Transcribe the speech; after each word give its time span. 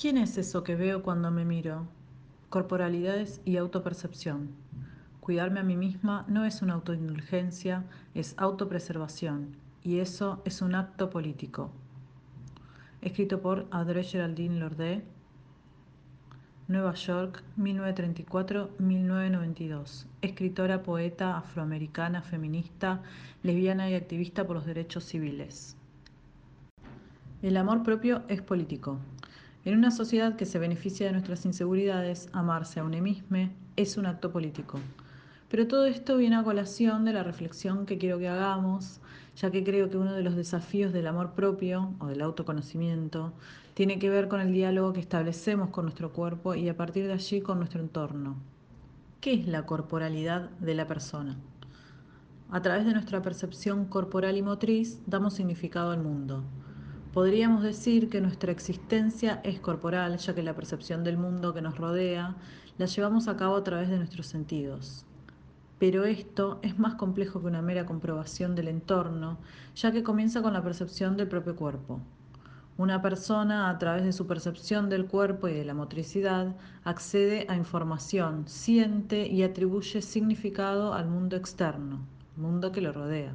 ¿Quién 0.00 0.16
es 0.16 0.38
eso 0.38 0.64
que 0.64 0.76
veo 0.76 1.02
cuando 1.02 1.30
me 1.30 1.44
miro? 1.44 1.86
Corporalidades 2.48 3.42
y 3.44 3.58
autopercepción. 3.58 4.48
Cuidarme 5.20 5.60
a 5.60 5.62
mí 5.62 5.76
misma 5.76 6.24
no 6.26 6.46
es 6.46 6.62
una 6.62 6.72
autoindulgencia, 6.72 7.84
es 8.14 8.32
autopreservación, 8.38 9.56
y 9.82 9.98
eso 9.98 10.40
es 10.46 10.62
un 10.62 10.74
acto 10.74 11.10
político. 11.10 11.70
Escrito 13.02 13.42
por 13.42 13.66
Audrey 13.70 14.02
Geraldine 14.02 14.58
Lorde, 14.58 15.04
Nueva 16.66 16.94
York, 16.94 17.42
1934-1992. 17.58 20.06
Escritora, 20.22 20.82
poeta, 20.82 21.36
afroamericana, 21.36 22.22
feminista, 22.22 23.02
lesbiana 23.42 23.90
y 23.90 23.96
activista 23.96 24.46
por 24.46 24.56
los 24.56 24.64
derechos 24.64 25.04
civiles. 25.04 25.76
El 27.42 27.58
amor 27.58 27.82
propio 27.82 28.22
es 28.28 28.40
político. 28.40 28.98
En 29.62 29.76
una 29.76 29.90
sociedad 29.90 30.36
que 30.36 30.46
se 30.46 30.58
beneficia 30.58 31.04
de 31.04 31.12
nuestras 31.12 31.44
inseguridades, 31.44 32.30
amarse 32.32 32.80
a 32.80 32.84
un 32.84 33.02
mismo 33.02 33.50
es 33.76 33.98
un 33.98 34.06
acto 34.06 34.32
político. 34.32 34.80
Pero 35.50 35.66
todo 35.66 35.84
esto 35.84 36.16
viene 36.16 36.36
a 36.36 36.42
colación 36.42 37.04
de 37.04 37.12
la 37.12 37.22
reflexión 37.22 37.84
que 37.84 37.98
quiero 37.98 38.18
que 38.18 38.28
hagamos, 38.28 39.00
ya 39.36 39.50
que 39.50 39.62
creo 39.62 39.90
que 39.90 39.98
uno 39.98 40.14
de 40.14 40.22
los 40.22 40.34
desafíos 40.34 40.94
del 40.94 41.06
amor 41.06 41.32
propio 41.32 41.92
o 41.98 42.06
del 42.06 42.22
autoconocimiento 42.22 43.34
tiene 43.74 43.98
que 43.98 44.08
ver 44.08 44.28
con 44.28 44.40
el 44.40 44.52
diálogo 44.52 44.94
que 44.94 45.00
establecemos 45.00 45.68
con 45.68 45.84
nuestro 45.84 46.10
cuerpo 46.12 46.54
y 46.54 46.68
a 46.70 46.76
partir 46.76 47.06
de 47.06 47.12
allí 47.12 47.42
con 47.42 47.58
nuestro 47.58 47.82
entorno. 47.82 48.36
¿Qué 49.20 49.34
es 49.34 49.46
la 49.46 49.66
corporalidad 49.66 50.48
de 50.60 50.74
la 50.74 50.86
persona? 50.86 51.36
A 52.50 52.62
través 52.62 52.86
de 52.86 52.94
nuestra 52.94 53.20
percepción 53.20 53.84
corporal 53.84 54.38
y 54.38 54.42
motriz 54.42 55.00
damos 55.06 55.34
significado 55.34 55.90
al 55.90 56.02
mundo. 56.02 56.44
Podríamos 57.12 57.64
decir 57.64 58.08
que 58.08 58.20
nuestra 58.20 58.52
existencia 58.52 59.40
es 59.42 59.58
corporal, 59.58 60.18
ya 60.18 60.32
que 60.32 60.44
la 60.44 60.54
percepción 60.54 61.02
del 61.02 61.18
mundo 61.18 61.52
que 61.52 61.60
nos 61.60 61.76
rodea 61.76 62.36
la 62.78 62.86
llevamos 62.86 63.26
a 63.26 63.36
cabo 63.36 63.56
a 63.56 63.64
través 63.64 63.88
de 63.88 63.96
nuestros 63.96 64.28
sentidos. 64.28 65.04
Pero 65.80 66.04
esto 66.04 66.60
es 66.62 66.78
más 66.78 66.94
complejo 66.94 67.40
que 67.40 67.48
una 67.48 67.62
mera 67.62 67.84
comprobación 67.84 68.54
del 68.54 68.68
entorno, 68.68 69.38
ya 69.74 69.90
que 69.90 70.04
comienza 70.04 70.40
con 70.40 70.52
la 70.52 70.62
percepción 70.62 71.16
del 71.16 71.26
propio 71.26 71.56
cuerpo. 71.56 71.98
Una 72.78 73.02
persona, 73.02 73.70
a 73.70 73.78
través 73.78 74.04
de 74.04 74.12
su 74.12 74.28
percepción 74.28 74.88
del 74.88 75.06
cuerpo 75.06 75.48
y 75.48 75.52
de 75.54 75.64
la 75.64 75.74
motricidad, 75.74 76.54
accede 76.84 77.44
a 77.48 77.56
información, 77.56 78.44
siente 78.46 79.26
y 79.26 79.42
atribuye 79.42 80.00
significado 80.00 80.94
al 80.94 81.08
mundo 81.08 81.34
externo, 81.34 82.06
mundo 82.36 82.70
que 82.70 82.82
lo 82.82 82.92
rodea. 82.92 83.34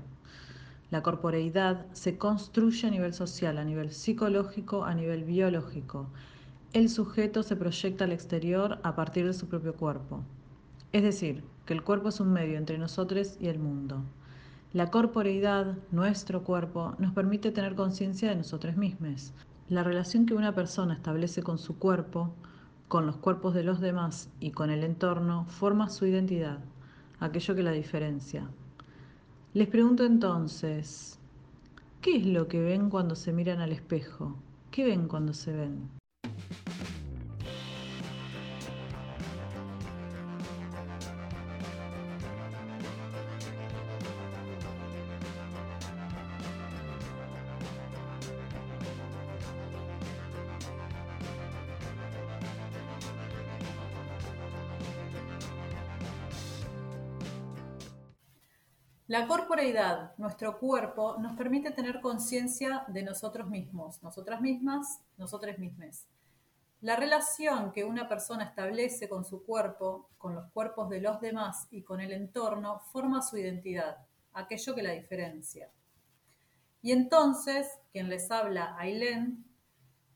La 0.95 1.03
corporeidad 1.03 1.87
se 1.91 2.17
construye 2.17 2.87
a 2.87 2.89
nivel 2.89 3.13
social, 3.13 3.57
a 3.57 3.65
nivel 3.65 3.91
psicológico, 3.91 4.85
a 4.85 4.93
nivel 4.93 5.25
biológico. 5.25 6.07
El 6.71 6.87
sujeto 6.87 7.43
se 7.43 7.57
proyecta 7.57 8.05
al 8.05 8.13
exterior 8.13 8.79
a 8.81 8.95
partir 8.95 9.25
de 9.25 9.33
su 9.33 9.49
propio 9.49 9.73
cuerpo. 9.73 10.23
Es 10.93 11.03
decir, 11.03 11.43
que 11.65 11.73
el 11.73 11.83
cuerpo 11.83 12.07
es 12.07 12.21
un 12.21 12.31
medio 12.31 12.57
entre 12.57 12.77
nosotros 12.77 13.35
y 13.41 13.47
el 13.49 13.59
mundo. 13.59 14.03
La 14.71 14.89
corporeidad, 14.89 15.75
nuestro 15.91 16.45
cuerpo, 16.45 16.95
nos 16.97 17.11
permite 17.11 17.51
tener 17.51 17.75
conciencia 17.75 18.29
de 18.29 18.37
nosotros 18.37 18.77
mismos. 18.77 19.33
La 19.67 19.83
relación 19.83 20.25
que 20.25 20.33
una 20.33 20.55
persona 20.55 20.93
establece 20.93 21.43
con 21.43 21.57
su 21.57 21.77
cuerpo, 21.77 22.33
con 22.87 23.05
los 23.05 23.17
cuerpos 23.17 23.53
de 23.53 23.65
los 23.65 23.81
demás 23.81 24.29
y 24.39 24.51
con 24.51 24.69
el 24.69 24.81
entorno 24.85 25.43
forma 25.47 25.89
su 25.89 26.05
identidad, 26.05 26.59
aquello 27.19 27.53
que 27.53 27.63
la 27.63 27.71
diferencia. 27.71 28.47
Les 29.55 29.69
pregunto 29.69 30.03
entonces, 30.03 31.17
¿qué 32.01 32.17
es 32.17 32.25
lo 32.25 32.49
que 32.49 32.59
ven 32.59 32.89
cuando 32.89 33.15
se 33.15 33.31
miran 33.31 33.61
al 33.61 33.71
espejo? 33.71 34.35
¿Qué 34.69 34.83
ven 34.83 35.07
cuando 35.07 35.31
se 35.31 35.53
ven? 35.53 35.91
La 59.15 59.27
corporeidad, 59.27 60.13
nuestro 60.17 60.59
cuerpo, 60.59 61.15
nos 61.19 61.37
permite 61.37 61.71
tener 61.71 62.01
conciencia 62.01 62.83
de 62.89 63.01
nosotros 63.01 63.47
mismos, 63.47 64.03
nosotras 64.03 64.41
mismas, 64.41 64.99
nosotros 65.15 65.57
mismos. 65.57 66.05
La 66.81 66.97
relación 66.97 67.71
que 67.71 67.85
una 67.85 68.09
persona 68.09 68.43
establece 68.43 69.07
con 69.07 69.23
su 69.23 69.45
cuerpo, 69.45 70.09
con 70.17 70.35
los 70.35 70.51
cuerpos 70.51 70.89
de 70.89 70.99
los 70.99 71.21
demás 71.21 71.69
y 71.71 71.83
con 71.83 72.01
el 72.01 72.11
entorno 72.11 72.81
forma 72.91 73.21
su 73.21 73.37
identidad, 73.37 73.99
aquello 74.33 74.75
que 74.75 74.83
la 74.83 74.91
diferencia. 74.91 75.71
Y 76.81 76.91
entonces, 76.91 77.69
quien 77.93 78.09
les 78.09 78.29
habla, 78.29 78.75
Ailén, 78.77 79.45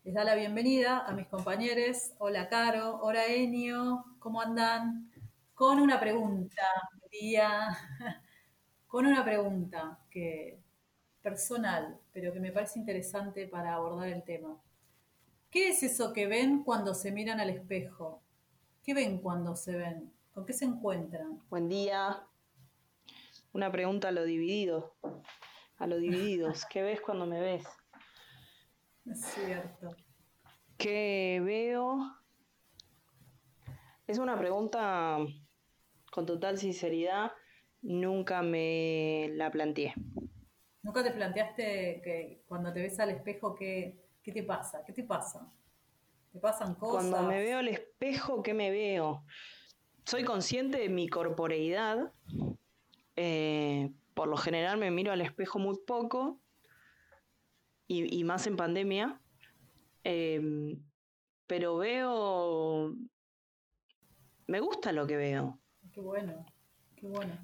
les 0.03 0.13
da 0.13 0.25
la 0.25 0.35
bienvenida 0.35 1.05
a 1.07 1.13
mis 1.13 1.27
compañeros. 1.27 2.11
Hola 2.17 2.49
Caro, 2.49 2.99
hola 3.01 3.27
Enio, 3.27 4.03
¿cómo 4.19 4.41
andan? 4.41 5.09
Con 5.53 5.79
una 5.79 6.01
pregunta, 6.01 6.63
día 7.09 7.77
con 8.89 9.05
una 9.05 9.23
pregunta 9.23 9.99
que 10.09 10.59
personal, 11.21 11.99
pero 12.11 12.33
que 12.33 12.39
me 12.39 12.51
parece 12.51 12.79
interesante 12.79 13.47
para 13.47 13.75
abordar 13.75 14.09
el 14.09 14.23
tema. 14.23 14.59
¿Qué 15.51 15.69
es 15.69 15.83
eso 15.83 16.11
que 16.11 16.25
ven 16.25 16.63
cuando 16.63 16.95
se 16.95 17.11
miran 17.11 17.39
al 17.39 17.51
espejo? 17.51 18.23
¿Qué 18.83 18.95
ven 18.95 19.19
cuando 19.19 19.55
se 19.55 19.77
ven? 19.77 20.11
¿Con 20.33 20.43
qué 20.43 20.53
se 20.53 20.65
encuentran? 20.65 21.39
Buen 21.49 21.69
día. 21.69 22.25
Una 23.53 23.71
pregunta 23.71 24.07
a 24.07 24.11
lo 24.11 24.23
dividido. 24.23 24.95
A 25.77 25.85
lo 25.85 25.99
divididos. 25.99 26.65
¿Qué 26.65 26.81
ves 26.81 26.99
cuando 26.99 27.27
me 27.27 27.39
ves? 27.39 27.67
Es 29.05 29.21
cierto. 29.21 29.95
¿Qué 30.79 31.39
veo? 31.45 31.99
Es 34.07 34.17
una 34.17 34.35
pregunta 34.35 35.19
con 36.11 36.25
total 36.25 36.57
sinceridad 36.57 37.31
Nunca 37.81 38.41
me 38.41 39.29
la 39.33 39.49
planteé. 39.51 39.93
¿Nunca 40.81 41.03
te 41.03 41.11
planteaste 41.11 42.01
que 42.03 42.43
cuando 42.47 42.73
te 42.73 42.81
ves 42.81 42.99
al 42.99 43.09
espejo, 43.09 43.55
qué, 43.55 44.05
qué 44.23 44.31
te 44.31 44.43
pasa? 44.43 44.83
¿Qué 44.85 44.93
te 44.93 45.03
pasa? 45.03 45.51
¿Te 46.31 46.39
pasan 46.39 46.75
cosas? 46.75 47.09
Cuando 47.09 47.27
me 47.29 47.39
veo 47.39 47.59
al 47.59 47.67
espejo, 47.67 48.43
¿qué 48.43 48.53
me 48.53 48.71
veo? 48.71 49.23
Soy 50.05 50.23
consciente 50.23 50.79
de 50.79 50.89
mi 50.89 51.07
corporeidad. 51.07 52.11
Eh, 53.15 53.91
por 54.13 54.27
lo 54.27 54.37
general 54.37 54.77
me 54.77 54.91
miro 54.91 55.11
al 55.11 55.21
espejo 55.21 55.59
muy 55.59 55.77
poco 55.85 56.39
y, 57.87 58.23
más 58.23 58.45
en 58.47 58.55
pandemia. 58.55 59.19
Em, 60.03 60.81
pero 61.47 61.77
veo... 61.77 62.95
Me 64.47 64.59
gusta 64.59 64.91
lo 64.91 65.05
que 65.05 65.17
veo. 65.17 65.59
Qué 65.91 66.01
bueno. 66.01 66.45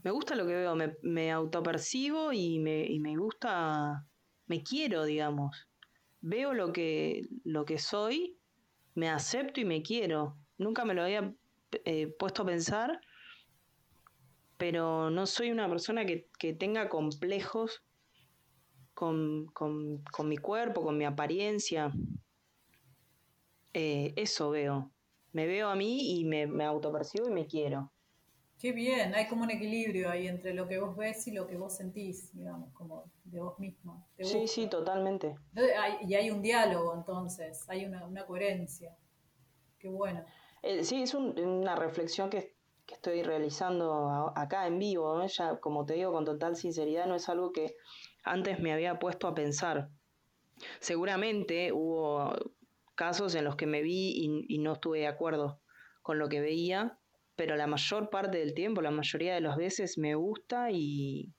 Me 0.04 0.12
gusta 0.12 0.36
lo 0.36 0.46
que 0.46 0.54
veo, 0.54 0.76
me, 0.76 0.96
me 1.02 1.32
autopercibo 1.32 2.34
y 2.34 2.60
me, 2.60 2.86
y 2.86 3.00
me 3.00 3.16
gusta, 3.16 4.06
me 4.48 4.64
quiero, 4.64 5.06
digamos. 5.06 5.68
Veo 6.22 6.54
lo 6.54 6.74
que, 6.74 7.28
lo 7.44 7.66
que 7.66 7.78
soy, 7.78 8.38
me 8.96 9.10
acepto 9.10 9.60
y 9.60 9.66
me 9.66 9.82
quiero. 9.82 10.38
Nunca 10.58 10.86
me 10.86 10.94
lo 10.94 11.04
había 11.04 11.34
eh, 11.86 12.08
puesto 12.20 12.44
a 12.44 12.46
pensar, 12.46 13.00
pero 14.58 15.10
no 15.10 15.26
soy 15.26 15.52
una 15.52 15.70
persona 15.70 16.06
que, 16.06 16.28
tenga 16.54 16.90
complejos 16.90 17.84
con, 18.94 19.52
mi 20.24 20.38
cuerpo, 20.38 20.82
con 20.82 20.98
mi 20.98 21.06
apariencia. 21.06 21.92
Eh, 23.74 24.14
eso 24.16 24.52
veo. 24.52 24.92
Me 25.34 25.48
veo 25.48 25.68
a 25.70 25.76
mí 25.76 26.18
y 26.18 26.26
me, 26.26 26.48
me 26.48 26.64
autopercibo 26.64 27.28
y 27.28 27.34
me 27.34 27.46
quiero. 27.46 27.92
Qué 28.66 28.72
bien, 28.72 29.14
hay 29.14 29.28
como 29.28 29.44
un 29.44 29.52
equilibrio 29.52 30.10
ahí 30.10 30.28
entre 30.28 30.52
lo 30.52 30.68
que 30.68 30.80
vos 30.80 30.98
ves 30.98 31.28
y 31.28 31.32
lo 31.32 31.46
que 31.46 31.56
vos 31.56 31.78
sentís, 31.78 32.36
digamos, 32.36 32.74
como 32.74 33.12
de 33.24 33.40
vos 33.40 33.60
mismo. 33.60 34.10
Sí, 34.18 34.48
sí, 34.48 34.66
totalmente. 34.66 35.36
y 36.02 36.16
hay 36.16 36.32
un 36.32 36.42
diálogo 36.42 36.96
entonces, 36.96 37.64
hay 37.70 37.86
una, 37.86 38.26
coherencia. 38.26 38.98
Qué 39.78 39.88
bueno. 39.88 40.26
Eh, 40.64 40.84
sí, 40.84 41.04
es 41.04 41.14
una 41.14 41.76
reflexión 41.76 42.32
que, 42.32 42.56
estoy 42.88 43.22
realizando 43.22 44.34
acá 44.36 44.66
en 44.66 44.80
vivo, 44.80 45.24
ya 45.28 45.60
como 45.60 45.86
te 45.86 45.94
digo 45.94 46.12
con 46.12 46.26
total 46.26 46.56
sinceridad, 46.56 47.06
no 47.06 47.14
es 47.14 47.30
algo 47.30 47.52
que 47.52 47.76
antes 48.24 48.60
me 48.60 48.74
había 48.74 48.98
puesto 48.98 49.28
a 49.28 49.36
pensar. 49.36 49.92
Seguramente 50.80 51.72
hubo 51.72 52.34
casos 52.96 53.36
en 53.36 53.44
los 53.44 53.58
que 53.58 53.68
me 53.68 53.84
vi 53.84 54.44
y 54.48 54.58
no 54.58 54.74
estuve 54.74 55.02
de 55.02 55.08
acuerdo 55.08 55.62
con 56.02 56.18
lo 56.18 56.30
que 56.30 56.42
veía, 56.42 56.98
pero 57.36 57.56
la 57.56 57.68
mayor 57.68 58.10
parte 58.10 58.38
del 58.38 58.54
tiempo, 58.54 58.82
la 58.82 58.92
mayoría 58.92 59.36
de 59.36 59.42
las 59.42 59.58
veces 59.58 59.98
me 59.98 60.16
gusta 60.16 60.72
y 60.72 61.34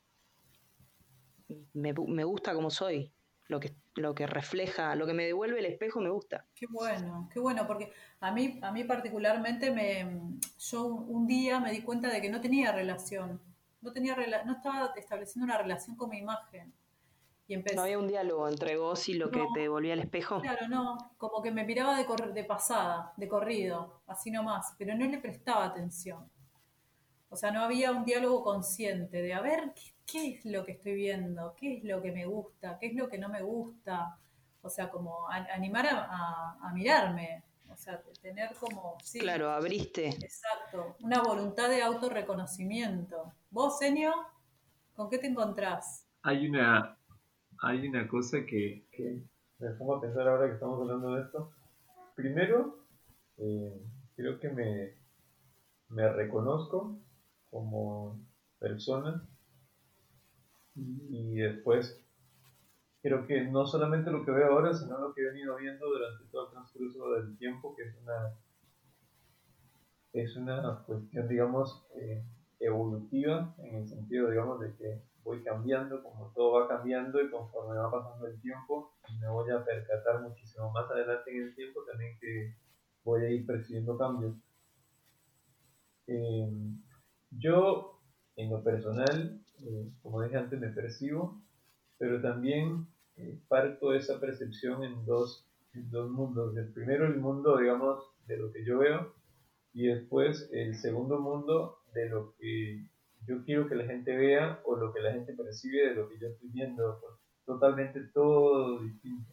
me, 1.72 1.92
gusta 2.24 2.54
como 2.54 2.70
soy, 2.70 3.12
lo 3.48 3.60
que, 3.60 3.74
lo 3.94 4.14
que 4.14 4.26
refleja, 4.26 4.94
lo 4.94 5.06
que 5.06 5.14
me 5.14 5.24
devuelve 5.24 5.60
el 5.60 5.66
espejo 5.66 6.00
me 6.00 6.10
gusta. 6.10 6.46
Qué 6.54 6.66
bueno, 6.68 7.28
qué 7.32 7.40
bueno, 7.40 7.66
porque 7.66 7.92
a 8.20 8.32
mí, 8.32 8.58
a 8.62 8.72
mí 8.72 8.84
particularmente 8.84 9.70
me, 9.70 10.38
yo 10.58 10.86
un 10.86 11.26
día 11.26 11.60
me 11.60 11.72
di 11.72 11.82
cuenta 11.82 12.10
de 12.10 12.20
que 12.20 12.30
no 12.30 12.40
tenía 12.40 12.72
relación, 12.72 13.40
no 13.80 13.92
tenía 13.92 14.16
no 14.44 14.52
estaba 14.52 14.92
estableciendo 14.96 15.44
una 15.44 15.58
relación 15.58 15.96
con 15.96 16.10
mi 16.10 16.18
imagen. 16.18 16.72
Y 17.48 17.56
no 17.56 17.82
había 17.82 17.98
un 17.98 18.08
diálogo 18.08 18.48
entre 18.48 18.76
vos 18.76 19.08
y 19.08 19.14
lo 19.14 19.30
que 19.30 19.46
te 19.54 19.60
devolvía 19.60 19.92
el 19.92 20.00
espejo. 20.00 20.40
Claro, 20.40 20.66
no, 20.68 21.12
como 21.16 21.40
que 21.42 21.52
me 21.52 21.64
miraba 21.64 21.96
de, 21.96 22.04
de 22.32 22.44
pasada, 22.44 23.12
de 23.16 23.28
corrido, 23.28 24.00
así 24.08 24.32
nomás, 24.32 24.74
pero 24.76 24.96
no 24.96 25.06
le 25.06 25.18
prestaba 25.18 25.64
atención. 25.64 26.28
O 27.28 27.36
sea, 27.36 27.52
no 27.52 27.62
había 27.62 27.92
un 27.92 28.04
diálogo 28.04 28.42
consciente 28.42 29.22
de 29.22 29.34
a 29.34 29.40
ver 29.40 29.72
qué, 30.06 30.34
es 30.34 30.44
lo 30.44 30.64
que 30.64 30.72
estoy 30.72 30.94
viendo, 30.94 31.54
qué 31.56 31.76
es 31.76 31.84
lo 31.84 32.02
que 32.02 32.10
me 32.10 32.24
gusta, 32.24 32.78
qué 32.80 32.86
es 32.86 32.94
lo 32.94 33.08
que 33.08 33.18
no 33.18 33.28
me 33.28 33.42
gusta. 33.42 34.18
O 34.62 34.68
sea, 34.68 34.90
como 34.90 35.28
animar 35.28 35.86
a, 35.88 36.72
mirarme. 36.74 37.44
O 37.70 37.76
sea, 37.76 38.00
tener 38.22 38.54
como... 38.54 38.96
claro, 39.20 39.50
abriste. 39.50 40.08
Exacto. 40.08 40.96
Una 41.00 41.20
voluntad 41.20 41.68
de 41.68 41.82
autorreconocimiento. 41.82 43.32
¿Vos, 43.50 43.78
Senio? 43.78 44.12
¿Con 44.94 45.10
qué 45.10 45.18
te 45.18 45.26
encontrás? 45.26 46.06
Hay 46.22 46.48
una, 46.48 46.96
hay 47.62 47.88
una 47.88 48.06
cosa 48.08 48.44
que, 48.46 48.86
me 49.58 49.70
pongo 49.70 49.96
a 49.96 50.00
pensar 50.00 50.28
ahora 50.28 50.48
que 50.48 50.54
estamos 50.54 50.80
hablando 50.80 51.14
de 51.14 51.22
esto. 51.22 51.52
Primero, 52.14 52.78
eh, 53.38 53.82
creo 54.14 54.38
que 54.38 54.50
me, 54.50 54.94
me 55.88 56.08
reconozco 56.12 56.98
como 57.50 58.20
persona 58.58 59.26
y 60.74 61.36
después 61.36 62.02
creo 63.02 63.26
que 63.26 63.44
no 63.44 63.66
solamente 63.66 64.10
lo 64.10 64.24
que 64.24 64.32
veo 64.32 64.52
ahora, 64.52 64.74
sino 64.74 64.98
lo 64.98 65.14
que 65.14 65.22
he 65.22 65.30
venido 65.30 65.56
viendo 65.56 65.86
durante 65.86 66.24
todo 66.30 66.46
el 66.46 66.52
transcurso 66.52 67.12
del 67.12 67.38
tiempo, 67.38 67.74
que 67.76 67.84
es 67.84 67.94
una, 68.02 68.34
es 70.12 70.36
una 70.36 70.82
cuestión, 70.84 71.28
digamos, 71.28 71.86
eh, 71.94 72.24
evolutiva, 72.58 73.54
en 73.58 73.76
el 73.76 73.88
sentido, 73.88 74.30
digamos, 74.30 74.60
de 74.60 74.74
que 74.74 75.02
voy 75.26 75.42
cambiando, 75.42 76.02
como 76.04 76.32
todo 76.32 76.52
va 76.52 76.68
cambiando 76.68 77.20
y 77.20 77.28
conforme 77.28 77.76
va 77.76 77.90
pasando 77.90 78.28
el 78.28 78.40
tiempo, 78.40 78.92
me 79.20 79.28
voy 79.28 79.50
a 79.50 79.64
percatar 79.64 80.22
muchísimo 80.22 80.70
más 80.70 80.88
adelante 80.88 81.36
en 81.36 81.42
el 81.42 81.54
tiempo 81.56 81.80
también 81.84 82.16
que 82.20 82.54
voy 83.02 83.24
a 83.24 83.30
ir 83.30 83.44
percibiendo 83.44 83.98
cambios. 83.98 84.36
Eh, 86.06 86.48
yo, 87.32 88.00
en 88.36 88.50
lo 88.50 88.62
personal, 88.62 89.40
eh, 89.64 89.90
como 90.00 90.22
dije 90.22 90.36
antes, 90.36 90.60
me 90.60 90.68
percibo, 90.68 91.42
pero 91.98 92.22
también 92.22 92.86
eh, 93.16 93.40
parto 93.48 93.94
esa 93.94 94.20
percepción 94.20 94.84
en 94.84 95.04
dos, 95.04 95.44
en 95.74 95.90
dos 95.90 96.08
mundos. 96.08 96.56
El 96.56 96.72
primero, 96.72 97.04
el 97.06 97.18
mundo, 97.18 97.58
digamos, 97.58 98.12
de 98.28 98.36
lo 98.36 98.52
que 98.52 98.64
yo 98.64 98.78
veo, 98.78 99.12
y 99.72 99.88
después 99.88 100.48
el 100.52 100.76
segundo 100.76 101.18
mundo 101.18 101.80
de 101.92 102.08
lo 102.08 102.34
que 102.36 102.88
yo 103.26 103.44
quiero 103.44 103.68
que 103.68 103.74
la 103.74 103.84
gente 103.84 104.16
vea 104.16 104.60
o 104.64 104.76
lo 104.76 104.92
que 104.92 105.00
la 105.00 105.12
gente 105.12 105.34
percibe 105.34 105.88
de 105.88 105.94
lo 105.94 106.08
que 106.08 106.18
yo 106.18 106.28
estoy 106.28 106.48
viendo. 106.50 107.00
Totalmente 107.44 108.00
todo 108.12 108.82
distinto. 108.82 109.32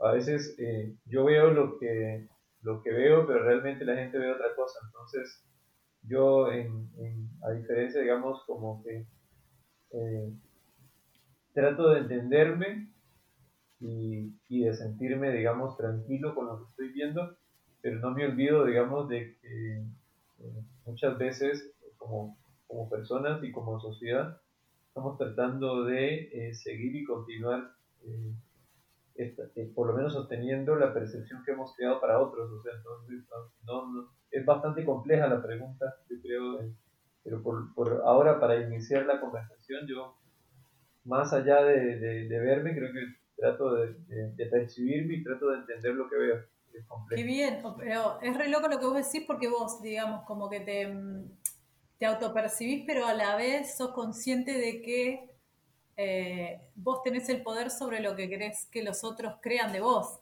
A 0.00 0.12
veces 0.12 0.54
eh, 0.58 0.96
yo 1.06 1.24
veo 1.24 1.52
lo 1.52 1.78
que, 1.78 2.28
lo 2.62 2.82
que 2.82 2.90
veo, 2.90 3.26
pero 3.26 3.44
realmente 3.44 3.84
la 3.84 3.96
gente 3.96 4.18
ve 4.18 4.32
otra 4.32 4.54
cosa. 4.56 4.80
Entonces, 4.86 5.44
yo, 6.02 6.50
en, 6.50 6.88
a 7.42 7.52
diferencia, 7.52 8.00
digamos, 8.00 8.42
como 8.46 8.82
que 8.82 9.06
eh, 9.92 10.32
trato 11.54 11.90
de 11.90 12.00
entenderme 12.00 12.88
y, 13.78 14.64
de 14.64 14.74
sentirme, 14.74 15.32
digamos, 15.32 15.76
tranquilo 15.76 16.34
con 16.34 16.46
lo 16.46 16.58
que 16.58 16.70
estoy 16.70 16.92
viendo, 16.92 17.36
pero 17.80 17.98
no 17.98 18.10
me 18.12 18.26
olvido, 18.26 18.64
digamos, 18.64 19.08
de 19.08 19.36
que 19.40 19.78
eh, 19.78 20.64
muchas 20.84 21.18
veces 21.18 21.72
como, 21.96 22.36
como, 22.72 22.88
personas 22.88 23.44
y 23.44 23.52
como 23.52 23.78
sociedad 23.78 24.40
estamos 24.88 25.18
tratando 25.18 25.84
de 25.84 26.30
eh, 26.32 26.54
seguir 26.54 26.96
y 26.96 27.04
continuar 27.04 27.70
por 29.74 29.88
lo 29.88 29.94
menos 29.94 30.12
sosteniendo 30.12 30.74
la 30.76 30.92
percepción 30.92 31.42
que 31.44 31.52
hemos 31.52 31.74
creado 31.76 32.00
para 32.00 32.20
otros. 32.20 32.50
O 32.50 32.62
sea, 32.62 32.72
entonces, 32.74 33.24
no 33.66 34.10
es 34.30 34.44
bastante 34.44 34.84
compleja 34.84 35.26
la 35.28 35.42
pregunta, 35.42 35.94
yo 36.08 36.16
creo, 36.22 36.60
eh, 36.62 36.72
pero 37.22 37.42
por, 37.42 37.74
por, 37.74 38.02
ahora 38.04 38.40
para 38.40 38.60
iniciar 38.60 39.04
la 39.06 39.20
conversación 39.20 39.86
yo, 39.86 40.16
más 41.04 41.32
allá 41.32 41.62
de, 41.62 41.98
de, 41.98 42.40
verme, 42.40 42.74
creo 42.74 42.92
que 42.92 43.00
trato 43.36 43.74
de, 43.74 43.94
de, 44.34 44.46
percibirme 44.46 45.14
y 45.14 45.22
trato 45.22 45.50
de 45.50 45.58
entender 45.58 45.94
lo 45.94 46.08
que 46.08 46.16
veo. 46.16 46.36
Qué 47.14 47.22
bien, 47.22 47.62
pero 47.76 48.18
es 48.22 48.34
re 48.34 48.48
loco 48.48 48.66
lo 48.66 48.78
que 48.78 48.86
vos 48.86 48.96
decís 48.96 49.26
porque 49.26 49.46
vos, 49.46 49.82
digamos, 49.82 50.24
como 50.24 50.48
que 50.48 50.60
te, 50.60 50.86
te 52.02 52.06
autopercibís, 52.06 52.82
pero 52.84 53.06
a 53.06 53.14
la 53.14 53.36
vez 53.36 53.76
sos 53.76 53.92
consciente 53.92 54.58
de 54.58 54.82
que 54.82 55.30
eh, 55.96 56.60
vos 56.74 57.00
tenés 57.04 57.28
el 57.28 57.44
poder 57.44 57.70
sobre 57.70 58.00
lo 58.00 58.16
que 58.16 58.28
querés 58.28 58.66
que 58.72 58.82
los 58.82 59.04
otros 59.04 59.34
crean 59.40 59.72
de 59.72 59.78
vos. 59.78 60.18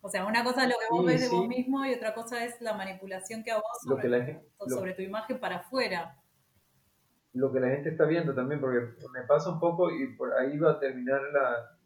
O 0.00 0.08
sea, 0.08 0.24
una 0.24 0.42
cosa 0.42 0.62
es 0.62 0.70
lo 0.70 0.76
que 0.76 0.86
vos 0.90 1.04
ves 1.04 1.20
de 1.20 1.28
vos 1.28 1.46
mismo 1.46 1.84
y 1.84 1.92
otra 1.92 2.14
cosa 2.14 2.42
es 2.42 2.58
la 2.62 2.72
manipulación 2.72 3.44
que 3.44 3.50
a 3.50 3.56
vos 3.56 3.64
sobre, 3.86 4.40
sobre 4.66 4.94
tu 4.94 5.02
imagen 5.02 5.38
para 5.38 5.56
afuera. 5.56 6.16
Lo 7.34 7.52
que 7.52 7.60
la 7.60 7.68
gente 7.68 7.90
está 7.90 8.06
viendo 8.06 8.34
también, 8.34 8.58
porque 8.58 8.78
me 9.12 9.20
pasa 9.24 9.50
un 9.50 9.60
poco 9.60 9.90
y 9.90 10.14
por 10.14 10.32
ahí 10.32 10.56
va 10.56 10.70
a 10.70 10.80
terminar 10.80 11.20
la, 11.34 11.76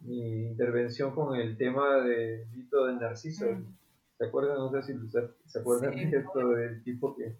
mi 0.00 0.48
intervención 0.48 1.14
con 1.14 1.36
el 1.36 1.56
tema 1.56 1.98
de 1.98 2.44
Vito 2.50 2.86
del 2.86 2.98
Narciso. 2.98 3.52
Mm. 3.52 3.72
¿Se 4.18 4.24
acuerdan? 4.26 4.56
No 4.56 4.68
sé 4.68 4.82
si 4.82 4.98
se, 5.08 5.60
acuerdan 5.60 5.94
de 6.10 6.18
esto 6.18 6.48
del 6.48 6.82
tipo 6.82 7.14
que 7.14 7.38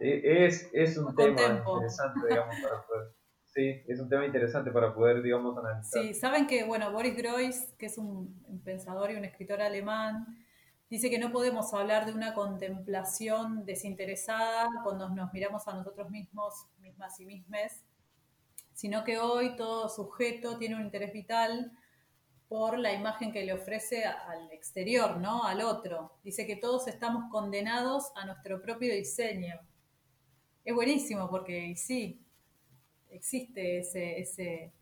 es, 0.00 0.70
es 0.72 0.96
un 0.96 1.14
tema 1.14 1.30
interesante, 1.30 2.20
digamos, 2.28 2.56
para 2.60 2.86
poder 2.86 3.20
Sí, 3.52 3.82
es 3.88 3.98
un 3.98 4.08
tema 4.08 4.24
interesante 4.26 4.70
para 4.70 4.94
poder, 4.94 5.22
digamos, 5.22 5.58
analizar. 5.58 6.02
Sí, 6.02 6.14
saben 6.14 6.46
que, 6.46 6.62
bueno, 6.62 6.92
Boris 6.92 7.16
Groys, 7.16 7.74
que 7.78 7.86
es 7.86 7.98
un, 7.98 8.40
pensador 8.64 9.10
y 9.10 9.16
un 9.16 9.24
escritor 9.24 9.60
alemán, 9.60 10.38
dice 10.88 11.10
que 11.10 11.18
no 11.18 11.32
podemos 11.32 11.74
hablar 11.74 12.06
de 12.06 12.12
una 12.12 12.32
contemplación 12.32 13.64
desinteresada 13.66 14.68
cuando 14.84 15.08
nos 15.08 15.32
miramos 15.32 15.66
a 15.66 15.74
nosotros 15.74 16.10
mismos, 16.10 16.66
mismas 16.78 17.18
y 17.18 17.26
mismes, 17.26 17.84
sino 18.72 19.02
que 19.02 19.18
hoy 19.18 19.56
todo 19.56 19.88
sujeto 19.88 20.56
tiene 20.56 20.76
un 20.76 20.82
interés 20.82 21.12
vital 21.12 21.72
por 22.46 22.78
la 22.78 22.92
imagen 22.92 23.32
que 23.32 23.44
le 23.44 23.52
ofrece 23.52 24.04
al 24.04 24.50
exterior, 24.52 25.16
¿no? 25.18 25.44
Al 25.44 25.60
otro. 25.62 26.18
Dice 26.22 26.46
que 26.46 26.54
todos 26.54 26.86
estamos 26.86 27.24
condenados 27.32 28.12
a 28.14 28.26
nuestro 28.26 28.62
propio 28.62 28.94
diseño. 28.94 29.60
Es 30.70 30.76
buenísimo 30.76 31.28
porque 31.28 31.74
sí, 31.74 32.24
existe 33.08 33.80
ese, 33.80 34.20
ese 34.20 34.72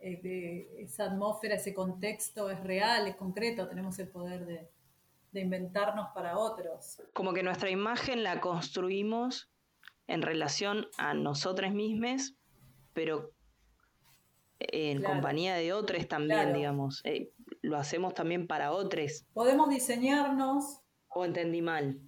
eh, 0.00 0.76
esa 0.78 1.06
atmósfera, 1.06 1.56
ese 1.56 1.74
contexto 1.74 2.48
es 2.48 2.62
real, 2.62 3.08
es 3.08 3.16
concreto, 3.16 3.68
tenemos 3.68 3.98
el 3.98 4.06
poder 4.08 4.46
de, 4.46 4.70
inventarnos 5.40 6.10
para 6.14 6.38
otros. 6.38 7.02
Como 7.12 7.32
que 7.32 7.42
nuestra 7.42 7.70
imagen 7.70 8.22
la 8.22 8.40
construimos 8.40 9.50
en 10.06 10.22
relación 10.22 10.86
a 10.96 11.12
nosotras 11.12 11.74
mismas, 11.74 12.36
pero 12.92 13.32
en 14.60 15.02
compañía 15.02 15.56
de 15.56 15.72
otros 15.72 16.06
también, 16.06 16.52
digamos. 16.52 17.00
Eh, 17.02 17.32
lo 17.62 17.78
hacemos 17.78 18.14
también 18.14 18.46
para 18.46 18.70
otros. 18.70 19.24
Podemos 19.34 19.70
diseñarnos. 19.70 20.82
O 21.08 21.24
entendí 21.24 21.62
mal. 21.62 22.00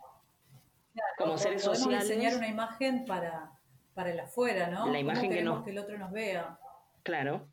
Como 1.18 1.38
seres 1.38 1.62
podemos 1.62 1.78
sociales. 1.78 2.08
diseñar 2.08 2.36
una 2.36 2.48
imagen 2.48 3.04
para, 3.04 3.52
para 3.94 4.12
el 4.12 4.20
afuera, 4.20 4.68
¿no? 4.70 4.90
La 4.90 4.98
imagen 4.98 5.30
que, 5.30 5.42
no... 5.42 5.64
que 5.64 5.70
el 5.70 5.78
otro 5.78 5.98
nos 5.98 6.12
vea. 6.12 6.58
Claro. 7.02 7.48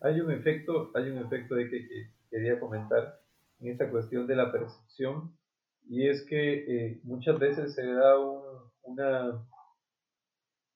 Hay 0.00 0.20
un 0.20 0.30
efecto, 0.30 0.90
hay 0.94 1.10
un 1.10 1.18
efecto 1.18 1.54
de 1.54 1.68
que, 1.68 2.10
quería 2.30 2.58
comentar 2.58 3.20
en 3.60 3.72
esta 3.72 3.90
cuestión 3.90 4.26
de 4.26 4.36
la 4.36 4.50
percepción 4.50 5.36
y 5.86 6.08
es 6.08 6.24
que 6.24 6.64
eh, 6.66 7.00
muchas 7.02 7.38
veces 7.38 7.74
se 7.74 7.84
da 7.86 8.18
una, 8.82 9.44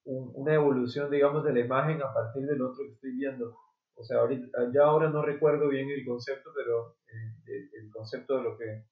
una 0.05 0.55
evolución, 0.55 1.11
digamos, 1.11 1.45
de 1.45 1.55
la 1.55 1.61
imagen 1.61 2.03
a 2.03 2.13
partir 2.13 2.47
del 2.47 2.61
otro 2.61 2.85
que 2.85 2.93
estoy 2.93 3.13
viendo. 3.13 3.57
O 3.95 4.05
sea, 4.05 4.19
ahorita, 4.19 4.71
ya 4.75 4.83
ahora 4.83 5.09
no 5.09 5.23
recuerdo 5.23 5.69
bien 5.69 5.89
el 5.91 6.05
concepto, 6.05 6.51
pero 6.55 6.97
eh, 7.09 7.71
el 7.81 7.91
concepto 7.91 8.37
de 8.37 8.43
lo 8.43 8.59
que, 8.59 8.85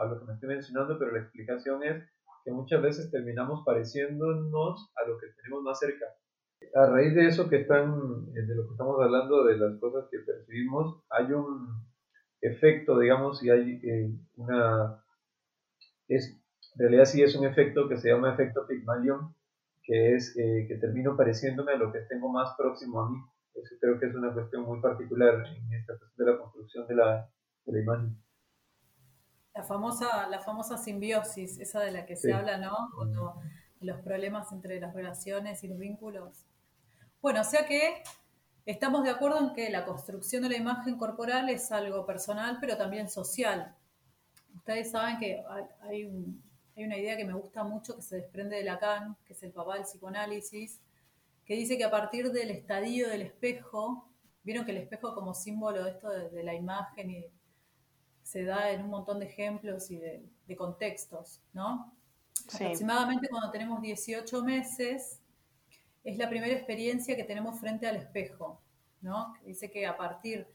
a 0.00 0.04
lo 0.06 0.20
que 0.20 0.26
me 0.26 0.34
estoy 0.34 0.48
mencionando, 0.48 0.98
pero 0.98 1.10
la 1.10 1.22
explicación 1.22 1.82
es 1.82 2.04
que 2.44 2.52
muchas 2.52 2.82
veces 2.82 3.10
terminamos 3.10 3.62
pareciéndonos 3.64 4.92
a 4.96 5.08
lo 5.08 5.18
que 5.18 5.28
tenemos 5.36 5.62
más 5.62 5.78
cerca. 5.78 6.06
A 6.74 6.86
raíz 6.86 7.14
de 7.14 7.26
eso 7.26 7.48
que 7.48 7.60
están, 7.62 8.26
eh, 8.34 8.42
de 8.42 8.54
lo 8.54 8.66
que 8.66 8.72
estamos 8.72 9.00
hablando, 9.00 9.44
de 9.44 9.56
las 9.56 9.78
cosas 9.78 10.08
que 10.10 10.18
percibimos, 10.20 11.02
hay 11.10 11.32
un 11.32 11.68
efecto, 12.40 12.98
digamos, 12.98 13.42
y 13.42 13.50
hay 13.50 13.80
eh, 13.82 14.10
una, 14.36 15.02
es, 16.08 16.38
en 16.74 16.78
realidad 16.78 17.04
sí 17.04 17.22
es 17.22 17.34
un 17.36 17.46
efecto 17.46 17.88
que 17.88 17.96
se 17.96 18.10
llama 18.10 18.32
efecto 18.32 18.66
Pygmalion, 18.66 19.34
que 19.82 20.14
es 20.14 20.36
eh, 20.36 20.66
que 20.68 20.76
termino 20.76 21.16
pareciéndome 21.16 21.72
a 21.72 21.76
lo 21.76 21.92
que 21.92 22.00
tengo 22.00 22.30
más 22.30 22.54
próximo 22.56 23.00
a 23.00 23.10
mí. 23.10 23.16
Eso 23.54 23.74
creo 23.80 23.98
que 23.98 24.06
es 24.06 24.14
una 24.14 24.32
cuestión 24.32 24.62
muy 24.62 24.80
particular 24.80 25.44
en 25.46 25.72
esta 25.74 25.98
cuestión 25.98 26.26
de 26.26 26.32
la 26.32 26.38
construcción 26.38 26.86
de 26.86 26.94
la, 26.94 27.30
de 27.66 27.72
la 27.72 27.80
imagen. 27.80 28.21
La 29.54 29.62
famosa, 29.62 30.28
la 30.28 30.40
famosa 30.40 30.78
simbiosis, 30.78 31.58
esa 31.58 31.80
de 31.80 31.92
la 31.92 32.06
que 32.06 32.16
se 32.16 32.32
habla, 32.32 32.56
¿no? 32.56 32.90
Cuando 32.94 33.40
los 33.80 34.00
problemas 34.00 34.50
entre 34.52 34.80
las 34.80 34.94
relaciones 34.94 35.62
y 35.64 35.68
los 35.68 35.78
vínculos. 35.78 36.46
Bueno, 37.20 37.42
o 37.42 37.44
sea 37.44 37.66
que 37.66 38.02
estamos 38.64 39.04
de 39.04 39.10
acuerdo 39.10 39.38
en 39.40 39.54
que 39.54 39.70
la 39.70 39.84
construcción 39.84 40.42
de 40.42 40.48
la 40.48 40.56
imagen 40.56 40.96
corporal 40.96 41.48
es 41.50 41.70
algo 41.70 42.06
personal, 42.06 42.58
pero 42.60 42.76
también 42.76 43.08
social. 43.08 43.74
Ustedes 44.56 44.90
saben 44.90 45.18
que 45.18 45.42
hay, 45.90 46.08
hay 46.76 46.84
una 46.84 46.96
idea 46.96 47.16
que 47.16 47.24
me 47.24 47.34
gusta 47.34 47.64
mucho 47.64 47.96
que 47.96 48.02
se 48.02 48.16
desprende 48.16 48.56
de 48.56 48.64
Lacan, 48.64 49.16
que 49.24 49.34
es 49.34 49.42
el 49.42 49.52
papá 49.52 49.74
del 49.74 49.84
psicoanálisis, 49.84 50.80
que 51.44 51.54
dice 51.54 51.76
que 51.76 51.84
a 51.84 51.90
partir 51.90 52.32
del 52.32 52.50
estadio 52.50 53.08
del 53.08 53.22
espejo, 53.22 54.08
vieron 54.42 54.64
que 54.64 54.70
el 54.72 54.78
espejo 54.78 55.14
como 55.14 55.34
símbolo 55.34 55.84
de 55.84 55.90
esto 55.90 56.08
de, 56.08 56.42
la 56.42 56.54
imagen 56.54 57.10
y 57.10 57.26
se 58.22 58.44
da 58.44 58.70
en 58.70 58.82
un 58.82 58.90
montón 58.90 59.18
de 59.18 59.26
ejemplos 59.26 59.90
y 59.90 59.98
de, 59.98 60.22
contextos, 60.56 61.40
¿no? 61.54 61.96
Aproximadamente 62.54 63.26
cuando 63.30 63.50
tenemos 63.50 63.80
18 63.80 64.44
meses, 64.44 65.22
es 66.04 66.18
la 66.18 66.28
primera 66.28 66.52
experiencia 66.52 67.16
que 67.16 67.24
tenemos 67.24 67.58
frente 67.58 67.86
al 67.86 67.96
espejo, 67.96 68.60
¿no? 69.00 69.32
Dice 69.46 69.70
que 69.70 69.86
a 69.86 69.96
partir 69.96 70.46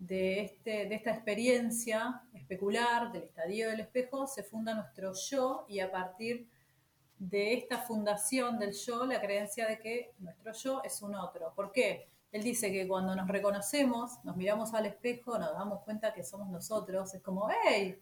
de, 0.00 0.40
este, 0.40 0.86
de 0.86 0.94
esta 0.96 1.12
experiencia 1.12 2.22
especular, 2.32 3.12
del 3.12 3.22
estadio 3.22 3.70
del 3.70 3.80
espejo, 3.80 4.26
se 4.26 4.42
funda 4.42 4.74
nuestro 4.74 5.12
yo 5.12 5.66
y 5.68 5.78
a 5.78 5.92
partir 5.92 6.48
de 7.18 7.54
esta 7.54 7.78
fundación 7.78 8.58
del 8.58 8.72
yo, 8.72 9.06
la 9.06 9.20
creencia 9.20 9.68
de 9.68 9.78
que 9.78 10.12
nuestro 10.18 10.52
yo 10.52 10.82
es 10.82 11.00
un 11.00 11.14
otro. 11.14 11.52
¿Por 11.54 11.70
qué? 11.70 12.08
Él 12.34 12.42
dice 12.42 12.72
que 12.72 12.88
cuando 12.88 13.14
nos 13.14 13.28
reconocemos, 13.28 14.18
nos 14.24 14.34
miramos 14.34 14.74
al 14.74 14.86
espejo, 14.86 15.38
nos 15.38 15.52
damos 15.52 15.82
cuenta 15.84 16.12
que 16.12 16.24
somos 16.24 16.48
nosotros, 16.48 17.14
es 17.14 17.22
como, 17.22 17.48
hey, 17.48 17.96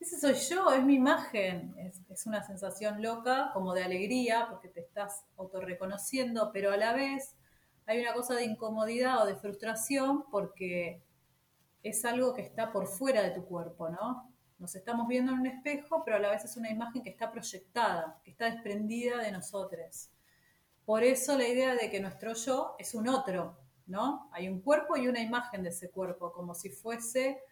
ese 0.00 0.18
soy 0.18 0.32
yo, 0.32 0.72
es 0.72 0.82
mi 0.82 0.94
imagen. 0.94 1.74
Es, 1.76 2.00
es 2.08 2.24
una 2.24 2.42
sensación 2.42 3.02
loca, 3.02 3.50
como 3.52 3.74
de 3.74 3.84
alegría, 3.84 4.46
porque 4.48 4.68
te 4.68 4.80
estás 4.80 5.26
autorreconociendo, 5.36 6.50
pero 6.50 6.72
a 6.72 6.78
la 6.78 6.94
vez 6.94 7.36
hay 7.84 8.00
una 8.00 8.14
cosa 8.14 8.36
de 8.36 8.46
incomodidad 8.46 9.22
o 9.22 9.26
de 9.26 9.36
frustración 9.36 10.24
porque 10.30 11.02
es 11.82 12.06
algo 12.06 12.32
que 12.32 12.40
está 12.40 12.72
por 12.72 12.86
fuera 12.86 13.20
de 13.20 13.32
tu 13.32 13.44
cuerpo, 13.44 13.90
¿no? 13.90 14.32
Nos 14.58 14.74
estamos 14.76 15.06
viendo 15.06 15.32
en 15.32 15.40
un 15.40 15.46
espejo, 15.46 16.02
pero 16.06 16.16
a 16.16 16.20
la 16.20 16.30
vez 16.30 16.42
es 16.42 16.56
una 16.56 16.70
imagen 16.70 17.02
que 17.02 17.10
está 17.10 17.30
proyectada, 17.30 18.18
que 18.24 18.30
está 18.30 18.46
desprendida 18.46 19.18
de 19.18 19.30
nosotros. 19.30 20.08
Por 20.88 21.04
eso 21.04 21.36
la 21.36 21.46
idea 21.46 21.74
de 21.74 21.90
que 21.90 22.00
nuestro 22.00 22.32
yo 22.32 22.74
es 22.78 22.94
un 22.94 23.08
otro, 23.08 23.58
¿no? 23.88 24.30
Hay 24.32 24.48
un 24.48 24.62
cuerpo 24.62 24.96
y 24.96 25.06
una 25.06 25.20
imagen 25.20 25.62
de 25.62 25.68
ese 25.68 25.90
cuerpo, 25.90 26.32
como 26.32 26.54
si 26.54 26.70
fuese 26.70 27.42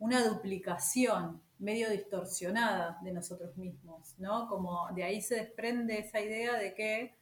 una 0.00 0.26
duplicación 0.26 1.40
medio 1.60 1.88
distorsionada 1.88 2.98
de 3.00 3.12
nosotros 3.12 3.56
mismos, 3.56 4.18
¿no? 4.18 4.48
Como 4.48 4.88
de 4.92 5.04
ahí 5.04 5.22
se 5.22 5.36
desprende 5.36 6.00
esa 6.00 6.20
idea 6.20 6.54
de 6.54 6.74
que 6.74 7.14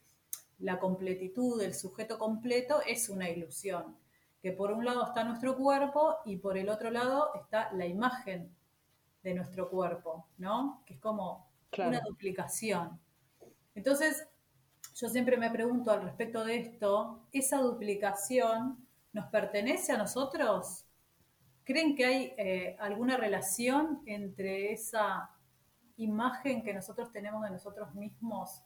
la 0.57 0.79
completitud 0.79 1.61
del 1.61 1.75
sujeto 1.75 2.17
completo 2.17 2.81
es 2.87 3.07
una 3.07 3.29
ilusión, 3.29 3.95
que 4.41 4.51
por 4.51 4.71
un 4.71 4.83
lado 4.83 5.05
está 5.05 5.23
nuestro 5.23 5.55
cuerpo 5.55 6.15
y 6.25 6.37
por 6.37 6.57
el 6.57 6.69
otro 6.69 6.89
lado 6.89 7.29
está 7.35 7.71
la 7.73 7.85
imagen 7.85 8.51
de 9.21 9.35
nuestro 9.35 9.69
cuerpo, 9.69 10.25
¿no? 10.39 10.81
Que 10.87 10.95
es 10.95 10.99
como 10.99 11.47
una 11.77 11.99
duplicación. 11.99 12.99
Entonces, 13.75 14.27
yo 14.99 15.07
siempre 15.07 15.37
me 15.37 15.49
pregunto 15.49 15.91
al 15.91 16.01
respecto 16.01 16.43
de 16.43 16.57
esto, 16.57 17.21
¿esa 17.31 17.57
duplicación 17.61 18.85
nos 19.13 19.27
pertenece 19.27 19.93
a 19.93 19.97
nosotros? 19.97 20.85
¿Creen 21.63 21.95
que 21.95 22.05
hay 22.05 22.33
eh, 22.37 22.75
alguna 22.79 23.15
relación 23.15 24.01
entre 24.05 24.73
esa 24.73 25.29
imagen 25.95 26.63
que 26.63 26.73
nosotros 26.73 27.11
tenemos 27.11 27.43
de 27.43 27.51
nosotros 27.51 27.93
mismos 27.95 28.61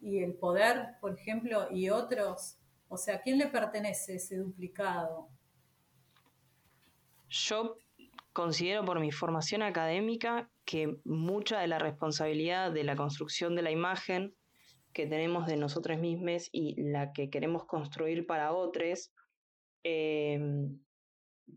y 0.00 0.18
el 0.18 0.34
poder, 0.34 0.96
por 1.00 1.14
ejemplo, 1.14 1.68
y 1.70 1.88
otros? 1.88 2.56
O 2.88 2.96
sea, 2.96 3.16
¿a 3.16 3.20
quién 3.20 3.38
le 3.38 3.46
pertenece 3.46 4.16
ese 4.16 4.38
duplicado? 4.38 5.28
Yo 7.28 7.76
considero 8.32 8.84
por 8.84 8.98
mi 8.98 9.12
formación 9.12 9.62
académica 9.62 10.50
que 10.64 10.98
mucha 11.04 11.60
de 11.60 11.68
la 11.68 11.78
responsabilidad 11.78 12.72
de 12.72 12.82
la 12.82 12.96
construcción 12.96 13.54
de 13.54 13.62
la 13.62 13.70
imagen 13.70 14.34
que 14.92 15.06
tenemos 15.06 15.46
de 15.46 15.56
nosotros 15.56 15.98
mismos 15.98 16.48
y 16.52 16.80
la 16.80 17.12
que 17.12 17.30
queremos 17.30 17.64
construir 17.64 18.26
para 18.26 18.52
otros 18.52 19.12
em, 19.82 20.80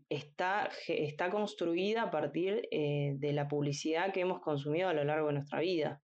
está, 0.08 0.70
está 0.88 1.30
construida 1.30 2.02
a 2.02 2.10
partir 2.10 2.68
eh, 2.70 3.14
de 3.16 3.32
la 3.32 3.48
publicidad 3.48 4.12
que 4.12 4.20
hemos 4.20 4.40
consumido 4.40 4.88
a 4.88 4.94
lo 4.94 5.04
largo 5.04 5.28
de 5.28 5.34
nuestra 5.34 5.60
vida. 5.60 6.02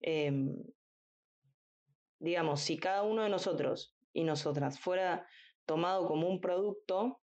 Em, 0.00 0.54
digamos, 2.18 2.60
si 2.60 2.78
cada 2.78 3.02
uno 3.02 3.22
de 3.22 3.28
nosotros 3.28 3.94
y 4.12 4.24
nosotras 4.24 4.80
fuera 4.80 5.26
tomado 5.66 6.06
como 6.06 6.28
un 6.28 6.40
producto, 6.40 7.20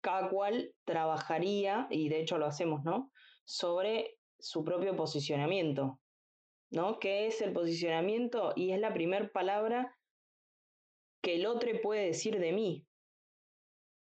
cada 0.00 0.28
cual 0.30 0.72
trabajaría, 0.84 1.86
y 1.90 2.08
de 2.08 2.20
hecho 2.20 2.38
lo 2.38 2.46
hacemos, 2.46 2.84
¿no? 2.84 3.10
Sobre 3.44 4.18
su 4.38 4.64
propio 4.64 4.96
posicionamiento, 4.96 6.00
¿no? 6.70 6.98
¿Qué 6.98 7.26
es 7.26 7.40
el 7.40 7.52
posicionamiento? 7.52 8.52
Y 8.56 8.72
es 8.72 8.80
la 8.80 8.92
primera 8.92 9.28
palabra 9.28 9.96
que 11.22 11.34
el 11.36 11.46
otro 11.46 11.68
puede 11.82 12.06
decir 12.06 12.38
de 12.38 12.52
mí. 12.52 12.86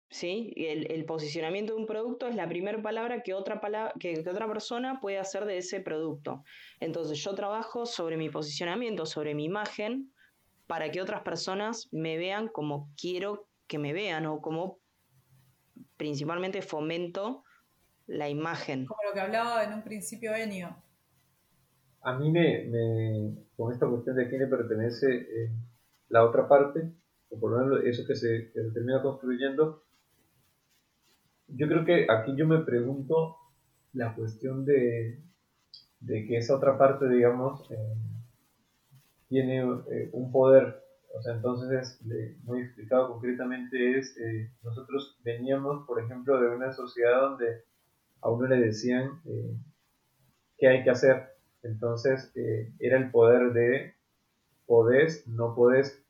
¿Sí? 0.09 0.53
El, 0.55 1.05
posicionamiento 1.05 1.73
de 1.73 1.79
un 1.79 1.87
producto 1.87 2.27
es 2.27 2.35
la 2.35 2.47
primera 2.47 2.79
palabra, 2.83 3.23
que 3.23 3.33
otra 3.33 3.59
que, 3.99 4.23
que 4.23 4.29
otra 4.29 4.47
persona 4.47 4.99
puede 5.01 5.17
hacer 5.17 5.45
de 5.45 5.57
ese 5.57 5.79
producto. 5.79 6.43
Entonces 6.79 7.17
yo 7.23 7.33
trabajo 7.33 7.87
sobre 7.87 8.15
mi 8.15 8.29
posicionamiento, 8.29 9.07
sobre 9.07 9.33
mi 9.33 9.45
imagen, 9.45 10.13
para 10.67 10.91
que 10.91 11.01
otras 11.01 11.23
personas 11.23 11.89
me 11.91 12.17
vean 12.17 12.47
como 12.47 12.91
quiero 12.95 13.47
que 13.65 13.79
me 13.79 13.91
vean 13.91 14.27
o 14.27 14.39
como 14.39 14.79
principalmente 15.97 16.61
fomento 16.61 17.43
la 18.05 18.29
imagen. 18.29 18.85
Como 18.85 19.01
lo 19.03 19.13
que 19.13 19.19
hablaba 19.19 19.63
en 19.63 19.73
un 19.73 19.83
principio 19.83 20.35
Enio. 20.35 20.75
A 22.03 22.17
mí 22.17 22.31
me, 22.31 23.37
con 23.55 23.71
esta 23.71 23.87
cuestión 23.87 24.15
de 24.15 24.27
quién 24.27 24.41
le 24.41 24.47
pertenece 24.47 25.07
eh, 25.15 25.51
la 26.09 26.25
otra 26.25 26.47
parte, 26.47 26.91
o 27.29 27.39
por 27.39 27.51
lo 27.51 27.65
menos 27.65 27.85
eso 27.85 28.05
que 28.05 28.15
se, 28.15 28.51
termina 28.73 29.01
construyendo, 29.01 29.83
yo 31.47 31.67
creo 31.67 31.85
que 31.85 32.07
aquí 32.09 32.35
yo 32.35 32.47
me 32.47 32.59
pregunto 32.59 33.37
la 33.93 34.15
cuestión 34.15 34.65
de, 34.65 35.21
de 35.99 36.25
que 36.25 36.37
esa 36.37 36.55
otra 36.57 36.77
parte, 36.77 37.07
digamos, 37.07 37.69
eh, 37.71 37.95
tiene 39.29 39.59
eh, 39.89 40.09
un 40.11 40.31
poder 40.31 40.83
o 41.15 41.21
sea, 41.21 41.35
entonces, 41.35 42.01
muy 42.43 42.61
explicado 42.61 43.07
concretamente 43.13 43.99
es, 43.99 44.17
nosotros 44.63 45.15
veníamos, 45.23 45.85
por 45.85 46.01
ejemplo, 46.01 46.41
de 46.41 46.49
una 46.49 46.73
sociedad 46.73 47.21
donde 47.21 47.61
a 48.19 48.31
uno 48.31 48.47
le 48.47 48.57
decían 48.57 49.21
qué 50.57 50.67
hay 50.67 50.83
que 50.83 50.89
hacer. 50.89 51.32
Entonces, 51.63 52.31
eh, 52.35 52.71
era 52.79 52.97
el 52.97 53.11
poder 53.11 53.53
de 53.53 53.95
podés, 54.65 55.27
no 55.27 55.55
podés. 55.55 56.01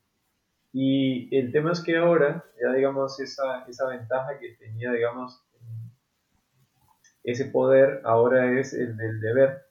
Y 0.72 1.34
el 1.36 1.52
tema 1.52 1.72
es 1.72 1.80
que 1.80 1.96
ahora, 1.96 2.44
ya 2.60 2.72
digamos, 2.72 3.20
esa, 3.20 3.64
esa 3.66 3.88
ventaja 3.88 4.38
que 4.38 4.56
tenía, 4.58 4.92
digamos, 4.92 5.44
ese 7.22 7.46
poder, 7.46 8.02
ahora 8.04 8.58
es 8.58 8.74
el 8.74 8.96
del 8.96 9.20
deber. 9.20 9.62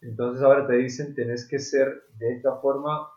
Entonces 0.00 0.42
ahora 0.42 0.66
te 0.66 0.74
dicen, 0.74 1.14
tenés 1.14 1.46
que 1.48 1.58
ser 1.58 2.04
de 2.18 2.34
esta 2.34 2.56
forma 2.56 3.08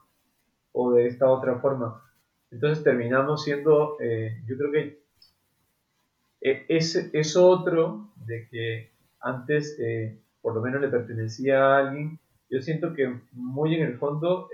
o 0.72 0.94
de 0.94 1.08
esta 1.08 1.30
otra 1.30 1.60
forma. 1.60 2.04
Entonces 2.50 2.84
terminamos 2.84 3.44
siendo, 3.44 3.98
eh, 4.00 4.42
yo 4.48 4.58
creo 4.58 4.72
que 4.72 5.04
eh, 6.42 6.66
es, 6.70 7.36
otro 7.36 8.14
de 8.26 8.48
que 8.48 8.92
antes 9.20 9.78
eh, 9.80 10.22
por 10.48 10.56
lo 10.56 10.62
menos 10.62 10.80
le 10.80 10.88
pertenecía 10.88 11.60
a 11.62 11.80
alguien, 11.80 12.22
yo 12.50 12.62
siento 12.62 12.94
que 12.94 13.20
muy 13.34 13.76
en 13.76 13.84
el 13.84 13.98
fondo 13.98 14.48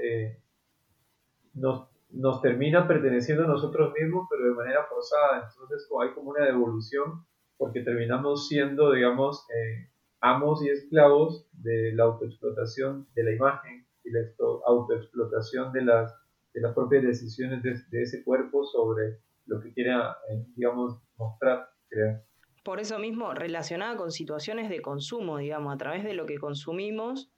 nos, 1.53 1.87
nos 2.09 2.41
termina 2.41 2.87
perteneciendo 2.87 3.43
a 3.43 3.47
nosotros 3.47 3.93
mismos, 3.93 4.25
pero 4.27 4.49
de 4.49 4.55
manera 4.55 4.85
forzada. 4.85 5.47
Entonces 5.47 5.87
hay 6.01 6.09
como 6.15 6.31
una 6.31 6.45
devolución 6.45 7.23
porque 7.59 7.81
terminamos 7.81 8.47
siendo, 8.47 8.91
digamos, 8.91 9.45
amos 10.19 10.63
y 10.63 10.69
esclavos 10.69 11.45
de 11.51 11.91
la 11.93 12.05
autoexplotación 12.05 13.05
de 13.13 13.23
la 13.25 13.31
imagen 13.33 13.85
y 14.03 14.09
la 14.09 14.21
autoexplotación 14.65 15.73
de 15.73 15.83
las, 15.83 16.11
de 16.55 16.61
las 16.61 16.73
propias 16.73 17.03
decisiones 17.03 17.61
de, 17.61 18.01
ese 18.01 18.23
cuerpo 18.23 18.63
sobre 18.63 19.19
lo 19.45 19.61
que 19.61 19.71
quiera, 19.73 20.17
eh, 20.31 20.43
digamos, 20.55 20.97
mostrar, 21.17 21.69
crear. 21.87 22.23
Por 22.63 22.79
eso 22.79 22.97
mismo, 22.97 23.33
relacionada 23.33 23.97
con 23.97 24.11
situaciones 24.11 24.69
de 24.69 24.81
consumo, 24.81 25.37
digamos, 25.37 25.73
a 25.73 25.77
través 25.77 26.03
de 26.03 26.13
lo 26.13 26.25
que 26.25 26.37
consumimos, 26.37 27.31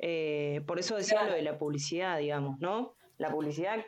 eh, 0.00 0.62
por 0.66 0.78
eso 0.78 0.96
decía 0.96 1.24
lo 1.24 1.32
de 1.32 1.42
la 1.42 1.58
publicidad, 1.58 2.18
digamos, 2.18 2.58
¿no? 2.58 2.94
La 3.16 3.30
publicidad 3.30 3.84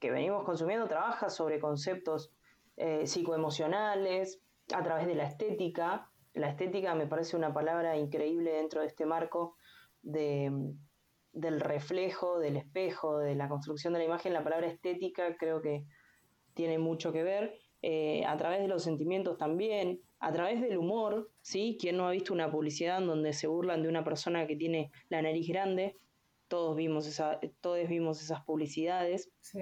que 0.00 0.10
venimos 0.10 0.44
consumiendo 0.44 0.88
trabaja 0.88 1.30
sobre 1.30 1.60
conceptos 1.60 2.32
eh, 2.76 3.06
psicoemocionales, 3.06 4.42
a 4.72 4.82
través 4.82 5.06
de 5.06 5.14
la 5.14 5.24
estética. 5.24 6.10
La 6.32 6.48
estética 6.48 6.94
me 6.94 7.06
parece 7.06 7.36
una 7.36 7.52
palabra 7.52 7.96
increíble 7.96 8.52
dentro 8.52 8.80
de 8.80 8.86
este 8.86 9.06
marco 9.06 9.56
de, 10.02 10.50
del 11.32 11.60
reflejo, 11.60 12.38
del 12.38 12.56
espejo, 12.56 13.18
de 13.18 13.34
la 13.34 13.48
construcción 13.48 13.92
de 13.92 14.00
la 14.00 14.06
imagen. 14.06 14.32
La 14.32 14.44
palabra 14.44 14.66
estética 14.66 15.36
creo 15.36 15.60
que 15.60 15.84
tiene 16.54 16.78
mucho 16.78 17.12
que 17.12 17.22
ver. 17.22 17.58
Eh, 17.86 18.24
a 18.24 18.34
través 18.38 18.62
de 18.62 18.68
los 18.68 18.82
sentimientos 18.82 19.36
también, 19.36 20.00
a 20.18 20.32
través 20.32 20.62
del 20.62 20.78
humor, 20.78 21.30
¿sí? 21.42 21.76
¿Quién 21.78 21.98
no 21.98 22.08
ha 22.08 22.12
visto 22.12 22.32
una 22.32 22.50
publicidad 22.50 22.96
en 22.96 23.08
donde 23.08 23.34
se 23.34 23.46
burlan 23.46 23.82
de 23.82 23.90
una 23.90 24.02
persona 24.02 24.46
que 24.46 24.56
tiene 24.56 24.90
la 25.10 25.20
nariz 25.20 25.46
grande? 25.46 25.94
Todos 26.48 26.76
vimos, 26.76 27.06
esa, 27.06 27.38
todos 27.60 27.86
vimos 27.86 28.22
esas 28.22 28.42
publicidades. 28.44 29.28
Sí. 29.42 29.58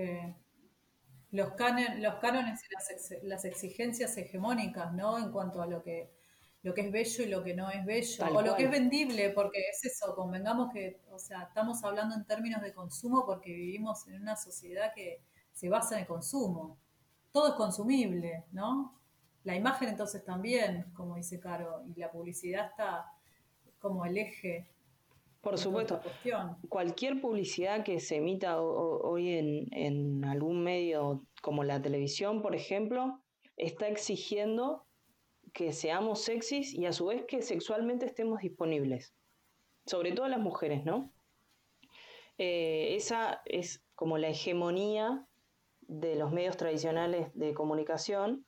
Los, 1.32 1.48
los 1.48 2.14
cánones 2.20 2.60
y 2.62 3.26
las, 3.26 3.44
exigencias 3.44 4.16
hegemónicas, 4.16 4.92
¿no? 4.92 5.18
En 5.18 5.32
cuanto 5.32 5.60
a 5.60 5.66
lo 5.66 5.82
que, 5.82 6.12
lo 6.62 6.74
que 6.74 6.82
es 6.82 6.92
bello 6.92 7.24
y 7.24 7.28
lo 7.28 7.42
que 7.42 7.54
no 7.54 7.70
es 7.70 7.84
bello, 7.84 8.24
o 8.36 8.40
lo 8.40 8.54
que 8.54 8.66
es 8.66 8.70
vendible, 8.70 9.30
porque 9.30 9.62
es 9.68 9.84
eso, 9.84 10.14
convengamos 10.14 10.72
que, 10.72 11.00
o 11.10 11.18
sea, 11.18 11.42
estamos 11.42 11.82
hablando 11.82 12.14
en 12.14 12.24
términos 12.24 12.62
de 12.62 12.72
consumo 12.72 13.26
porque 13.26 13.52
vivimos 13.52 14.06
en 14.06 14.22
una 14.22 14.36
sociedad 14.36 14.92
que 14.94 15.24
se 15.50 15.68
basa 15.68 15.96
en 15.96 16.02
el 16.02 16.06
consumo 16.06 16.78
todo 17.32 17.48
es 17.48 17.54
consumible, 17.54 18.44
¿no? 18.52 18.98
La 19.44 19.56
imagen 19.56 19.88
entonces 19.88 20.24
también, 20.24 20.86
como 20.94 21.16
dice 21.16 21.40
Caro, 21.40 21.82
y 21.86 21.98
la 21.98 22.10
publicidad 22.10 22.66
está 22.66 23.06
como 23.80 24.04
el 24.04 24.16
eje. 24.18 24.68
Por 25.40 25.58
supuesto, 25.58 26.00
cualquier 26.68 27.20
publicidad 27.20 27.82
que 27.82 27.98
se 27.98 28.16
emita 28.16 28.60
hoy 28.60 29.30
en, 29.30 29.66
en 29.72 30.24
algún 30.24 30.62
medio 30.62 31.26
como 31.40 31.64
la 31.64 31.82
televisión, 31.82 32.42
por 32.42 32.54
ejemplo, 32.54 33.20
está 33.56 33.88
exigiendo 33.88 34.86
que 35.52 35.72
seamos 35.72 36.22
sexys 36.22 36.72
y 36.72 36.86
a 36.86 36.92
su 36.92 37.06
vez 37.06 37.24
que 37.26 37.42
sexualmente 37.42 38.06
estemos 38.06 38.40
disponibles. 38.40 39.14
Sobre 39.84 40.12
todo 40.12 40.28
las 40.28 40.38
mujeres, 40.38 40.84
¿no? 40.84 41.12
Eh, 42.38 42.94
esa 42.94 43.42
es 43.44 43.84
como 43.94 44.18
la 44.18 44.28
hegemonía 44.28 45.26
de 45.88 46.16
los 46.16 46.32
medios 46.32 46.56
tradicionales 46.56 47.28
de 47.34 47.54
comunicación 47.54 48.46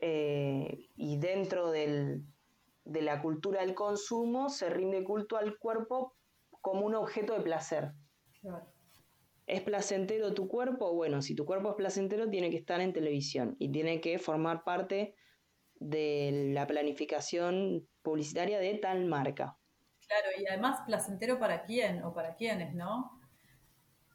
eh, 0.00 0.88
y 0.94 1.18
dentro 1.18 1.70
de 1.70 2.22
la 2.84 3.22
cultura 3.22 3.60
del 3.60 3.74
consumo 3.74 4.48
se 4.48 4.68
rinde 4.68 5.04
culto 5.04 5.36
al 5.36 5.58
cuerpo 5.58 6.14
como 6.60 6.84
un 6.84 6.94
objeto 6.94 7.32
de 7.32 7.40
placer. 7.40 7.92
¿Es 9.46 9.62
placentero 9.62 10.34
tu 10.34 10.48
cuerpo? 10.48 10.92
Bueno, 10.94 11.22
si 11.22 11.34
tu 11.34 11.46
cuerpo 11.46 11.70
es 11.70 11.76
placentero 11.76 12.28
tiene 12.28 12.50
que 12.50 12.56
estar 12.56 12.80
en 12.80 12.92
televisión 12.92 13.54
y 13.58 13.70
tiene 13.70 14.00
que 14.00 14.18
formar 14.18 14.64
parte 14.64 15.14
de 15.76 16.50
la 16.52 16.66
planificación 16.66 17.86
publicitaria 18.02 18.58
de 18.58 18.74
tal 18.78 19.04
marca. 19.04 19.56
Claro, 20.08 20.28
y 20.38 20.46
además 20.46 20.80
placentero 20.86 21.38
para 21.38 21.64
quién 21.64 22.02
o 22.02 22.12
para 22.12 22.34
quiénes, 22.34 22.74
¿no? 22.74 23.15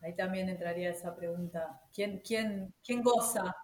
Ahí 0.02 0.16
también 0.16 0.50
entraría 0.50 0.90
esa 0.90 1.16
pregunta. 1.16 1.82
¿Quién, 1.94 2.22
quién, 2.26 2.74
quién 2.84 3.02
goza? 3.02 3.56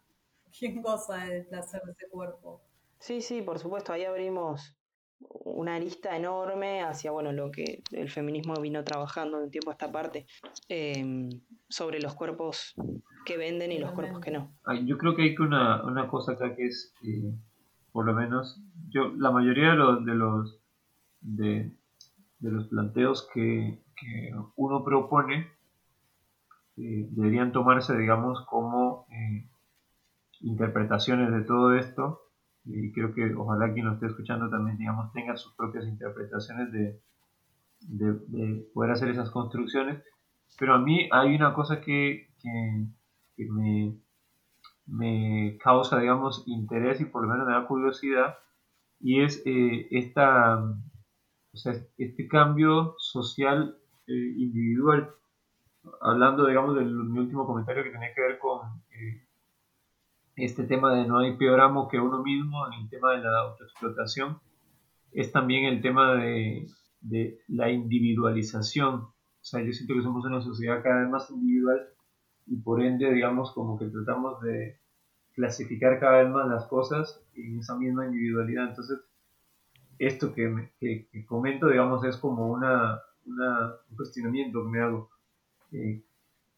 ¿Quién 0.58 0.82
goza 0.82 1.18
del 1.26 1.46
placer 1.48 1.82
de 1.84 1.92
ese 1.92 2.08
cuerpo? 2.10 2.62
Sí, 3.00 3.22
sí, 3.22 3.42
por 3.42 3.60
supuesto. 3.60 3.94
Ahí 3.94 4.06
abrimos 4.06 4.76
una 5.20 5.76
arista 5.76 6.16
enorme 6.16 6.84
hacia 6.84 7.12
bueno 7.12 7.32
lo 7.32 7.50
que 7.52 7.82
el 7.92 8.10
feminismo 8.10 8.54
vino 8.62 8.84
trabajando 8.84 9.40
de 9.40 9.46
un 9.46 9.52
tiempo 9.52 9.72
a 9.72 9.74
esta 9.74 9.92
parte 9.92 10.28
em, 10.70 11.30
sobre 11.68 12.00
los 12.00 12.14
cuerpos 12.14 12.76
que 13.26 13.38
venden 13.38 13.72
y 13.72 13.80
los 13.80 13.92
cuerpos 13.92 14.20
que 14.20 14.32
no. 14.32 14.54
Yo 14.86 14.98
creo 14.98 15.16
que 15.16 15.24
hay 15.24 15.36
que 15.36 15.42
una, 15.42 15.84
una 15.84 16.08
cosa 16.08 16.34
acá 16.34 16.56
que 16.56 16.68
es, 16.68 16.94
eh, 17.04 17.34
por 17.92 18.06
lo 18.06 18.14
menos, 18.14 18.62
yo 18.90 19.10
la 19.18 19.32
mayoría 19.32 19.72
de 19.72 19.76
los 19.76 20.06
de 20.06 20.14
los, 20.14 20.60
de, 21.22 21.72
los 22.40 22.68
planteos 22.68 23.28
que, 23.34 23.82
que 24.00 24.32
uno 24.56 24.84
propone 24.84 25.57
eh, 26.78 27.08
deberían 27.10 27.52
tomarse, 27.52 27.98
digamos, 27.98 28.46
como 28.46 29.08
eh, 29.10 29.50
interpretaciones 30.42 31.32
de 31.32 31.42
todo 31.42 31.74
esto. 31.74 32.22
Y 32.66 32.92
creo 32.92 33.14
que 33.16 33.34
ojalá 33.34 33.74
quien 33.74 33.86
nos 33.86 33.96
esté 33.96 34.08
escuchando 34.08 34.50
también, 34.50 34.78
digamos, 34.78 35.12
tenga 35.12 35.36
sus 35.38 35.54
propias 35.56 35.88
interpretaciones 35.88 36.72
de, 36.72 37.02
de, 37.80 38.70
poder 38.74 38.92
hacer 38.92 39.10
esas 39.10 39.32
construcciones. 39.32 40.04
Pero 40.60 40.76
a 40.76 40.80
mí 40.80 41.10
hay 41.12 41.36
una 41.36 41.54
cosa 41.54 41.82
que, 41.82 42.30
que, 42.42 43.46
me, 43.50 43.98
me, 44.86 45.58
causa, 45.58 46.00
digamos, 46.00 46.44
interés 46.46 47.02
y 47.02 47.06
por 47.06 47.24
lo 47.24 47.30
menos 47.30 47.48
me 47.48 47.54
da 47.54 47.66
curiosidad, 47.66 48.38
y 49.00 49.22
es 49.22 49.42
eh, 49.46 49.88
esta, 49.92 50.60
o 50.60 51.58
sea, 51.58 51.74
este 51.98 52.28
cambio 52.28 52.96
social 52.98 53.78
individual 54.08 55.10
hablando, 56.02 56.46
digamos, 56.46 56.76
de 56.76 56.86
mi 56.86 57.20
último 57.20 57.46
comentario 57.46 57.84
que 57.84 57.92
tenía 57.92 58.14
que 58.14 58.22
ver 58.22 58.40
con 58.40 58.84
eh, 58.92 59.28
este 60.36 60.64
tema 60.64 60.96
de 60.96 61.08
no 61.08 61.20
hay 61.20 61.36
peor 61.36 61.60
amo 61.60 61.88
que 61.88 62.00
uno 62.00 62.22
mismo, 62.24 62.68
en 62.68 62.82
el 62.82 62.90
tema 62.90 63.14
de 63.14 63.20
la 63.20 63.40
autoexplotación, 63.40 64.40
es 65.12 65.32
también 65.32 65.66
el 65.66 65.82
tema 65.82 66.16
de, 66.16 66.68
de 67.02 67.40
la 67.48 67.70
individualización. 67.70 68.96
O 68.96 69.14
sea, 69.42 69.62
yo 69.62 69.72
siento 69.72 69.96
que 69.96 70.04
somos 70.04 70.26
una 70.26 70.42
sociedad 70.42 70.84
cada 70.84 71.02
vez 71.02 71.10
más 71.10 71.30
individual 71.32 71.88
y 72.46 72.58
por 72.58 72.82
ende, 72.82 73.12
digamos, 73.12 73.52
como 73.52 73.78
que 73.78 73.86
tratamos 73.88 74.42
de 74.42 74.80
clasificar 75.34 76.00
cada 76.00 76.24
vez 76.24 76.32
más 76.32 76.48
las 76.48 76.66
cosas 76.66 77.24
en 77.36 77.60
esa 77.60 77.76
misma 77.76 78.06
individualidad. 78.06 78.70
Entonces, 78.70 79.00
esto 80.00 80.34
que, 80.34 80.72
que, 80.80 81.08
que 81.12 81.26
comento, 81.26 81.68
digamos, 81.68 82.04
es 82.04 82.18
como 82.18 82.48
una, 82.48 83.02
un 83.26 83.96
cuestionamiento 83.96 84.64
que 84.64 84.70
me 84.70 84.82
hago 84.82 85.10
eh, 85.72 86.02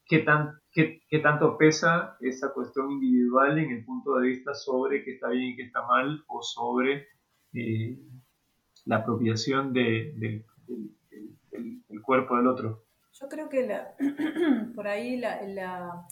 ¿qué, 0.06 0.20
tan, 0.20 0.60
qué, 0.72 1.20
tanto 1.22 1.58
pesa 1.58 2.18
esa 2.20 2.54
cuestión 2.54 2.92
individual 2.92 3.58
en 3.60 3.72
el 3.72 3.86
punto 3.86 4.16
de 4.16 4.28
vista 4.28 4.54
sobre 4.54 5.04
qué 5.04 5.14
está 5.14 5.30
bien 5.30 5.50
y 5.50 5.56
qué 5.56 5.64
está 5.64 5.86
mal 5.86 6.24
o 6.28 6.42
sobre 6.42 7.08
eh, 7.54 7.98
la 8.86 8.98
apropiación 8.98 9.74
de, 9.74 10.44
del 11.50 12.02
cuerpo 12.02 12.38
del 12.38 12.48
otro? 12.48 12.84
Yo 13.14 13.28
creo 13.28 13.50
que 13.50 13.70
por 14.76 14.88
ahí 14.88 15.18
la, 15.18 15.42
la, 15.44 16.08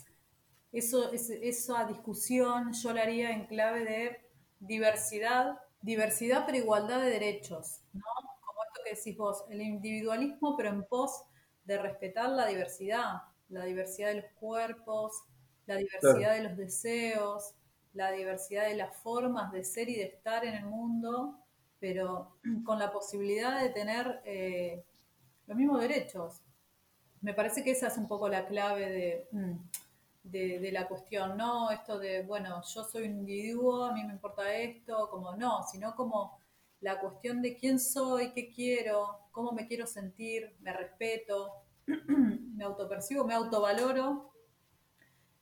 eso, 0.72 1.12
esa 1.12 1.86
discusión 1.86 2.74
yo 2.74 2.94
la 2.94 3.04
haría 3.04 3.32
en 3.32 3.46
clave 3.46 3.86
de 3.86 4.18
diversidad, 4.60 5.58
diversidad 5.82 6.44
pero 6.46 6.58
igualdad 6.58 7.02
de 7.02 7.10
derechos, 7.10 7.82
¿no? 7.94 8.02
Como 8.46 8.64
esto 8.64 8.82
que 8.84 8.96
decís 8.96 9.18
vos, 9.18 9.46
el 9.50 9.62
individualismo 9.62 10.58
pero 10.58 10.70
en 10.70 10.84
pos 10.84 11.24
de 11.68 11.78
respetar 11.78 12.30
la 12.30 12.48
diversidad, 12.48 13.24
la 13.50 13.66
diversidad 13.66 14.10
de 14.10 14.22
los 14.22 14.32
cuerpos, 14.40 15.24
la 15.66 15.76
diversidad 15.76 16.34
de 16.34 16.44
los 16.44 16.58
deseos, 16.58 17.54
la 17.94 18.12
diversidad 18.12 18.68
de 18.68 18.76
las 18.76 18.96
formas 18.96 19.52
de 19.52 19.66
ser 19.66 19.90
y 19.90 19.98
de 19.98 20.06
estar 20.06 20.46
en 20.46 20.56
el 20.56 20.66
mundo, 20.66 21.38
pero 21.80 22.38
con 22.66 22.80
la 22.80 22.92
posibilidad 22.92 23.62
de 23.62 23.70
tener 23.70 24.22
eh, 24.26 24.86
los 25.46 25.58
mismos 25.58 25.82
derechos. 25.82 26.42
Me 27.22 27.34
parece 27.34 27.64
que 27.64 27.72
esa 27.72 27.88
es 27.88 27.98
un 27.98 28.08
poco 28.08 28.30
la 28.30 28.48
clave 28.48 29.28
mm, 29.32 29.56
de, 30.24 30.60
de, 30.60 30.72
la 30.72 30.88
cuestión, 30.88 31.36
no 31.36 31.70
esto 31.72 32.00
de, 32.00 32.22
bueno, 32.24 32.62
yo 32.64 32.84
soy 32.86 33.08
un 33.08 33.20
individuo, 33.20 33.86
a 33.86 33.92
mí 33.92 34.06
me 34.06 34.14
importa 34.14 34.54
esto, 34.56 35.10
como 35.10 35.36
no, 35.36 35.64
sino 35.64 35.96
como 35.96 36.40
la 36.82 37.00
cuestión 37.00 37.42
de 37.42 37.56
quién 37.56 37.80
soy, 37.80 38.32
qué 38.34 38.52
quiero, 38.52 39.20
cómo 39.32 39.52
me 39.52 39.68
quiero 39.68 39.88
sentir, 39.88 40.56
me 40.60 40.74
respeto, 40.74 41.54
me 41.86 42.63
autopercibo, 42.63 43.26
me 43.26 43.34
autovaloro. 43.34 44.32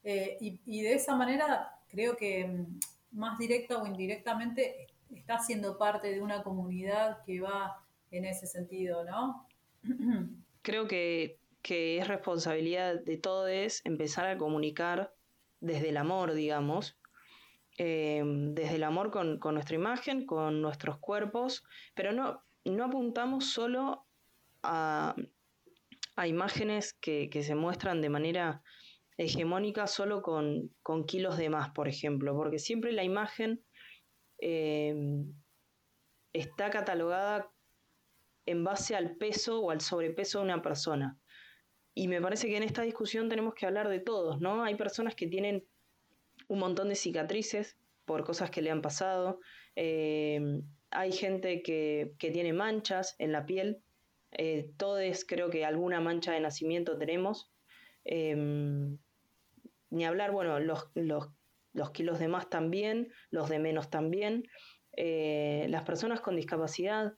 Eh, 0.04 0.38
y, 0.40 0.82
de 0.84 0.94
esa 0.94 1.16
manera 1.16 1.80
creo 1.88 2.16
que 2.16 2.46
mm, 2.46 2.80
más 3.14 3.40
directa 3.40 3.82
o 3.82 3.88
indirectamente 3.88 4.88
está 5.10 5.40
siendo 5.40 5.80
parte 5.80 6.12
de 6.12 6.22
una 6.22 6.44
comunidad 6.44 7.24
que 7.24 7.42
va 7.42 7.84
en 8.12 8.26
ese 8.26 8.46
sentido, 8.46 9.04
¿no? 9.04 9.48
creo 10.62 10.88
que, 10.88 11.40
es 11.68 12.08
responsabilidad 12.08 13.00
de 13.02 13.18
todos 13.18 13.82
empezar 13.86 14.28
a 14.28 14.38
comunicar 14.38 15.16
desde 15.62 15.90
el 15.90 15.98
amor, 15.98 16.34
digamos, 16.34 16.96
eh, 17.78 18.24
desde 18.26 18.76
el 18.76 18.84
amor 18.84 19.12
con, 19.12 19.40
con, 19.40 19.56
nuestra 19.56 19.76
imagen, 19.76 20.26
con 20.26 20.62
nuestros 20.62 20.98
cuerpos, 21.00 21.64
pero 21.94 22.14
no, 22.14 22.44
no 22.64 22.86
apuntamos 22.86 23.52
solo 23.52 24.06
a, 24.64 25.16
a 26.16 26.28
imágenes 26.28 26.94
que, 26.94 27.30
se 27.44 27.56
muestran 27.56 28.02
de 28.02 28.10
manera 28.10 28.64
hegemónica 29.18 29.88
solo 29.88 30.22
con, 30.22 30.72
kilos 31.06 31.38
de 31.38 31.50
más, 31.50 31.72
por 31.72 31.88
ejemplo, 31.88 32.36
porque 32.36 32.60
siempre 32.60 32.92
la 32.92 33.04
imagen 33.04 33.64
em, 34.38 35.34
está 36.34 36.70
catalogada 36.70 37.52
en 38.46 38.64
base 38.64 38.96
al 38.96 39.16
peso 39.18 39.62
o 39.62 39.72
al 39.72 39.82
sobrepeso 39.82 40.40
de 40.40 40.46
una 40.46 40.62
persona. 40.62 41.18
y 41.98 42.10
me 42.10 42.22
parece 42.22 42.48
que 42.48 42.58
en 42.58 42.64
esta 42.64 42.82
discusión 42.82 43.30
tenemos 43.30 43.54
que 43.56 43.66
hablar 43.66 43.88
de 43.88 44.00
todos, 44.00 44.42
¿no? 44.42 44.64
Hay 44.66 44.76
personas 44.76 45.16
que 45.16 45.28
tienen 45.28 45.66
un 46.48 46.60
montón 46.60 46.90
de 46.90 46.96
cicatrices 46.96 47.78
por 48.06 48.24
cosas 48.24 48.50
que 48.52 48.62
le 48.62 48.72
han 48.72 48.82
pasado. 48.82 49.40
Eh, 49.76 50.62
hay 50.92 51.12
gente 51.12 51.62
que, 51.62 52.16
tiene 52.20 52.54
manchas 52.54 53.16
en 53.20 53.32
la 53.32 53.46
piel. 53.46 53.82
Eh, 54.32 54.72
todos 54.78 55.26
creo 55.28 55.50
que 55.50 55.66
alguna 55.66 56.00
mancha 56.00 56.32
de 56.32 56.40
nacimiento 56.40 56.98
tenemos. 56.98 57.52
Em, 58.06 58.98
ni 59.90 60.06
hablar, 60.06 60.32
bueno, 60.32 60.60
los, 60.60 60.90
los, 60.94 61.92
kilos 61.92 62.20
de 62.20 62.28
más 62.28 62.50
también, 62.50 63.12
los 63.32 63.50
de 63.50 63.60
menos 63.60 63.90
también. 63.90 64.44
Eh, 64.98 65.66
las 65.70 65.84
personas 65.84 66.22
con 66.22 66.36
discapacidad, 66.36 67.14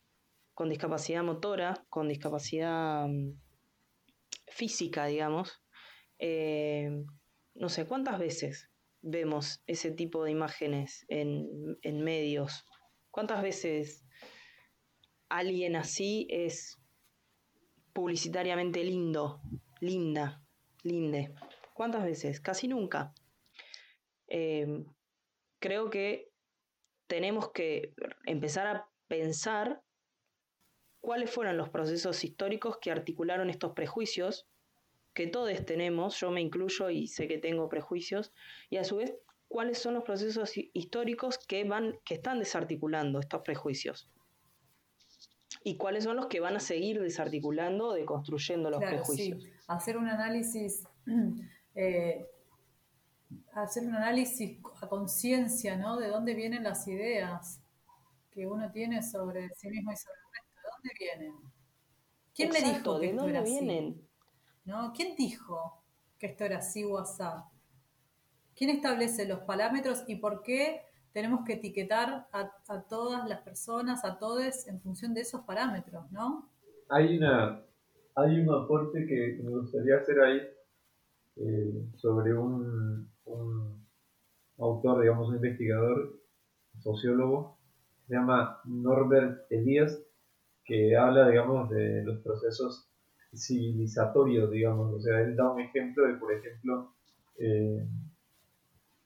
con 0.53 0.69
discapacidad 0.69 1.23
motora, 1.23 1.85
con 1.89 2.07
discapacidad 2.07 3.07
mm, 3.07 3.33
física, 4.47 5.05
digamos, 5.05 5.61
no 7.53 7.69
sé, 7.69 7.85
¿cuántas 7.85 8.17
veces 8.17 8.71
vemos 9.01 9.62
ese 9.67 9.91
tipo 9.91 10.23
de 10.23 10.31
imágenes 10.31 11.05
en, 11.07 11.77
en 11.81 12.03
medios? 12.03 12.65
¿Cuántas 13.12 13.41
veces 13.41 14.05
alguien 15.29 15.75
así 15.75 16.27
es 16.29 16.77
publicitariamente 17.93 18.83
lindo, 18.83 19.41
linda, 19.79 20.43
linde? 20.83 21.33
¿Cuántas 21.73 22.03
veces? 22.03 22.39
Casi 22.39 22.67
nunca. 22.67 23.13
Eh, 24.27 24.86
creo 25.60 25.89
que 25.89 26.31
tenemos 27.07 27.51
que 27.51 27.93
empezar 28.25 28.67
a 28.67 28.89
pensar 29.07 29.81
cuáles 30.99 31.31
fueron 31.31 31.57
los 31.57 31.69
procesos 31.69 32.23
históricos 32.23 32.77
que 32.81 32.91
articularon 32.91 33.49
estos 33.49 33.73
prejuicios, 33.73 34.47
que 35.17 35.25
todos 35.25 35.65
tenemos, 35.65 36.19
yo 36.19 36.30
me 36.30 36.41
incluyo 36.41 36.91
y 36.91 37.08
sé 37.08 37.27
que 37.27 37.39
tengo 37.39 37.67
prejuicios, 37.69 38.32
y 38.69 38.77
a 38.77 38.84
su 38.84 38.97
vez 38.97 39.15
cuáles 39.47 39.80
son 39.80 39.95
los 39.95 40.03
procesos 40.03 40.51
históricos 40.73 41.39
que, 41.39 41.63
van, 41.63 41.97
que 42.06 42.13
están 42.13 42.38
desarticulando 42.38 43.19
estos 43.19 43.41
prejuicios. 43.41 44.12
Y 45.63 45.75
cuáles 45.77 46.03
son 46.03 46.17
los 46.17 46.27
que 46.27 46.39
van 46.39 46.56
a 46.56 46.60
seguir 46.60 47.01
desarticulando, 47.01 47.93
deconstruyendo 47.93 48.69
los 48.69 48.80
prejuicios. 48.80 49.43
Hacer 49.67 49.97
un 49.97 50.08
análisis, 50.08 50.84
eh, 51.75 52.27
hacer 53.53 53.86
un 53.86 53.95
análisis 53.95 54.60
a 54.84 54.88
conciencia, 54.88 55.77
¿no? 55.77 55.97
De 55.97 56.10
dónde 56.10 56.36
vienen 56.36 56.62
las 56.62 56.88
ideas 56.88 57.60
que 58.30 58.45
uno 58.45 58.71
tiene 58.71 59.01
sobre 59.01 59.49
sí 59.56 59.67
mismo 59.69 59.91
y 59.91 59.95
sobre 59.95 60.19
dónde 60.75 60.91
vienen? 60.99 61.34
¿Quién 62.36 62.51
me 62.51 62.62
dijo 62.62 62.99
que 62.99 63.08
esto 63.08 63.27
era 63.27 63.41
así? 63.41 64.07
¿No? 64.67 64.93
¿Quién 64.93 65.15
dijo 65.15 65.82
que 66.19 66.27
esto 66.27 66.43
era 66.43 66.58
así 66.58 66.84
o 66.84 67.03
¿Quién 68.56 68.69
establece 68.69 69.27
los 69.27 69.39
parámetros 69.39 70.03
y 70.08 70.17
por 70.17 70.43
qué 70.43 70.82
tenemos 71.13 71.45
que 71.45 71.53
etiquetar 71.53 72.27
a, 72.32 72.84
todas 72.89 73.27
las 73.30 73.41
personas, 73.41 74.03
a 74.03 74.19
todos, 74.19 74.67
en 74.67 74.82
función 74.82 75.13
de 75.13 75.21
esos 75.21 75.41
parámetros, 75.45 76.12
¿no? 76.12 76.49
Hay, 76.89 77.17
una, 77.17 77.63
hay 78.15 78.39
un 78.39 78.53
aporte 78.53 79.08
que 79.08 79.39
me 79.41 79.51
gustaría 79.51 79.97
hacer 79.97 80.19
ahí 80.19 80.41
eh, 81.38 81.86
sobre 81.95 82.38
un, 82.38 83.10
un 83.25 83.88
autor, 84.58 85.01
digamos, 85.01 85.30
un 85.30 85.36
investigador, 85.36 86.19
sociólogo, 86.80 87.58
se 88.08 88.15
llama 88.15 88.60
Norbert 88.65 89.49
Elias, 89.49 89.99
que 90.65 90.97
habla, 90.97 91.30
digamos, 91.30 91.69
de 91.69 92.03
los 92.03 92.19
procesos 92.19 92.87
civilizatorios, 93.33 94.51
digamos. 94.51 94.93
O 94.93 94.99
sea, 94.99 95.21
él 95.21 95.35
da 95.35 95.51
un 95.51 95.61
ejemplo 95.61 96.07
de, 96.07 96.13
por 96.15 96.33
ejemplo, 96.33 96.91
eh, 97.39 97.87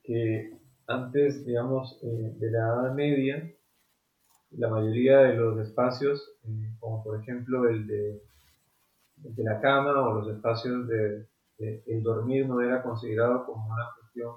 que 0.03 0.57
antes, 0.87 1.45
digamos, 1.45 1.99
eh, 2.03 2.35
de 2.37 2.51
la 2.51 2.59
Edad 2.59 2.93
Media, 2.93 3.51
la 4.51 4.69
mayoría 4.69 5.19
de 5.19 5.35
los 5.35 5.59
espacios, 5.59 6.33
eh, 6.43 6.73
como 6.79 7.03
por 7.03 7.21
ejemplo 7.21 7.69
el 7.69 7.87
de, 7.87 8.21
la 9.37 9.61
cama 9.61 9.91
o 10.01 10.19
los 10.19 10.35
espacios 10.35 10.87
de, 10.87 11.27
el 11.59 12.01
dormir 12.01 12.47
no 12.47 12.59
era 12.59 12.81
considerado 12.81 13.45
como 13.45 13.67
una 13.67 13.85
cuestión 13.99 14.35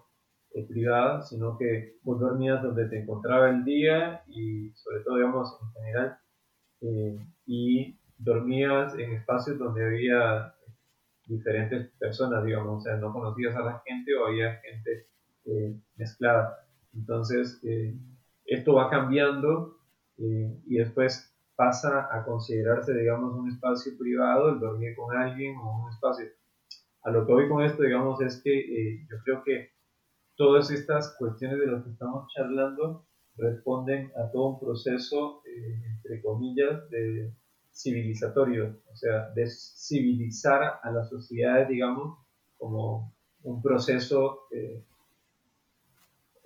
privada, 0.68 1.22
sino 1.22 1.56
que 1.56 1.96
vos 2.02 2.20
dormías 2.20 2.62
donde 2.62 2.86
te 2.88 3.00
encontraba 3.00 3.48
el 3.48 3.64
día 3.64 4.22
y 4.28 4.70
sobre 4.74 5.00
todo, 5.00 5.16
digamos, 5.16 5.58
en 5.62 5.72
general, 5.72 6.18
y 7.46 7.98
dormías 8.24 8.98
en 8.98 9.12
espacios 9.12 9.58
donde 9.58 9.84
había 9.84 10.54
diferentes 11.26 11.90
personas, 11.98 12.44
digamos, 12.44 12.78
o 12.78 12.80
sea, 12.80 12.96
no 12.96 13.12
conocías 13.12 13.54
a 13.56 13.60
la 13.60 13.82
gente 13.86 14.14
o 14.14 14.26
había 14.26 14.56
gente 14.56 15.06
eh, 15.46 15.74
mezclada. 15.96 16.66
Entonces, 16.94 17.60
eh, 17.64 17.94
esto 18.46 18.74
va 18.74 18.90
cambiando 18.90 19.78
y 20.16 20.76
después 20.76 21.34
pasa 21.56 22.08
a 22.12 22.24
considerarse, 22.24 22.94
digamos, 22.94 23.34
un 23.34 23.50
espacio 23.50 23.98
privado, 23.98 24.50
el 24.50 24.60
dormir 24.60 24.94
con 24.94 25.16
alguien 25.16 25.56
o 25.56 25.84
un 25.84 25.90
espacio. 25.90 26.26
A 27.02 27.10
lo 27.10 27.26
que 27.26 27.32
voy 27.32 27.48
con 27.48 27.64
esto, 27.64 27.82
digamos, 27.82 28.20
es 28.20 28.40
que 28.40 29.04
yo 29.10 29.16
creo 29.24 29.42
que 29.42 29.70
todas 30.36 30.70
estas 30.70 31.16
cuestiones 31.18 31.58
de 31.58 31.66
las 31.66 31.82
que 31.82 31.90
estamos 31.90 32.32
charlando 32.32 33.06
responden 33.36 34.12
a 34.16 34.30
todo 34.30 34.50
un 34.50 34.60
proceso, 34.60 35.42
eh, 35.46 35.82
entre 35.96 36.22
comillas, 36.22 36.88
de 36.90 37.32
civilizatorio, 37.74 38.80
o 38.90 38.96
sea, 38.96 39.30
de 39.30 39.46
civilizar 39.48 40.80
a 40.82 40.90
las 40.92 41.08
sociedades, 41.08 41.68
digamos, 41.68 42.18
como 42.56 43.12
un 43.42 43.60
proceso, 43.60 44.46
eh, 44.52 44.82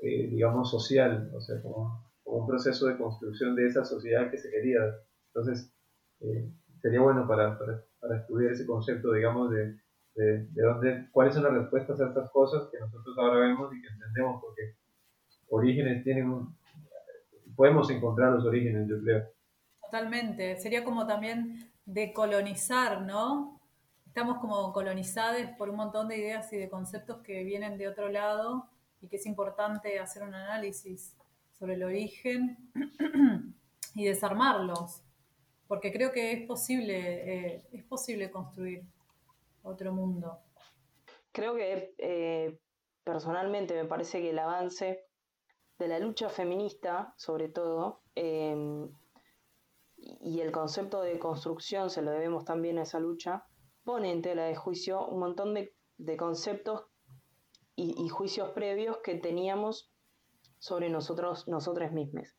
eh, 0.02 0.28
digamos, 0.28 0.70
social, 0.70 1.30
o 1.34 1.40
sea, 1.40 1.60
como, 1.62 2.08
un 2.24 2.46
proceso 2.46 2.86
de 2.86 2.98
construcción 2.98 3.56
de 3.56 3.66
esa 3.66 3.84
sociedad 3.86 4.30
que 4.30 4.36
se 4.36 4.50
quería. 4.50 4.80
Entonces, 5.28 5.72
sería 6.82 7.00
bueno 7.00 7.26
para, 7.26 7.58
para, 7.58 8.18
estudiar 8.18 8.52
ese 8.52 8.66
concepto, 8.66 9.12
digamos, 9.12 9.50
de, 9.50 9.78
de, 10.14 10.46
de 10.50 10.62
dónde, 10.62 11.08
cuáles 11.10 11.34
son 11.34 11.44
las 11.44 11.54
respuestas 11.54 11.98
a 12.00 12.08
estas 12.08 12.30
cosas 12.30 12.68
que 12.70 12.78
nosotros 12.78 13.16
ahora 13.16 13.40
vemos 13.40 13.74
y 13.74 13.80
que 13.80 13.88
entendemos, 13.88 14.42
porque 14.42 14.74
orígenes 15.48 16.04
tienen 16.04 16.48
podemos 17.58 17.90
encontrar 17.90 18.32
los 18.32 18.44
orígenes, 18.44 18.88
yo 18.88 19.00
creo. 19.02 19.24
Totalmente, 19.90 20.58
sería 20.58 20.84
como 20.84 21.06
también 21.06 21.72
decolonizar, 21.86 23.00
¿no? 23.00 23.58
Estamos 24.06 24.36
como 24.36 24.70
colonizados 24.74 25.40
por 25.56 25.70
un 25.70 25.76
montón 25.76 26.08
de 26.08 26.18
ideas 26.18 26.52
y 26.52 26.58
de 26.58 26.68
conceptos 26.68 27.22
que 27.22 27.42
vienen 27.42 27.78
de 27.78 27.88
otro 27.88 28.10
lado 28.10 28.68
y 29.00 29.08
que 29.08 29.16
es 29.16 29.24
importante 29.24 29.98
hacer 29.98 30.24
un 30.24 30.34
análisis 30.34 31.16
sobre 31.58 31.72
el 31.72 31.84
origen 31.84 32.58
y 33.94 34.04
desarmarlos, 34.04 35.00
porque 35.66 35.90
creo 35.90 36.12
que 36.12 36.32
es 36.32 36.46
posible, 36.46 37.54
eh, 37.54 37.62
es 37.72 37.84
posible 37.84 38.30
construir 38.30 38.84
otro 39.62 39.94
mundo. 39.94 40.38
Creo 41.32 41.54
que 41.56 41.94
eh, 41.96 42.58
personalmente 43.04 43.72
me 43.72 43.86
parece 43.88 44.20
que 44.20 44.30
el 44.30 44.38
avance 44.38 45.06
de 45.78 45.88
la 45.88 45.98
lucha 45.98 46.28
feminista, 46.28 47.14
sobre 47.16 47.48
todo, 47.48 48.02
em, 48.14 48.90
y 50.00 50.40
el 50.40 50.52
concepto 50.52 51.02
de 51.02 51.18
construcción 51.18 51.90
se 51.90 52.02
lo 52.02 52.10
debemos 52.10 52.44
también 52.44 52.78
a 52.78 52.82
esa 52.82 53.00
lucha, 53.00 53.44
pone 53.84 54.12
en 54.12 54.22
tela 54.22 54.44
de 54.44 54.54
juicio 54.54 55.06
un 55.06 55.20
montón 55.20 55.54
de, 55.54 56.16
conceptos 56.16 56.84
y, 57.74 58.08
juicios 58.08 58.50
previos 58.50 58.98
que 58.98 59.14
teníamos 59.14 59.92
sobre 60.58 60.88
nosotros, 60.88 61.46
nosotras 61.48 61.92
mismas. 61.92 62.36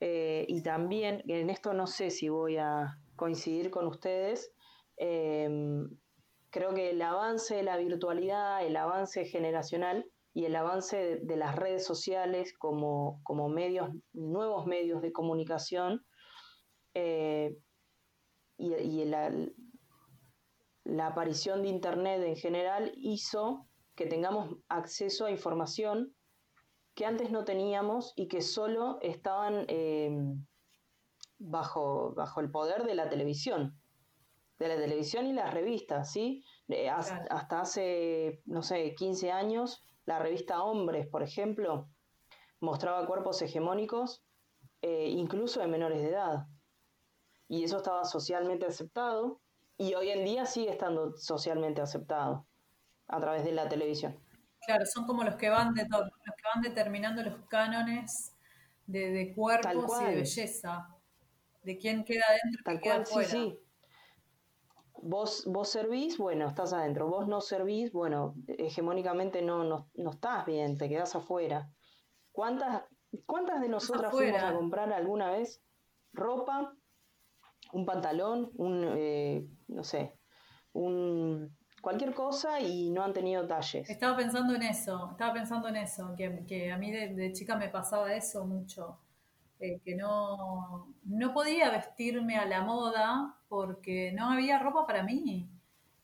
Eh, 0.00 0.44
y 0.48 0.62
también, 0.62 1.22
en 1.26 1.50
esto 1.50 1.74
no 1.74 1.86
sé 1.86 2.10
si 2.10 2.28
voy 2.28 2.56
a 2.56 2.98
coincidir 3.16 3.70
con 3.70 3.86
ustedes, 3.86 4.52
em, 4.96 5.88
creo 6.50 6.74
que 6.74 6.90
el 6.90 7.02
avance 7.02 7.56
de 7.56 7.62
la 7.62 7.76
virtualidad, 7.76 8.64
el 8.64 8.76
avance 8.76 9.24
generacional, 9.24 10.10
y 10.32 10.44
el 10.44 10.56
avance 10.56 11.18
de, 11.22 11.36
las 11.36 11.56
redes 11.56 11.84
sociales 11.84 12.54
como, 12.56 13.20
medios, 13.48 13.90
nuevos 14.12 14.66
medios 14.66 15.02
de 15.02 15.12
comunicación 15.12 16.04
eh, 16.94 17.56
y, 18.58 19.04
la, 19.04 19.32
la, 20.84 21.06
aparición 21.06 21.62
de 21.62 21.68
Internet 21.68 22.22
en 22.22 22.36
general 22.36 22.92
hizo 22.96 23.66
que 23.94 24.06
tengamos 24.06 24.56
acceso 24.68 25.26
a 25.26 25.30
información 25.30 26.14
que 26.94 27.06
antes 27.06 27.30
no 27.30 27.44
teníamos 27.44 28.12
y 28.16 28.28
que 28.28 28.42
solo 28.42 28.98
estaban 29.00 29.64
eh, 29.68 30.10
bajo, 31.38 32.12
bajo 32.14 32.40
el 32.40 32.50
poder 32.50 32.84
de 32.84 32.94
la 32.94 33.08
televisión, 33.08 33.80
de 34.58 34.68
la 34.68 34.76
televisión 34.76 35.26
y 35.26 35.32
las 35.32 35.54
revistas, 35.54 36.12
¿sí? 36.12 36.44
hasta 36.90 37.60
hace, 37.60 38.42
no 38.44 38.62
sé, 38.62 38.94
15 38.94 39.32
años 39.32 39.84
la 40.06 40.18
revista 40.18 40.62
Hombres, 40.62 41.06
por 41.06 41.22
ejemplo, 41.22 41.88
mostraba 42.60 43.06
cuerpos 43.06 43.40
hegemónicos, 43.42 44.24
eh, 44.82 45.08
incluso 45.08 45.60
de 45.60 45.68
menores 45.68 46.02
de 46.02 46.08
edad. 46.08 46.46
Y 47.50 47.64
eso 47.64 47.78
estaba 47.78 48.04
socialmente 48.04 48.64
aceptado, 48.64 49.40
y 49.76 49.94
hoy 49.94 50.10
en 50.10 50.24
día 50.24 50.46
sigue 50.46 50.70
estando 50.70 51.16
socialmente 51.16 51.80
aceptado 51.80 52.46
a 53.08 53.18
través 53.18 53.42
de 53.42 53.50
la 53.50 53.68
televisión. 53.68 54.16
Claro, 54.64 54.86
son 54.86 55.04
como 55.04 55.24
los 55.24 55.34
que 55.34 55.50
van, 55.50 55.74
de 55.74 55.82
los 55.88 56.02
que 56.12 56.42
van 56.54 56.62
determinando 56.62 57.24
los 57.24 57.34
cánones 57.48 58.36
de, 58.86 59.32
cuerpos 59.34 60.00
y 60.00 60.04
de 60.04 60.14
belleza, 60.14 60.96
de 61.64 61.76
quién 61.76 62.04
queda 62.04 62.22
adentro 62.28 62.60
y 62.60 62.62
quién 62.62 62.80
queda 62.80 63.02
afuera. 63.02 63.28
Sí, 63.28 63.50
sí. 63.50 63.60
Vos, 65.02 65.44
vos 65.46 65.68
servís, 65.68 66.18
bueno, 66.18 66.46
estás 66.46 66.72
adentro. 66.72 67.08
Vos 67.08 67.26
no 67.26 67.40
servís, 67.40 67.90
bueno, 67.90 68.36
hegemónicamente 68.46 69.42
no, 69.42 69.64
no, 69.64 70.10
estás 70.10 70.46
bien, 70.46 70.78
te 70.78 70.88
quedás 70.88 71.16
afuera. 71.16 71.68
¿Cuántas, 72.30 72.84
cuántas 73.26 73.60
de 73.60 73.68
nosotras 73.68 74.12
fuimos 74.12 74.40
a 74.40 74.54
comprar 74.54 74.92
alguna 74.92 75.32
vez 75.32 75.60
ropa, 76.12 76.76
un 77.72 77.84
pantalón, 77.84 78.50
un, 78.56 78.84
eh, 78.96 79.46
no 79.68 79.84
sé, 79.84 80.18
un 80.72 81.54
cualquier 81.80 82.14
cosa 82.14 82.60
y 82.60 82.90
no 82.90 83.02
han 83.02 83.12
tenido 83.12 83.46
talles. 83.46 83.88
Estaba 83.88 84.16
pensando 84.16 84.54
en 84.54 84.62
eso, 84.62 85.10
estaba 85.12 85.32
pensando 85.32 85.68
en 85.68 85.76
eso, 85.76 86.14
que, 86.16 86.70
a 86.70 86.76
mí 86.76 86.90
de, 86.90 87.32
chica 87.32 87.56
me 87.56 87.68
pasaba 87.68 88.14
eso 88.14 88.46
mucho, 88.46 88.98
eh, 89.58 89.80
que 89.84 89.94
no, 89.94 90.94
no 91.04 91.32
podía 91.32 91.70
vestirme 91.70 92.36
a 92.36 92.46
la 92.46 92.62
moda 92.62 93.36
porque 93.48 94.12
no 94.12 94.30
había 94.30 94.58
ropa 94.58 94.86
para 94.86 95.02
mí. 95.02 95.48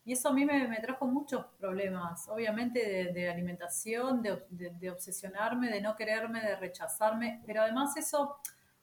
Y 0.04 0.12
eso 0.12 0.28
a 0.28 0.32
mí 0.32 0.44
me, 0.44 0.78
trajo 0.78 1.06
muchos 1.08 1.46
problemas, 1.58 2.28
obviamente 2.28 3.12
de, 3.12 3.28
alimentación, 3.28 4.22
de, 4.22 4.44
de, 4.50 4.90
obsesionarme, 4.90 5.68
de 5.68 5.80
no 5.80 5.96
quererme, 5.96 6.40
de 6.40 6.54
rechazarme, 6.54 7.42
pero 7.44 7.62
además 7.62 7.96
eso 7.96 8.36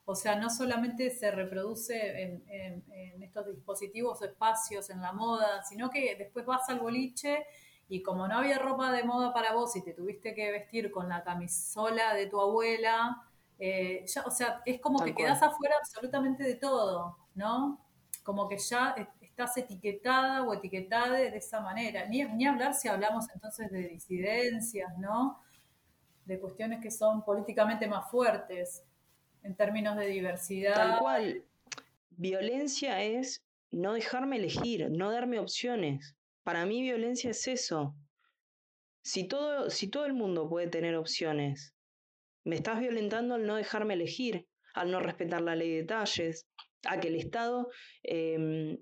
o 0.05 0.15
sea, 0.15 0.35
no 0.35 0.49
solamente 0.49 1.09
se 1.11 1.31
reproduce 1.31 2.23
en, 2.23 3.23
estos 3.23 3.47
dispositivos 3.47 4.21
o 4.21 4.25
espacios, 4.25 4.89
en 4.89 5.01
la 5.01 5.13
moda, 5.13 5.63
sino 5.63 5.89
que 5.89 6.15
después 6.15 6.45
vas 6.45 6.69
al 6.69 6.79
boliche 6.79 7.45
y 7.87 8.03
como 8.03 8.27
no 8.27 8.37
había 8.37 8.59
ropa 8.59 8.91
de 8.91 9.03
moda 9.03 9.33
para 9.33 9.53
vos 9.53 9.75
y 9.75 9.81
te 9.83 9.93
tuviste 9.93 10.35
que 10.35 10.51
vestir 10.51 10.91
con 10.91 11.09
la 11.09 11.23
camisola 11.23 12.13
de 12.13 12.27
tu 12.27 12.39
abuela, 12.39 13.23
eh, 13.59 14.05
o 14.25 14.31
sea, 14.31 14.61
es 14.65 14.81
como 14.81 15.03
que 15.03 15.15
quedás 15.15 15.41
afuera 15.41 15.75
absolutamente 15.79 16.43
de 16.43 16.55
todo, 16.55 17.17
¿no? 17.35 17.79
Como 18.23 18.47
que 18.47 18.57
ya 18.57 18.95
estás 19.21 19.57
etiquetada 19.57 20.43
o 20.43 20.53
etiquetada 20.53 21.17
de 21.17 21.37
esa 21.37 21.61
manera. 21.61 22.05
Ni, 22.05 22.23
ni 22.23 22.45
hablar 22.45 22.73
si 22.73 22.87
hablamos 22.87 23.25
entonces 23.33 23.71
de 23.71 23.87
disidencias, 23.87 24.97
¿no? 24.97 25.39
De 26.25 26.39
cuestiones 26.39 26.81
que 26.81 26.91
son 26.91 27.23
políticamente 27.23 27.87
más 27.87 28.09
fuertes 28.11 28.83
en 29.43 29.55
términos 29.55 29.97
de 29.97 30.07
diversidad. 30.07 30.73
Tal 30.73 30.99
cual. 30.99 31.43
Violencia 32.11 33.03
es 33.03 33.43
no 33.71 33.93
dejarme 33.93 34.37
elegir, 34.37 34.89
no 34.89 35.11
darme 35.11 35.39
opciones. 35.39 36.15
Para 36.43 36.65
mí 36.65 36.81
violencia 36.81 37.31
es 37.31 37.47
eso. 37.47 37.95
Si 39.01 39.27
todo, 39.27 39.69
si 39.69 39.89
todo 39.89 40.05
el 40.05 40.13
mundo 40.13 40.49
puede 40.49 40.67
tener 40.67 40.95
opciones, 40.95 41.73
me 42.45 42.55
estás 42.55 42.79
violentando 42.79 43.35
al 43.35 43.45
no 43.45 43.55
dejarme 43.55 43.95
elegir, 43.95 44.47
al 44.73 44.91
no 44.91 44.99
respetar 44.99 45.41
la 45.41 45.55
ley 45.55 45.71
de 45.71 45.77
detalles, 45.77 46.47
a 46.85 46.99
que 46.99 47.07
el 47.07 47.15
Estado 47.15 47.69
em, 48.03 48.77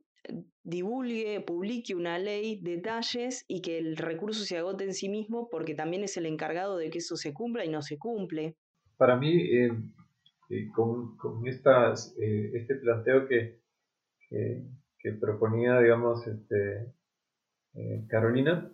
divulgue, 0.63 1.41
publique 1.41 1.95
una 1.95 2.19
ley, 2.19 2.59
detalles 2.61 3.45
y 3.47 3.61
que 3.61 3.77
el 3.77 3.97
recurso 3.97 4.43
se 4.43 4.57
agote 4.57 4.83
en 4.83 4.93
sí 4.93 5.09
mismo 5.09 5.47
porque 5.49 5.73
también 5.73 6.03
es 6.03 6.17
el 6.17 6.25
encargado 6.25 6.77
de 6.77 6.89
que 6.89 6.99
eso 6.99 7.15
se 7.15 7.33
cumpla 7.33 7.65
y 7.65 7.69
no 7.69 7.81
se 7.81 7.97
cumple. 7.97 8.55
Para 8.97 9.15
mí, 9.15 9.33
eh, 9.33 9.71
eh, 10.51 10.69
con, 10.75 11.15
eh, 11.47 12.51
este 12.53 12.75
planteo 12.75 13.25
que, 13.25 13.61
proponía, 15.19 15.79
digamos, 15.79 16.27
este, 16.27 16.91
eh, 17.73 18.05
Carolina, 18.09 18.69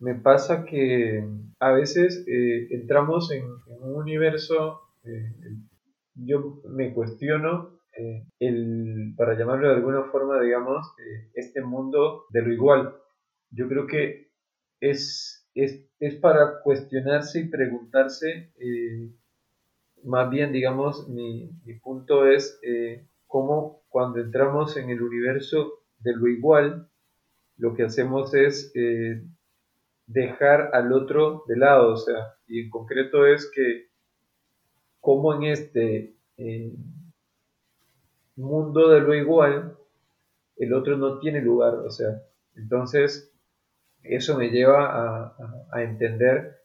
me 0.00 0.16
pasa 0.16 0.64
que 0.64 1.24
a 1.60 1.72
veces 1.72 2.24
entramos 2.26 3.30
en, 3.30 3.44
un 3.80 3.94
universo, 3.94 4.80
yo 6.14 6.60
me 6.68 6.92
cuestiono 6.92 7.78
el, 8.40 9.14
para 9.16 9.38
llamarlo 9.38 9.68
de 9.68 9.74
alguna 9.76 10.04
forma, 10.10 10.40
digamos, 10.40 10.92
este 11.34 11.62
mundo 11.62 12.24
de 12.30 12.42
lo 12.42 12.52
igual. 12.52 12.96
Yo 13.50 13.68
creo 13.68 13.86
que 13.86 14.32
es, 14.80 15.48
es, 15.54 15.88
es 16.00 16.16
para 16.16 16.60
cuestionarse 16.62 17.40
y 17.40 17.48
preguntarse 17.48 18.52
más 20.04 20.30
bien, 20.30 20.52
digamos, 20.52 21.08
mi, 21.08 21.50
punto 21.82 22.26
es 22.26 22.58
eh, 22.62 23.06
cómo 23.26 23.82
cuando 23.88 24.20
entramos 24.20 24.76
en 24.76 24.90
el 24.90 25.02
universo 25.02 25.80
de 26.00 26.14
lo 26.14 26.28
igual, 26.28 26.88
lo 27.56 27.74
que 27.74 27.84
hacemos 27.84 28.34
es 28.34 28.70
eh, 28.74 29.22
dejar 30.06 30.70
al 30.72 30.92
otro 30.92 31.44
de 31.48 31.56
lado, 31.56 31.92
o 31.92 31.96
sea, 31.96 32.34
y 32.46 32.60
en 32.60 32.70
concreto 32.70 33.26
es 33.26 33.50
que 33.54 33.88
como 35.00 35.34
en 35.34 35.44
este 35.44 36.14
mundo 38.36 38.88
de 38.90 39.00
lo 39.00 39.14
igual, 39.14 39.76
el 40.56 40.72
otro 40.72 40.96
no 40.96 41.18
tiene 41.18 41.40
lugar, 41.40 41.74
o 41.74 41.90
sea, 41.90 42.22
entonces 42.54 43.32
eso 44.02 44.38
me 44.38 44.50
lleva 44.50 45.34
a 45.70 45.82
entender 45.82 46.57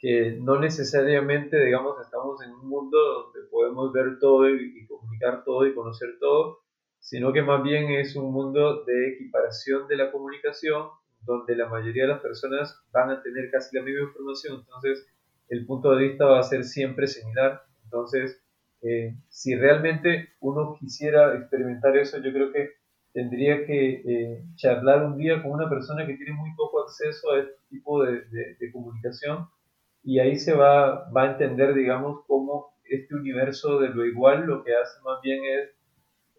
que 0.00 0.38
no 0.40 0.58
necesariamente, 0.58 1.62
digamos, 1.62 2.00
estamos 2.00 2.42
en 2.42 2.52
un 2.52 2.68
mundo 2.68 2.96
donde 2.98 3.46
podemos 3.50 3.92
ver 3.92 4.18
todo 4.18 4.48
y, 4.48 4.86
comunicar 4.86 5.44
todo 5.44 5.66
y 5.66 5.74
conocer 5.74 6.18
todo, 6.18 6.60
sino 6.98 7.32
que 7.34 7.42
más 7.42 7.62
bien 7.62 7.90
es 7.90 8.16
un 8.16 8.32
mundo 8.32 8.82
de 8.84 9.10
equiparación 9.10 9.86
de 9.88 9.96
la 9.96 10.10
comunicación, 10.10 10.88
donde 11.22 11.54
la 11.54 11.68
mayoría 11.68 12.04
de 12.04 12.08
las 12.08 12.22
personas 12.22 12.82
van 12.92 13.10
a 13.10 13.22
tener 13.22 13.50
casi 13.50 13.76
la 13.76 13.82
misma 13.82 14.04
información, 14.08 14.60
entonces 14.60 15.06
el 15.50 15.66
punto 15.66 15.94
de 15.94 16.08
vista 16.08 16.24
va 16.24 16.40
a 16.40 16.44
ser 16.44 16.64
siempre 16.64 17.06
similar. 17.06 17.60
Entonces, 17.84 18.42
eh, 18.80 19.16
si 19.28 19.54
realmente 19.54 20.30
uno 20.40 20.76
quisiera 20.80 21.36
experimentar 21.36 21.96
eso, 21.98 22.16
yo 22.18 22.32
creo 22.32 22.52
que 22.52 22.70
tendría 23.12 23.66
que 23.66 24.02
eh, 24.06 24.44
charlar 24.54 25.04
un 25.04 25.18
día 25.18 25.42
con 25.42 25.50
una 25.52 25.68
persona 25.68 26.06
que 26.06 26.14
tiene 26.14 26.32
muy 26.32 26.54
poco 26.54 26.84
acceso 26.84 27.32
a 27.32 27.40
este 27.40 27.56
tipo 27.68 28.02
de, 28.02 28.22
de 28.58 28.72
comunicación 28.72 29.46
y 30.02 30.18
ahí 30.18 30.36
se 30.36 30.54
va, 30.54 31.10
va 31.10 31.22
a 31.22 31.32
entender, 31.32 31.74
digamos, 31.74 32.24
cómo 32.26 32.74
este 32.84 33.14
universo 33.14 33.78
de 33.78 33.90
lo 33.90 34.04
igual 34.04 34.46
lo 34.46 34.64
que 34.64 34.74
hace 34.74 35.00
más 35.02 35.20
bien 35.22 35.42
es 35.44 35.70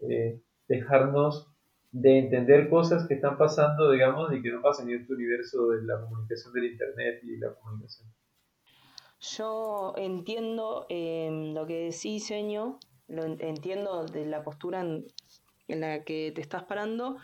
eh, 0.10 0.42
dejarnos 0.68 1.48
de 1.92 2.20
entender 2.20 2.70
cosas 2.70 3.08
que 3.08 3.16
están 3.16 3.38
pasando, 3.38 3.92
digamos, 3.92 4.34
y 4.34 4.42
que 4.42 4.52
no 4.52 4.62
pasan 4.62 4.90
en 4.90 5.02
este 5.02 5.14
universo 5.14 5.68
de 5.70 5.84
la 5.84 6.00
comunicación 6.02 6.54
del 6.54 6.66
Internet 6.66 7.20
y 7.24 7.38
la 7.38 7.54
comunicación. 7.54 8.08
Yo 9.20 9.94
entiendo 9.98 10.86
em, 10.90 11.54
lo 11.54 11.68
que 11.68 11.92
decís, 11.92 12.26
Seño, 12.26 12.80
lo 13.08 13.24
entiendo 13.24 14.06
de 14.06 14.26
la 14.26 14.42
postura 14.42 14.82
en, 14.82 15.06
en, 15.68 15.82
la 15.82 16.04
que 16.04 16.32
te 16.34 16.42
estás 16.42 16.64
parando, 16.64 17.18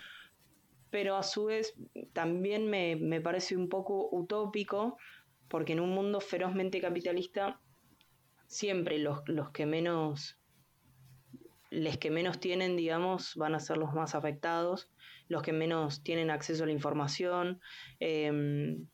pero 0.92 1.16
a 1.16 1.24
su 1.24 1.46
vez 1.46 1.74
también 2.14 2.70
me, 2.70 2.98
me 2.98 3.22
parece 3.22 3.56
un 3.56 3.70
poco 3.70 4.10
utópico 4.12 4.98
porque 5.48 5.74
en 5.74 5.80
un 5.80 5.90
mundo 5.90 6.20
ferozmente 6.20 6.82
capitalista, 6.82 7.60
siempre 8.48 8.98
los, 8.98 9.22
que 9.54 9.66
menos, 9.66 10.38
los 11.70 11.98
que 11.98 12.12
menos 12.12 12.40
tienen, 12.40 12.76
digamos, 12.76 13.36
van 13.36 13.56
a 13.56 13.60
ser 13.60 13.78
los 13.78 13.94
más 13.94 14.16
afectados, 14.16 14.90
los 15.28 15.42
que 15.42 15.54
menos 15.54 16.04
tienen 16.04 16.30
acceso 16.30 16.64
a 16.64 16.68
la 16.68 16.74
información. 16.74 17.62
Em, 18.00 18.88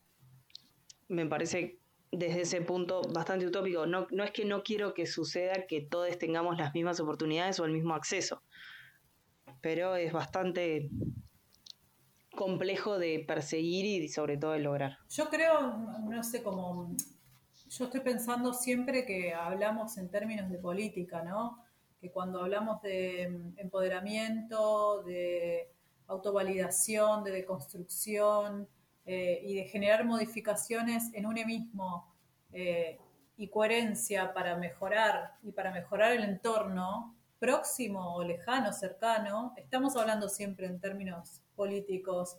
me 1.08 1.26
parece 1.26 1.80
desde 2.12 2.42
ese 2.42 2.62
punto 2.62 3.02
bastante 3.14 3.46
utópico. 3.46 3.86
No, 3.86 4.08
no 4.12 4.24
es 4.24 4.32
que 4.32 4.46
no 4.46 4.64
quiero 4.64 4.94
que 4.94 5.06
suceda 5.06 5.66
que 5.68 5.82
todos 5.82 6.18
tengamos 6.18 6.58
las 6.58 6.74
mismas 6.74 7.00
oportunidades 7.00 7.60
o 7.60 7.66
el 7.66 7.72
mismo 7.72 7.96
acceso, 7.96 8.44
pero 9.62 9.96
es 9.96 10.14
bastante 10.14 10.90
complejo 12.36 12.98
de 12.98 13.24
perseguir 13.28 13.86
y 13.86 14.08
sobre 14.08 14.38
todo 14.38 14.52
de 14.52 14.60
lograr. 14.60 14.98
Yo 15.10 15.30
creo, 15.30 15.78
no 16.10 16.24
sé 16.24 16.44
cómo, 16.44 16.96
yo 17.70 17.86
estoy 17.86 18.02
pensando 18.02 18.54
siempre 18.54 19.06
que 19.06 19.34
hablamos 19.34 19.98
en 19.98 20.10
términos 20.10 20.50
de 20.50 20.58
política, 20.58 21.24
¿no? 21.24 21.64
Que 22.00 22.12
cuando 22.12 22.42
hablamos 22.42 22.82
de 22.82 23.24
empoderamiento, 23.58 25.04
de 25.04 25.70
autovalidación, 26.08 27.24
de 27.24 27.32
deconstrucción 27.32 28.68
eh, 29.06 29.42
y 29.44 29.56
de 29.56 29.64
generar 29.66 30.06
modificaciones 30.06 31.14
en 31.14 31.26
uno 31.26 31.44
mismo 31.46 32.14
eh, 32.52 33.00
y 33.38 33.48
coherencia 33.48 34.34
para 34.34 34.56
mejorar 34.58 35.36
y 35.44 35.52
para 35.52 35.72
mejorar 35.72 36.14
el 36.14 36.24
entorno 36.24 37.16
próximo 37.44 38.16
o 38.16 38.24
lejano, 38.24 38.72
cercano, 38.72 39.54
estamos 39.58 39.98
hablando 39.98 40.30
siempre 40.30 40.66
en 40.66 40.80
términos 40.80 41.42
políticos. 41.58 42.38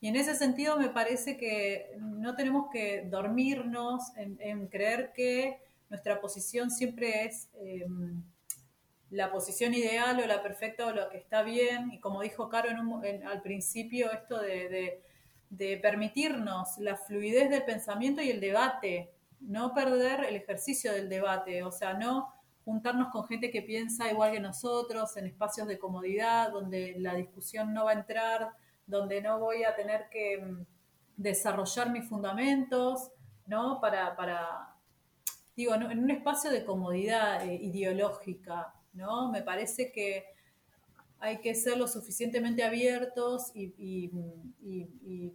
Y 0.00 0.08
en 0.08 0.16
ese 0.16 0.34
sentido 0.34 0.78
me 0.78 0.88
parece 0.88 1.36
que 1.36 1.94
no 1.98 2.34
tenemos 2.34 2.70
que 2.72 3.02
dormirnos 3.06 4.16
en, 4.16 4.68
creer 4.68 5.12
que 5.14 5.60
nuestra 5.90 6.22
posición 6.22 6.70
siempre 6.70 7.26
es 7.26 7.50
em, 7.60 8.22
la 9.10 9.30
posición 9.30 9.74
ideal 9.74 10.18
o 10.20 10.26
la 10.26 10.42
perfecta 10.42 10.86
o 10.86 10.90
lo 10.90 11.10
que 11.10 11.18
está 11.18 11.42
bien, 11.42 11.92
y 11.92 12.00
como 12.00 12.22
dijo 12.22 12.48
Caro 12.48 12.70
al 13.30 13.42
principio, 13.42 14.10
esto 14.10 14.40
de, 14.40 15.02
de, 15.50 15.76
permitirnos 15.76 16.78
la 16.78 16.96
fluidez 16.96 17.50
del 17.50 17.64
pensamiento 17.64 18.22
y 18.22 18.30
el 18.30 18.40
debate, 18.40 19.10
no 19.38 19.74
perder 19.74 20.24
el 20.24 20.36
ejercicio 20.36 20.94
del 20.94 21.10
debate, 21.10 21.62
o 21.62 21.70
sea, 21.70 21.92
no 21.92 22.35
juntarnos 22.66 23.12
con 23.12 23.24
gente 23.28 23.50
que 23.50 23.62
piensa 23.62 24.10
igual 24.10 24.32
que 24.32 24.40
nosotros, 24.40 25.16
en 25.16 25.26
espacios 25.26 25.68
de 25.68 25.78
comodidad, 25.78 26.50
donde 26.50 26.96
la 26.98 27.14
discusión 27.14 27.72
no 27.72 27.84
va 27.84 27.92
a 27.92 27.94
entrar, 27.94 28.50
donde 28.88 29.22
no 29.22 29.38
voy 29.38 29.62
a 29.62 29.76
tener 29.76 30.08
que 30.10 30.38
mm, 30.38 30.66
desarrollar 31.16 31.90
mis 31.90 32.08
fundamentos, 32.08 33.12
¿no? 33.46 33.80
Para, 33.80 34.16
para 34.16 34.74
digo, 35.54 35.74
en 35.74 35.98
un 36.00 36.10
espacio 36.10 36.50
de 36.50 36.64
comodidad 36.64 37.46
eh, 37.46 37.54
ideológica, 37.54 38.74
¿no? 38.94 39.30
Me 39.30 39.42
parece 39.42 39.92
que 39.92 40.24
hay 41.20 41.38
que 41.38 41.54
ser 41.54 41.78
lo 41.78 41.86
suficientemente 41.86 42.64
abiertos 42.64 43.52
y, 43.54 44.10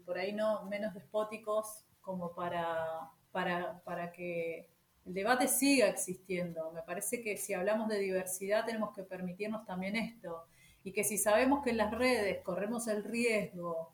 por 0.05 0.17
ahí 0.17 0.33
no 0.33 0.65
menos 0.65 0.93
despóticos 0.93 1.85
como 2.01 2.35
para, 2.35 3.09
para, 3.31 4.11
que 4.11 4.69
el 5.05 5.13
debate 5.13 5.47
siga 5.47 5.87
existiendo. 5.87 6.71
Me 6.71 6.81
parece 6.83 7.21
que 7.21 7.37
si 7.37 7.53
hablamos 7.53 7.87
de 7.89 7.99
diversidad 7.99 8.65
tenemos 8.65 8.95
que 8.95 9.03
permitirnos 9.03 9.65
también 9.65 9.95
esto. 9.95 10.45
Y 10.83 10.93
que 10.93 11.03
si 11.03 11.17
sabemos 11.17 11.63
que 11.63 11.71
en 11.71 11.77
las 11.77 11.91
redes 11.91 12.41
corremos 12.43 12.87
el 12.87 13.03
riesgo 13.03 13.93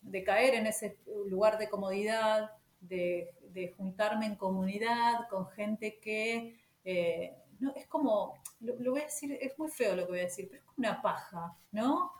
de 0.00 0.24
caer 0.24 0.54
en 0.54 0.66
ese 0.66 0.98
lugar 1.26 1.58
de 1.58 1.68
comodidad, 1.68 2.50
de, 2.80 3.34
juntarme 3.76 4.26
en 4.26 4.36
comunidad 4.36 5.28
con 5.28 5.46
gente 5.48 5.98
que 6.00 6.58
eh, 6.84 7.36
no, 7.60 7.72
es 7.76 7.86
como, 7.86 8.34
lo, 8.60 8.90
voy 8.90 9.00
a 9.00 9.04
decir, 9.04 9.38
es 9.40 9.56
muy 9.58 9.70
feo 9.70 9.94
lo 9.94 10.04
que 10.04 10.12
voy 10.12 10.20
a 10.20 10.24
decir, 10.24 10.48
pero 10.48 10.60
es 10.60 10.64
como 10.64 10.78
una 10.78 11.00
paja, 11.00 11.56
¿no? 11.70 12.10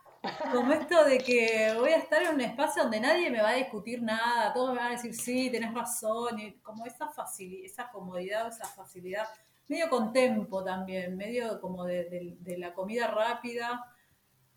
Como 0.53 0.73
esto 0.73 1.05
de 1.05 1.19
que 1.19 1.75
voy 1.77 1.91
a 1.91 1.97
estar 1.97 2.23
en 2.23 2.35
un 2.35 2.41
espacio 2.41 2.85
donde 2.85 3.01
nadie 3.01 3.29
me 3.29 3.43
va 3.43 3.51
a 3.51 3.55
discutir 3.55 4.03
nada, 4.03 4.53
todos 4.53 4.73
me 4.73 4.77
van 4.79 4.89
a 4.89 4.93
decir, 4.93 5.15
sí, 5.15 5.51
tenés 5.51 5.75
razón, 5.75 6.39
y 6.39 6.53
como 6.61 6.87
esa 6.87 7.09
facilidad, 7.09 7.65
esa 7.65 7.91
comodidad, 7.91 8.47
esa 8.47 8.67
facilidad, 8.67 9.27
medio 9.67 9.89
con 9.89 10.13
tempo 10.13 10.63
también, 10.63 11.17
medio 11.17 11.61
como 11.61 11.85
de, 11.85 12.37
la 12.57 12.73
comida 12.73 13.09
rápida, 13.09 13.85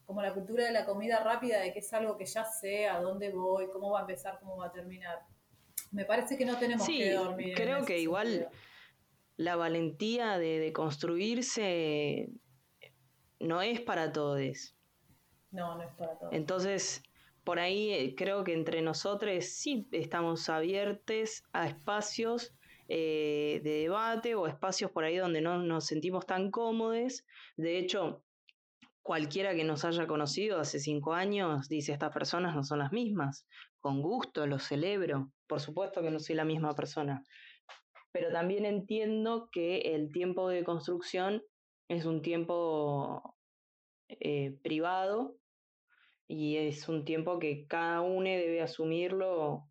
como 0.06 0.22
la 0.22 0.34
cultura 0.34 0.66
de 0.66 0.72
la 0.72 0.86
comida 0.86 1.24
rápida, 1.24 1.62
de 1.62 1.74
que 1.74 1.80
es 1.80 1.94
algo 1.94 2.16
que 2.16 2.26
ya 2.26 2.46
sé 2.46 2.88
a 2.88 3.00
dónde 3.02 3.32
voy, 3.32 3.68
cómo 3.72 3.92
va 3.92 4.00
a 4.00 4.02
empezar, 4.02 4.38
cómo 4.40 4.58
va 4.58 4.68
a 4.68 4.72
terminar. 4.72 5.24
Me 5.92 6.06
parece 6.06 6.38
que 6.38 6.46
no 6.46 6.58
tenemos 6.58 6.86
que 6.86 7.14
dormir. 7.14 7.56
Creo 7.56 7.84
que 7.86 7.98
igual 8.00 8.50
la 9.38 9.56
valentía 9.56 10.38
de, 10.38 10.72
construirse 10.74 12.30
no 13.40 13.62
es 13.62 13.82
para 13.82 14.12
todos. 14.12 14.75
No, 15.56 15.76
no 15.76 15.84
es 15.84 15.94
para 15.94 16.18
todos. 16.18 16.34
Entonces, 16.34 17.04
por 17.44 17.60
ahí 17.60 17.92
eh, 17.92 18.16
creo 18.16 18.44
que 18.44 18.54
entre 18.54 18.82
nosotros 18.82 19.46
sí 19.46 19.88
estamos 19.92 20.50
abiertos 20.50 21.44
a 21.54 21.68
espacios 21.68 22.54
eh, 22.88 23.62
de 23.64 23.72
debate 23.82 24.36
o 24.36 24.48
espacios 24.48 24.92
por 24.92 25.04
ahí 25.04 25.18
donde 25.18 25.42
no 25.42 25.58
nos 25.58 25.86
sentimos 25.86 26.26
tan 26.26 26.52
cómodos. 26.52 27.26
De 27.58 27.78
hecho, 27.78 28.24
cualquiera 29.02 29.56
que 29.56 29.64
nos 29.64 29.86
haya 29.86 30.08
conocido 30.08 30.60
hace 30.60 30.80
cinco 30.80 31.14
años 31.14 31.70
dice, 31.70 31.94
estas 31.94 32.14
personas 32.14 32.56
no 32.56 32.64
son 32.64 32.80
las 32.80 32.92
mismas. 32.92 33.48
Con 33.80 34.02
gusto, 34.02 34.46
lo 34.48 34.60
celebro. 34.60 35.32
Por 35.48 35.60
supuesto 35.60 36.02
que 36.02 36.12
no 36.12 36.20
soy 36.20 36.36
la 36.36 36.46
misma 36.46 36.74
persona 36.76 37.24
pero 38.16 38.32
también 38.32 38.64
entiendo 38.64 39.50
que 39.52 39.94
el 39.94 40.10
tiempo 40.10 40.48
de 40.48 40.64
construcción 40.64 41.44
es 41.90 42.06
un 42.06 42.22
tiempo 42.22 43.36
eh, 44.08 44.58
privado 44.64 45.36
y 46.28 46.58
es 46.58 46.88
un 46.90 47.06
tiempo 47.06 47.40
que 47.40 47.66
cada 47.68 48.02
uno 48.02 48.30
debe 48.30 48.62
asumirlo 48.62 49.68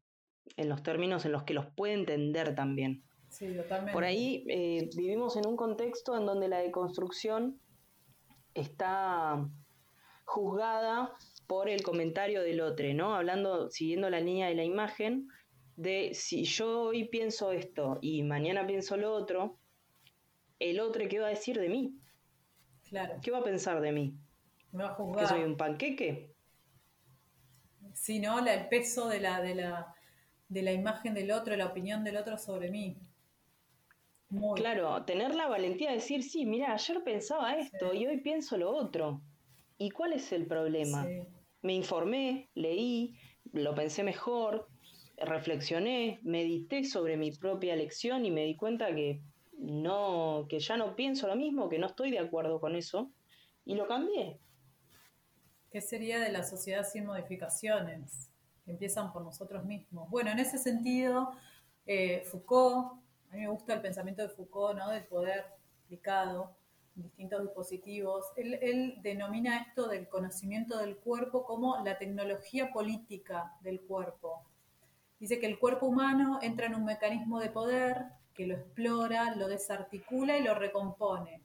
en 0.56 0.68
los 0.68 0.82
términos 0.82 1.24
en 1.24 1.32
los 1.32 1.42
que 1.44 1.54
los 1.54 1.66
puede 1.66 1.94
entender 1.94 2.54
también. 2.54 3.02
Sí, 3.28 3.54
totalmente. 3.56 3.92
Por 3.92 4.04
ahí 4.04 4.44
eh, 4.48 4.88
vivimos 4.96 5.36
en 5.36 5.46
un 5.46 5.56
contexto 5.56 6.16
en 6.16 6.26
donde 6.26 6.48
la 6.48 6.58
deconstrucción 6.58 7.58
está 8.54 9.48
juzgada 10.24 11.12
por 11.46 11.68
el 11.68 11.82
comentario 11.82 12.42
del 12.42 12.60
otro, 12.60 12.86
¿no? 12.94 13.14
Hablando, 13.14 13.70
siguiendo 13.70 14.08
la 14.08 14.20
línea 14.20 14.48
de 14.48 14.54
la 14.54 14.64
imagen, 14.64 15.28
de 15.76 16.10
si 16.14 16.44
yo 16.44 16.82
hoy 16.82 17.08
pienso 17.08 17.50
esto 17.50 17.98
y 18.00 18.22
mañana 18.22 18.66
pienso 18.66 18.96
lo 18.96 19.12
otro, 19.12 19.58
el 20.60 20.78
otro 20.78 21.06
qué 21.08 21.18
va 21.18 21.26
a 21.26 21.30
decir 21.30 21.58
de 21.58 21.68
mí. 21.68 21.98
Claro. 22.88 23.16
¿Qué 23.20 23.30
va 23.30 23.38
a 23.38 23.44
pensar 23.44 23.80
de 23.80 23.90
mí? 23.90 24.14
Me 24.70 24.84
va 24.84 24.90
a 24.90 24.94
juzgar. 24.94 25.24
¿Que 25.24 25.28
soy 25.28 25.42
un 25.42 25.56
panqueque? 25.56 26.33
Sí, 27.94 28.18
¿no? 28.18 28.44
el 28.46 28.68
peso 28.68 29.08
de 29.08 29.20
la, 29.20 29.40
de, 29.40 29.54
la, 29.54 29.94
de 30.48 30.62
la 30.62 30.72
imagen 30.72 31.14
del 31.14 31.30
otro, 31.30 31.56
la 31.56 31.66
opinión 31.66 32.04
del 32.04 32.16
otro 32.16 32.36
sobre 32.36 32.70
mí. 32.70 32.96
Claro, 34.56 35.04
tener 35.04 35.34
la 35.34 35.46
valentía 35.46 35.90
de 35.90 35.96
decir, 35.96 36.22
sí, 36.22 36.44
mira, 36.44 36.74
ayer 36.74 37.02
pensaba 37.04 37.56
esto 37.56 37.94
y 37.94 38.06
hoy 38.06 38.20
pienso 38.20 38.56
lo 38.56 38.74
otro. 38.74 39.20
¿Y 39.78 39.90
cuál 39.90 40.12
es 40.12 40.32
el 40.32 40.46
problema? 40.46 41.06
Me 41.62 41.72
informé, 41.72 42.50
leí, 42.54 43.16
lo 43.52 43.74
pensé 43.74 44.02
mejor, 44.02 44.68
reflexioné, 45.16 46.18
medité 46.22 46.84
sobre 46.84 47.16
mi 47.16 47.30
propia 47.30 47.74
elección 47.74 48.26
y 48.26 48.30
me 48.30 48.44
di 48.44 48.56
cuenta 48.56 48.94
que 48.94 49.20
no, 49.58 50.46
que 50.48 50.58
ya 50.58 50.76
no 50.76 50.96
pienso 50.96 51.28
lo 51.28 51.36
mismo, 51.36 51.68
que 51.68 51.78
no 51.78 51.86
estoy 51.86 52.10
de 52.10 52.18
acuerdo 52.18 52.60
con 52.60 52.74
eso, 52.74 53.10
y 53.64 53.76
lo 53.76 53.86
cambié. 53.86 54.38
¿Qué 55.74 55.80
sería 55.80 56.20
de 56.20 56.30
la 56.30 56.44
sociedad 56.44 56.86
sin 56.88 57.04
modificaciones? 57.04 58.30
Que 58.64 58.70
empiezan 58.70 59.12
por 59.12 59.22
nosotros 59.22 59.64
mismos. 59.64 60.08
Bueno, 60.08 60.30
en 60.30 60.38
ese 60.38 60.56
sentido, 60.56 61.32
eh, 61.84 62.22
Foucault, 62.30 63.02
a 63.32 63.34
mí 63.34 63.40
me 63.40 63.48
gusta 63.48 63.74
el 63.74 63.80
pensamiento 63.82 64.22
de 64.22 64.28
Foucault, 64.28 64.78
¿no? 64.78 64.90
Del 64.90 65.02
poder 65.02 65.46
aplicado 65.84 66.54
en 66.94 67.02
distintos 67.02 67.42
dispositivos. 67.42 68.24
Él, 68.36 68.54
él 68.62 68.98
denomina 69.02 69.62
esto 69.62 69.88
del 69.88 70.08
conocimiento 70.08 70.78
del 70.78 70.96
cuerpo 70.96 71.44
como 71.44 71.82
la 71.82 71.98
tecnología 71.98 72.70
política 72.72 73.56
del 73.60 73.80
cuerpo 73.80 74.44
Dice 75.18 75.40
que 75.40 75.46
el 75.46 75.58
cuerpo 75.58 75.86
humano 75.86 76.38
entra 76.40 76.66
en 76.66 76.76
un 76.76 76.84
mecanismo 76.84 77.40
de 77.40 77.50
poder 77.50 78.04
que 78.32 78.46
lo 78.46 78.54
explora, 78.54 79.34
lo 79.34 79.48
desarticula 79.48 80.38
y 80.38 80.44
lo 80.44 80.54
recompone. 80.54 81.42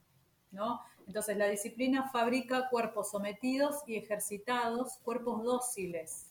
¿no? 0.52 0.82
Entonces 1.10 1.38
la 1.38 1.48
disciplina 1.48 2.08
fabrica 2.12 2.70
cuerpos 2.70 3.10
sometidos 3.10 3.78
y 3.88 3.96
ejercitados, 3.96 5.00
cuerpos 5.04 5.44
dóciles. 5.44 6.28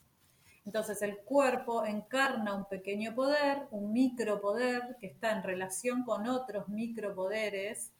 Entonces 0.64 1.02
el 1.02 1.18
cuerpo 1.18 1.84
encarna 1.84 2.54
un 2.54 2.64
pequeño 2.64 3.12
poder, 3.12 3.66
un 3.72 3.92
micropoder 3.92 4.96
que 5.00 5.08
está 5.08 5.32
en 5.32 5.42
relación 5.42 6.04
con 6.04 6.28
otros 6.28 6.68
micropoderes 6.68 7.90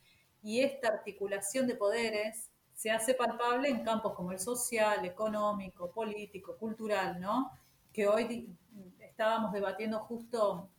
y 0.41 0.61
esta 0.61 0.87
articulación 0.87 1.67
de 1.67 1.75
poderes 1.75 2.49
se 2.75 2.93
hace 2.93 3.15
palpable 3.15 3.71
en 3.71 3.83
campos 3.83 4.15
como 4.15 4.31
el 4.31 4.39
social, 4.39 5.05
económico, 5.05 5.91
político, 5.91 6.57
cultural, 6.59 7.21
¿no? 7.21 7.51
Que 7.93 8.07
hoy 8.07 8.57
estábamos 9.01 9.51
debatiendo 9.51 9.99
justo 9.99 10.71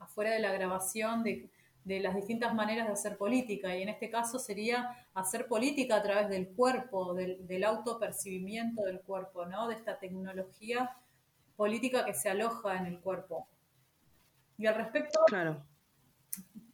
afuera 0.00 0.32
de 0.32 0.40
la 0.40 0.50
grabación 0.50 1.22
de, 1.22 1.48
las 1.84 2.14
distintas 2.14 2.54
maneras 2.54 2.86
de 2.86 2.92
hacer 2.92 3.16
política, 3.16 3.76
y 3.76 3.82
en 3.82 3.88
este 3.88 4.10
caso 4.10 4.38
sería 4.38 4.94
hacer 5.14 5.46
política 5.46 5.96
a 5.96 6.02
través 6.02 6.28
del 6.28 6.48
cuerpo, 6.48 7.14
del, 7.14 7.64
autopercibimiento 7.64 8.82
del 8.82 9.00
cuerpo, 9.00 9.46
¿no? 9.46 9.68
de 9.68 9.74
esta 9.74 9.98
tecnología 9.98 10.96
política 11.56 12.04
que 12.04 12.14
se 12.14 12.28
aloja 12.28 12.76
en 12.76 12.86
el 12.86 13.00
cuerpo. 13.00 13.48
Y 14.58 14.66
al 14.66 14.74
respecto, 14.74 15.20
claro. 15.26 15.62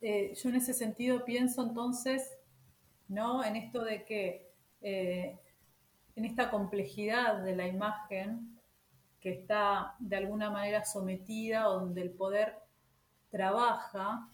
Eh, 0.00 0.34
yo 0.34 0.48
en 0.50 0.56
ese 0.56 0.74
sentido 0.74 1.24
pienso 1.24 1.62
entonces, 1.62 2.36
¿no? 3.08 3.44
En 3.44 3.56
esto 3.56 3.82
de 3.82 4.04
que 4.04 4.50
eh, 4.82 5.38
en 6.16 6.24
esta 6.24 6.50
complejidad 6.50 7.42
de 7.42 7.56
la 7.56 7.66
imagen, 7.66 8.58
que 9.20 9.30
está 9.30 9.94
de 9.98 10.16
alguna 10.16 10.50
manera 10.50 10.84
sometida, 10.84 11.62
donde 11.62 12.02
el 12.02 12.10
poder 12.10 12.58
trabaja, 13.30 14.28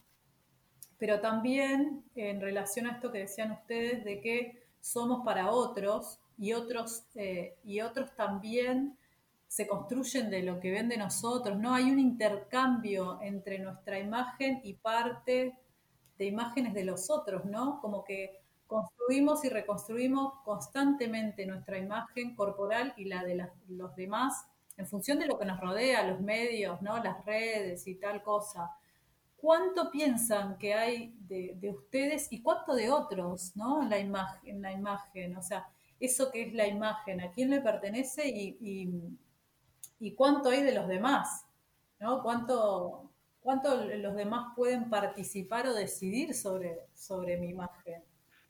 pero 1.00 1.18
también 1.20 2.04
en 2.14 2.40
relación 2.40 2.86
a 2.86 2.92
esto 2.92 3.10
que 3.10 3.20
decían 3.20 3.52
ustedes 3.52 4.04
de 4.04 4.20
que 4.20 4.62
somos 4.80 5.24
para 5.24 5.50
otros 5.50 6.20
y 6.38 6.52
otros, 6.52 7.04
eh, 7.14 7.56
y 7.64 7.80
otros 7.80 8.14
también 8.14 8.96
se 9.48 9.66
construyen 9.66 10.30
de 10.30 10.42
lo 10.42 10.60
que 10.60 10.70
ven 10.70 10.90
de 10.90 10.98
nosotros, 10.98 11.58
¿no? 11.58 11.74
Hay 11.74 11.90
un 11.90 11.98
intercambio 11.98 13.18
entre 13.22 13.58
nuestra 13.58 13.98
imagen 13.98 14.60
y 14.62 14.74
parte 14.74 15.58
de 16.18 16.24
imágenes 16.26 16.74
de 16.74 16.84
los 16.84 17.10
otros, 17.10 17.46
¿no? 17.46 17.80
Como 17.80 18.04
que 18.04 18.38
construimos 18.66 19.42
y 19.44 19.48
reconstruimos 19.48 20.34
constantemente 20.44 21.46
nuestra 21.46 21.78
imagen 21.78 22.36
corporal 22.36 22.92
y 22.96 23.06
la 23.06 23.24
de 23.24 23.48
los 23.68 23.96
demás 23.96 24.46
en 24.76 24.86
función 24.86 25.18
de 25.18 25.26
lo 25.26 25.38
que 25.38 25.44
nos 25.46 25.60
rodea, 25.60 26.06
los 26.06 26.20
medios, 26.20 26.80
¿no? 26.82 27.02
las 27.02 27.24
redes 27.24 27.86
y 27.86 27.96
tal 27.96 28.22
cosa. 28.22 28.70
¿Cuánto 29.40 29.90
piensan 29.90 30.58
que 30.58 30.74
hay 30.74 31.14
de, 31.20 31.70
ustedes 31.70 32.28
y 32.30 32.42
cuánto 32.42 32.74
de 32.74 32.90
otros, 32.90 33.56
¿no? 33.56 33.82
En 33.82 33.90
la, 33.90 33.98
imagen, 33.98 34.62
la 34.62 34.72
imagen, 34.72 35.36
o 35.36 35.42
sea, 35.42 35.66
eso 35.98 36.30
que 36.30 36.42
es 36.42 36.54
la 36.54 36.66
imagen, 36.66 37.20
a 37.20 37.30
quién 37.30 37.50
le 37.50 37.60
pertenece 37.60 38.28
y, 38.28 38.56
y, 39.98 40.14
cuánto 40.14 40.50
hay 40.50 40.62
de 40.62 40.72
los 40.72 40.88
demás, 40.88 41.46
¿no? 41.98 42.22
¿Cuánto, 42.22 43.10
cuánto 43.40 43.84
los 43.84 44.14
demás 44.14 44.52
pueden 44.56 44.90
participar 44.90 45.66
o 45.66 45.74
decidir 45.74 46.34
sobre, 46.34 46.86
sobre 46.94 47.38
mi 47.38 47.50
imagen? 47.50 48.02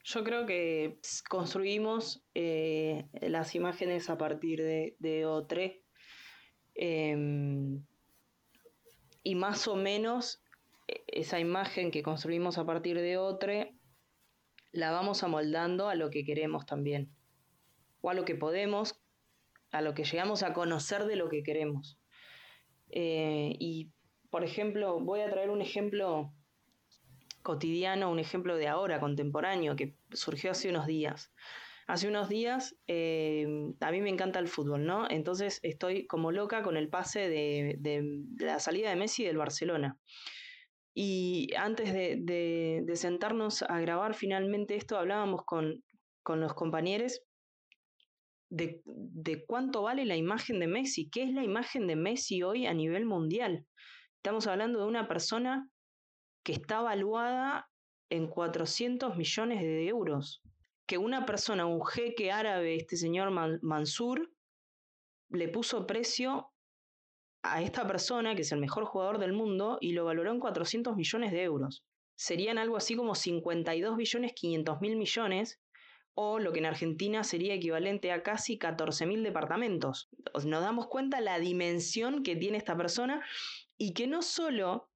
Yo 0.03 0.25
creo 0.25 0.47
que 0.47 0.99
construimos 1.29 2.25
eh, 2.35 3.07
las 3.21 3.55
imágenes 3.55 4.09
a 4.11 4.17
partir 4.17 4.63
de, 4.63 4.97
de 4.99 5.27
O3 5.27 5.81
em, 6.75 7.85
y 9.23 9.35
más 9.35 9.69
o 9.69 9.77
menos 9.77 10.41
esa 11.07 11.41
imagen 11.41 11.91
que 11.91 12.03
construimos 12.03 12.59
a 12.59 12.65
partir 12.65 13.01
de 13.01 13.19
O3 13.19 13.77
la 14.73 14.91
vamos 14.93 15.23
amoldando 15.23 15.89
a 15.89 15.95
lo 15.95 16.11
que 16.11 16.25
queremos 16.25 16.67
también 16.67 17.11
o 18.01 18.11
a 18.11 18.15
lo 18.15 18.25
que 18.25 18.35
podemos, 18.35 19.01
a 19.73 19.83
lo 19.83 19.95
que 19.95 20.05
llegamos 20.05 20.43
a 20.43 20.53
conocer 20.53 21.05
de 21.05 21.17
lo 21.17 21.29
que 21.29 21.43
queremos. 21.43 21.99
Eh, 22.91 23.57
y, 23.59 23.91
por 24.31 24.45
ejemplo, 24.45 25.01
voy 25.01 25.21
a 25.21 25.31
traer 25.31 25.51
un 25.51 25.61
ejemplo 25.61 26.33
cotidiano, 27.43 28.11
un 28.11 28.19
ejemplo 28.19 28.57
de 28.57 28.69
ahora, 28.69 29.01
contemporáneo, 29.01 29.77
que 29.77 29.95
surgió 30.13 30.51
hace 30.51 30.69
unos 30.69 30.87
días. 30.87 31.33
Hace 31.87 32.07
unos 32.07 32.29
días, 32.29 32.77
eh, 32.87 33.47
a 33.81 33.91
mí 33.91 34.01
me 34.01 34.11
encanta 34.11 34.39
el 34.39 34.49
fútbol, 34.49 34.87
¿no? 34.87 35.11
Entonces 35.11 35.59
estoy 35.65 36.07
como 36.07 36.31
loca 36.31 36.63
con 36.63 36.77
el 36.77 36.89
pase 36.89 37.29
de, 37.29 38.23
la 38.39 38.61
salida 38.61 38.91
de 38.91 38.97
Messi 38.97 39.25
del 39.25 39.39
Barcelona. 39.39 39.99
Y 40.95 41.55
antes 41.57 41.93
de, 41.93 42.85
sentarnos 42.95 43.63
a 43.63 43.81
grabar 43.81 44.15
finalmente 44.15 44.77
esto, 44.77 44.99
hablábamos 44.99 45.43
con, 45.45 45.83
con 46.23 46.41
los 46.41 46.55
compañeros 46.55 47.21
de, 48.51 48.83
de, 48.85 49.45
cuánto 49.47 49.83
vale 49.83 50.05
la 50.05 50.17
imagen 50.17 50.59
de 50.59 50.67
Messi, 50.67 51.09
qué 51.09 51.23
es 51.23 51.33
la 51.33 51.45
imagen 51.45 51.87
de 51.87 51.97
Messi 51.97 52.43
hoy 52.43 52.67
a 52.67 52.75
nivel 52.75 53.07
mundial. 53.07 53.67
Estamos 54.17 54.47
hablando 54.47 54.81
de 54.81 54.87
una 54.87 55.07
persona 55.07 55.69
que 56.43 56.53
está 56.53 56.81
valuada 56.81 57.71
en 58.11 58.29
400 58.29 59.17
millones 59.17 59.61
de 59.63 59.87
euros. 59.87 60.43
Que 60.87 60.99
una 60.99 61.25
persona, 61.25 61.67
un 61.67 61.85
jeque 61.87 62.33
árabe, 62.33 62.77
este 62.77 62.97
señor 62.97 63.31
Mansur, 63.63 64.31
le 65.31 65.49
puso 65.49 65.87
precio 65.87 66.53
a 67.43 67.63
esta 67.63 67.87
persona, 67.87 68.35
que 68.35 68.43
es 68.43 68.53
el 68.53 68.61
mejor 68.61 68.85
jugador 68.85 69.19
del 69.19 69.33
mundo, 69.33 69.79
y 69.81 69.93
lo 69.93 70.05
valoró 70.05 70.31
en 70.31 70.41
400 70.41 70.97
millones 70.97 71.33
de 71.33 71.43
euros. 71.43 71.85
Serían 72.17 72.59
algo 72.59 72.77
así 72.77 72.97
como 72.97 73.15
52 73.15 73.97
billones 73.97 74.33
500 74.35 74.81
mil 74.81 74.97
millones, 74.97 75.61
o 76.15 76.39
lo 76.39 76.53
que 76.53 76.59
en 76.59 76.67
Argentina 76.67 77.25
sería 77.25 77.55
equivalente 77.55 78.13
a 78.13 78.23
casi 78.23 78.59
14 78.59 79.07
mil 79.07 79.23
departamentos. 79.23 80.11
Nos 80.45 80.63
damos 80.63 80.89
cuenta 80.89 81.21
la 81.21 81.39
dimensión 81.39 82.23
que 82.23 82.37
tiene 82.37 82.59
esta 82.59 82.77
persona 82.77 83.25
y 83.79 83.95
que 83.95 84.07
no 84.07 84.21
solo 84.21 84.91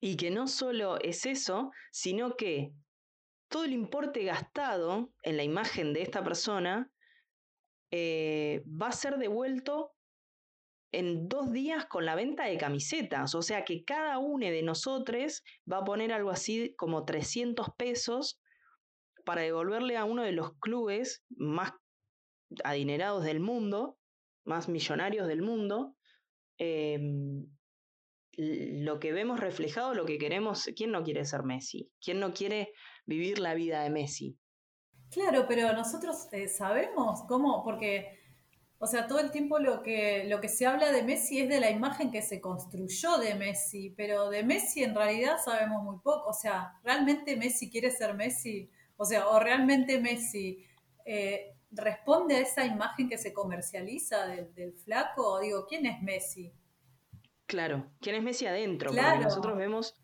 y 0.00 0.16
que 0.16 0.30
no 0.30 0.46
solo 0.46 0.98
es 1.00 1.26
eso, 1.26 1.72
sino 1.90 2.36
que 2.36 2.72
todo 3.48 3.64
el 3.64 3.72
importe 3.72 4.22
gastado 4.24 5.10
en 5.22 5.36
la 5.36 5.42
imagen 5.42 5.92
de 5.92 6.02
esta 6.02 6.22
persona 6.22 6.92
eh, 7.90 8.62
va 8.66 8.88
a 8.88 8.92
ser 8.92 9.16
devuelto 9.16 9.95
en 10.92 11.28
dos 11.28 11.52
días 11.52 11.86
con 11.86 12.04
la 12.04 12.14
venta 12.14 12.44
de 12.44 12.56
camisetas. 12.56 13.34
O 13.34 13.42
sea 13.42 13.64
que 13.64 13.84
cada 13.84 14.18
uno 14.18 14.46
de 14.46 14.62
nosotros 14.62 15.42
va 15.70 15.78
a 15.78 15.84
poner 15.84 16.12
algo 16.12 16.30
así 16.30 16.74
como 16.76 17.04
300 17.04 17.68
pesos 17.76 18.40
para 19.24 19.42
devolverle 19.42 19.96
a 19.96 20.04
uno 20.04 20.22
de 20.22 20.32
los 20.32 20.56
clubes 20.58 21.24
más 21.30 21.72
adinerados 22.64 23.24
del 23.24 23.40
mundo, 23.40 23.98
más 24.44 24.68
millonarios 24.68 25.26
del 25.26 25.42
mundo, 25.42 25.96
em, 26.58 27.46
lo 28.36 29.00
que 29.00 29.12
vemos 29.12 29.40
reflejado, 29.40 29.94
lo 29.94 30.04
que 30.04 30.18
queremos, 30.18 30.70
¿quién 30.76 30.92
no 30.92 31.02
quiere 31.02 31.24
ser 31.24 31.42
Messi? 31.42 31.90
¿Quién 32.00 32.20
no 32.20 32.32
quiere 32.32 32.72
vivir 33.06 33.38
la 33.38 33.54
vida 33.54 33.82
de 33.82 33.90
Messi? 33.90 34.38
Claro, 35.10 35.46
pero 35.48 35.72
nosotros 35.72 36.28
eh, 36.32 36.48
sabemos 36.48 37.22
cómo, 37.28 37.62
porque, 37.64 38.18
o 38.78 38.86
sea, 38.86 39.06
todo 39.06 39.20
el 39.20 39.30
tiempo 39.30 39.58
lo 39.58 39.82
que, 39.82 40.24
lo 40.28 40.40
que 40.40 40.48
se 40.48 40.66
habla 40.66 40.92
de 40.92 41.02
Messi 41.02 41.40
es 41.40 41.48
de 41.48 41.60
la 41.60 41.70
imagen 41.70 42.10
que 42.10 42.22
se 42.22 42.40
construyó 42.40 43.16
de 43.18 43.34
Messi, 43.34 43.90
pero 43.96 44.28
de 44.28 44.42
Messi 44.42 44.84
en 44.84 44.94
realidad 44.94 45.38
sabemos 45.42 45.82
muy 45.82 45.96
poco, 45.98 46.28
o 46.28 46.34
sea, 46.34 46.78
¿realmente 46.84 47.36
Messi 47.36 47.70
quiere 47.70 47.90
ser 47.90 48.14
Messi? 48.14 48.70
O 48.96 49.04
sea, 49.04 49.28
¿o 49.28 49.40
realmente 49.40 49.98
Messi 49.98 50.64
eh, 51.04 51.54
responde 51.70 52.36
a 52.36 52.40
esa 52.40 52.64
imagen 52.64 53.08
que 53.08 53.18
se 53.18 53.32
comercializa 53.32 54.26
del, 54.26 54.54
del 54.54 54.74
flaco? 54.74 55.34
O 55.34 55.40
digo, 55.40 55.66
¿quién 55.66 55.86
es 55.86 56.02
Messi? 56.02 56.52
Claro, 57.46 57.86
¿quién 58.00 58.16
es 58.16 58.22
Messi 58.22 58.46
adentro? 58.46 58.90
Porque 58.90 59.18
nosotros 59.24 59.56
vemos 59.56 59.96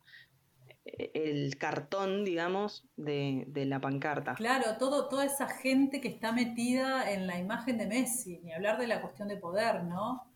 el 0.85 1.57
cartón, 1.59 2.25
digamos, 2.25 2.85
de, 2.97 3.47
la 3.55 3.81
pancarta. 3.81 4.35
Claro, 4.35 4.77
todo, 4.79 5.09
toda 5.09 5.25
esa 5.25 5.49
gente 5.49 6.01
que 6.01 6.09
está 6.09 6.33
metida 6.33 7.11
en 7.11 7.27
la 7.27 7.39
imagen 7.39 7.79
de 7.79 7.87
Messi, 7.87 8.41
ni 8.43 8.53
hablar 8.53 8.79
de 8.79 8.89
la 8.89 9.01
cuestión 9.01 9.29
de 9.29 9.37
poder, 9.37 9.85
¿no? 9.85 10.27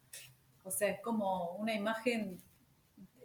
O 0.62 0.70
sea, 0.70 0.88
es 0.88 1.00
como 1.00 1.52
una 1.56 1.74
imagen 1.74 2.40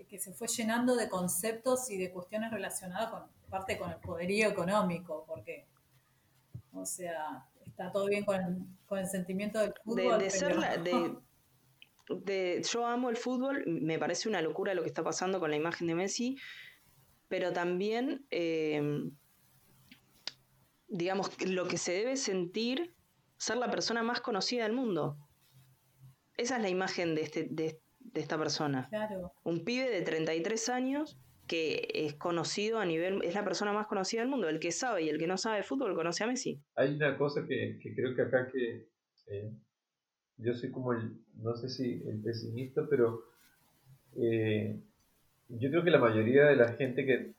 que 0.07 0.19
se 0.19 0.33
fue 0.33 0.47
llenando 0.47 0.95
de 0.95 1.07
conceptos 1.07 1.89
y 1.89 1.97
de 1.97 2.11
cuestiones 2.11 2.51
relacionadas 2.51 3.11
con 3.11 3.23
parte 3.49 3.77
con 3.77 3.91
el 3.91 3.97
poderío 3.97 4.49
económico, 4.49 5.23
porque, 5.27 5.65
o 6.73 6.85
sea, 6.85 7.45
está 7.65 7.91
todo 7.91 8.07
bien 8.07 8.25
con, 8.25 8.75
el 8.91 9.07
sentimiento 9.07 9.59
del 9.59 9.73
fútbol. 9.83 10.19
De, 10.19 10.29
ser 10.29 10.57
de, 12.09 12.61
yo 12.63 12.85
amo 12.85 13.09
el 13.09 13.17
fútbol, 13.17 13.63
me 13.65 13.99
parece 13.99 14.27
una 14.27 14.41
locura 14.41 14.73
lo 14.73 14.81
que 14.81 14.87
está 14.87 15.03
pasando 15.03 15.39
con 15.39 15.49
la 15.49 15.55
imagen 15.55 15.87
de 15.87 15.95
Messi, 15.95 16.37
pero 17.31 17.53
también, 17.53 18.25
em, 18.29 19.15
digamos, 20.89 21.31
lo 21.47 21.65
que 21.65 21.77
se 21.77 21.93
debe 21.93 22.17
sentir 22.17 22.93
ser 23.37 23.55
la 23.55 23.71
persona 23.71 24.03
más 24.03 24.19
conocida 24.19 24.63
del 24.63 24.73
mundo. 24.73 25.17
Esa 26.35 26.57
es 26.57 26.61
la 26.61 26.67
imagen 26.67 27.15
de, 27.15 27.21
este, 27.21 27.47
de, 27.49 27.79
esta 28.15 28.37
persona. 28.37 28.89
Un 29.43 29.63
pibe 29.63 29.89
de 29.89 30.01
33 30.01 30.67
años 30.67 31.17
que 31.47 31.87
es 31.93 32.15
conocido 32.15 32.79
a 32.79 32.85
nivel, 32.85 33.21
es 33.23 33.33
la 33.33 33.45
persona 33.45 33.71
más 33.71 33.87
conocida 33.87 34.19
del 34.19 34.29
mundo. 34.29 34.49
El 34.49 34.59
que 34.59 34.73
sabe 34.73 35.03
y 35.03 35.09
el 35.09 35.17
que 35.17 35.27
no 35.27 35.37
sabe 35.37 35.63
fútbol 35.63 35.95
conoce 35.95 36.25
a 36.25 36.27
Messi. 36.27 36.61
Hay 36.75 36.95
una 36.95 37.17
cosa 37.17 37.45
que, 37.47 37.79
creo 37.95 38.13
que 38.13 38.23
acá 38.23 38.49
que 38.51 38.89
eh, 39.27 39.53
yo 40.35 40.53
soy 40.53 40.69
como 40.69 40.91
el, 40.91 41.17
no 41.35 41.55
sé 41.55 41.69
si 41.69 42.03
el 42.05 42.21
pesimista, 42.21 42.85
pero 42.89 43.23
eh, 44.17 44.81
yo 45.59 45.69
creo 45.69 45.83
que 45.83 45.91
la 45.91 45.99
mayoría 45.99 46.45
de 46.45 46.55
la 46.55 46.73
gente 46.73 47.05
que, 47.05 47.33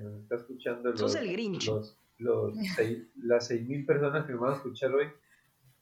nos 0.00 0.22
está 0.22 0.36
escuchando, 0.36 0.90
los, 0.90 1.14
el 1.14 1.52
los, 1.66 1.96
los 2.18 2.56
las 3.16 3.50
6.000 3.50 3.86
personas 3.86 4.26
que 4.26 4.32
nos 4.32 4.40
van 4.40 4.52
a 4.52 4.56
escuchar 4.56 4.92
hoy, 4.92 5.06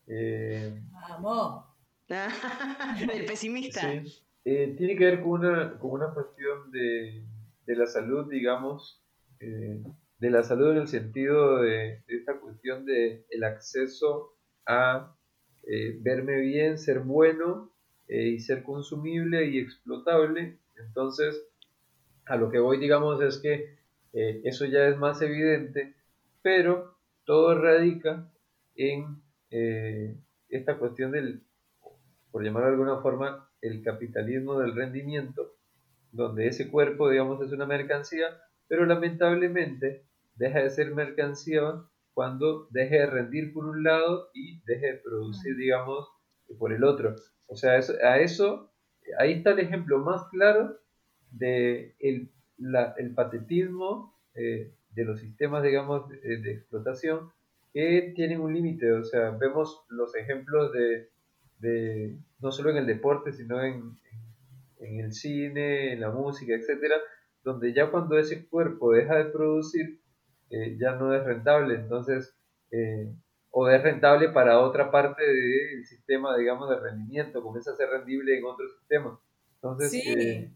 eh, 0.07 0.83
Vamos. 1.09 1.65
el 2.09 3.25
pesimista. 3.25 3.91
Eh, 4.45 4.75
tiene 4.77 4.97
que 4.97 5.05
ver 5.05 5.23
con 5.23 5.41
una, 5.41 5.79
con 5.79 5.93
una 5.93 6.13
cuestión 6.13 6.71
de, 6.71 7.25
de 7.65 7.77
la 7.77 7.87
salud, 7.87 8.31
digamos, 8.31 9.01
de 9.39 10.31
la 10.31 10.43
salud 10.43 10.73
en 10.73 10.79
el 10.79 10.89
sentido 10.89 11.63
de, 11.63 12.03
de 12.07 12.17
esta 12.17 12.39
cuestión 12.39 12.85
de 12.85 13.25
el 13.31 13.45
acceso 13.45 14.37
a 14.67 15.17
eh, 15.65 15.97
verme 16.01 16.41
bien, 16.41 16.79
ser 16.79 17.01
bueno 17.01 17.73
eh, 18.09 18.29
y 18.29 18.41
ser 18.41 18.63
consumible 18.63 19.47
y 19.47 19.59
explotable. 19.59 20.59
Entonces, 20.77 21.41
a 22.27 22.37
lo 22.37 22.51
que 22.51 22.59
voy, 22.59 22.79
digamos, 22.79 23.21
es 23.23 23.39
que 23.39 23.77
eh, 24.13 24.41
eso 24.45 24.65
ya 24.67 24.87
es 24.89 24.97
más 24.97 25.21
evidente, 25.23 25.95
pero 26.43 26.97
todo 27.25 27.61
radica 27.61 28.29
en 28.75 29.23
esta 30.49 30.79
cuestión 30.79 31.13
del, 31.13 31.43
por 32.31 32.43
llamarlo 32.43 32.69
de 32.69 32.75
alguna 32.75 33.03
forma, 33.03 33.51
el 33.61 33.83
capitalismo 33.83 34.59
del 34.59 34.75
rendimiento, 34.75 35.55
donde 36.11 36.47
ese 36.47 36.71
cuerpo, 36.71 37.11
digamos, 37.11 37.41
es 37.43 37.53
una 37.53 37.67
mercancía, 37.67 38.27
pero 38.67 38.87
lamentablemente 38.87 40.05
deja 40.35 40.61
de 40.61 40.71
ser 40.71 40.95
mercancía 40.95 41.63
cuando 42.15 42.67
deje 42.71 42.99
de 42.99 43.07
rendir 43.07 43.53
por 43.53 43.65
un 43.65 43.83
lado 43.83 44.31
y 44.35 44.63
deje 44.65 44.93
de 44.93 44.99
producir, 44.99 45.57
digamos, 45.57 46.09
por 46.59 46.73
el 46.73 46.85
otro. 46.85 47.15
O 47.47 47.57
sea, 47.57 47.73
a 47.73 48.19
eso, 48.19 48.73
ahí 49.19 49.33
está 49.33 49.51
el 49.53 49.61
ejemplo 49.61 49.99
más 49.99 50.25
claro 50.31 50.79
de 51.33 51.95
el, 51.99 52.31
patetismo 53.15 54.15
eh, 54.35 54.73
de 54.95 55.05
los 55.05 55.21
sistemas, 55.21 55.63
digamos, 55.63 56.09
de, 56.09 56.53
explotación 56.53 57.31
que 57.73 58.13
tienen 58.15 58.41
un 58.41 58.53
límite. 58.53 58.93
O 58.93 59.05
sea, 59.05 59.31
vemos 59.31 59.85
los 59.89 60.15
ejemplos 60.15 60.73
de, 60.73 61.09
de, 61.59 62.17
no 62.41 62.53
solo 62.53 62.71
en 62.71 62.77
el 62.77 62.87
deporte, 62.87 63.33
sino 63.33 63.63
en, 63.63 63.97
en 64.81 65.01
el 65.01 65.13
cine, 65.13 65.93
en 65.93 66.01
la 66.01 66.11
música, 66.11 66.55
etcétera, 66.55 66.97
donde 67.45 67.73
ya 67.73 67.91
cuando 67.91 68.19
ese 68.19 68.47
cuerpo 68.47 68.93
deja 68.93 69.17
de 69.17 69.27
producir, 69.27 70.01
eh, 70.51 70.77
ya 70.79 70.93
no 70.93 71.15
es 71.15 71.25
rentable, 71.25 71.75
entonces, 71.77 72.35
eh, 72.71 73.11
o 73.51 73.69
es 73.69 73.83
rentable 73.83 74.29
para 74.29 74.61
otra 74.61 74.91
parte 74.91 75.23
del 75.23 75.87
sistema, 75.87 76.37
digamos, 76.37 76.69
de 76.71 76.79
rendimiento, 76.79 77.43
comienza 77.43 77.73
a 77.73 77.77
ser 77.77 77.89
rendible 77.89 78.39
en 78.39 78.45
otro 78.45 78.69
sistema. 78.69 79.19
Entonces, 79.57 79.91
sí, 79.91 80.03
eh, 80.07 80.51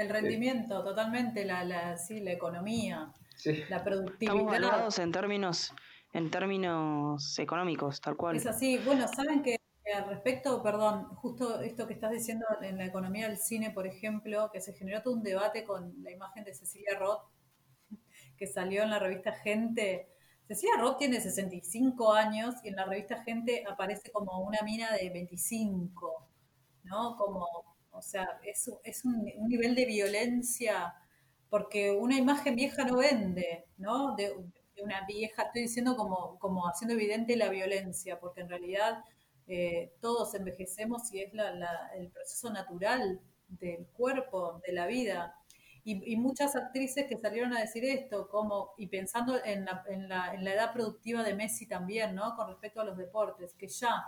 el 0.00 0.08
rendimiento, 0.08 0.82
totalmente, 0.82 1.44
la, 1.44 1.64
la, 1.64 1.96
sí, 1.96 2.20
la 2.20 2.32
economía, 2.32 3.12
la 3.68 3.84
productividad. 3.84 4.34
Estamos 4.34 4.52
valorados 4.52 4.98
en 4.98 5.12
términos, 5.12 5.74
en 6.12 6.30
términos 6.30 7.38
económicos, 7.38 8.00
tal 8.00 8.16
cual. 8.16 8.36
Es 8.36 8.46
así, 8.46 8.78
bueno, 8.78 9.06
saben 9.08 9.42
que 9.42 9.56
al 9.94 10.08
respecto, 10.08 10.62
perdón, 10.62 11.04
justo 11.16 11.60
esto 11.60 11.86
que 11.86 11.94
estás 11.94 12.12
diciendo 12.12 12.46
en 12.62 12.78
la 12.78 12.86
economía 12.86 13.28
del 13.28 13.38
cine, 13.38 13.70
por 13.70 13.86
ejemplo, 13.86 14.50
que 14.52 14.60
se 14.60 14.72
generó 14.72 15.02
todo 15.02 15.14
un 15.14 15.22
debate 15.22 15.64
con 15.64 16.02
la 16.02 16.10
imagen 16.10 16.44
de 16.44 16.54
Cecilia 16.54 16.98
Roth, 16.98 17.22
que 18.36 18.46
salió 18.46 18.82
en 18.82 18.90
la 18.90 18.98
revista 18.98 19.32
Gente. 19.32 20.08
Cecilia 20.46 20.76
Roth 20.78 20.98
tiene 20.98 21.20
65 21.20 22.12
años 22.12 22.54
y 22.64 22.68
en 22.68 22.76
la 22.76 22.86
revista 22.86 23.22
Gente 23.22 23.64
aparece 23.68 24.10
como 24.10 24.40
una 24.40 24.62
mina 24.62 24.92
de 24.92 25.10
25, 25.10 26.28
¿no? 26.84 27.16
Como, 27.16 27.69
o 27.92 28.02
sea, 28.02 28.40
es, 28.44 28.70
es 28.84 29.04
un, 29.04 29.24
nivel 29.48 29.74
de 29.74 29.84
violencia, 29.84 30.94
porque 31.48 31.90
una 31.90 32.16
imagen 32.16 32.56
vieja 32.56 32.84
no 32.84 32.98
vende, 32.98 33.66
¿no? 33.78 34.14
De, 34.16 34.34
una 34.82 35.04
vieja, 35.04 35.42
estoy 35.42 35.62
diciendo 35.62 35.94
como, 35.94 36.38
como 36.38 36.66
haciendo 36.66 36.94
evidente 36.94 37.36
la 37.36 37.50
violencia, 37.50 38.18
porque 38.18 38.40
en 38.40 38.48
realidad 38.48 39.04
eh, 39.46 39.92
todos 40.00 40.34
envejecemos 40.34 41.12
y 41.12 41.20
es 41.20 41.32
el 41.94 42.08
proceso 42.10 42.50
natural 42.50 43.20
del 43.48 43.86
cuerpo, 43.88 44.62
de 44.66 44.72
la 44.72 44.86
vida. 44.86 45.36
Y, 45.82 46.16
muchas 46.16 46.54
actrices 46.56 47.06
que 47.06 47.16
salieron 47.16 47.54
a 47.54 47.60
decir 47.60 47.84
esto, 47.84 48.28
como, 48.28 48.74
y 48.76 48.86
pensando 48.86 49.42
en 49.44 49.64
la, 49.64 49.82
en, 49.88 50.08
la, 50.08 50.34
en 50.34 50.44
la, 50.44 50.54
edad 50.54 50.72
productiva 50.72 51.22
de 51.22 51.34
Messi 51.34 51.66
también, 51.66 52.14
¿no? 52.14 52.36
Con 52.36 52.48
respecto 52.48 52.80
a 52.80 52.84
los 52.84 52.96
deportes, 52.96 53.54
que 53.54 53.66
ya 53.66 54.04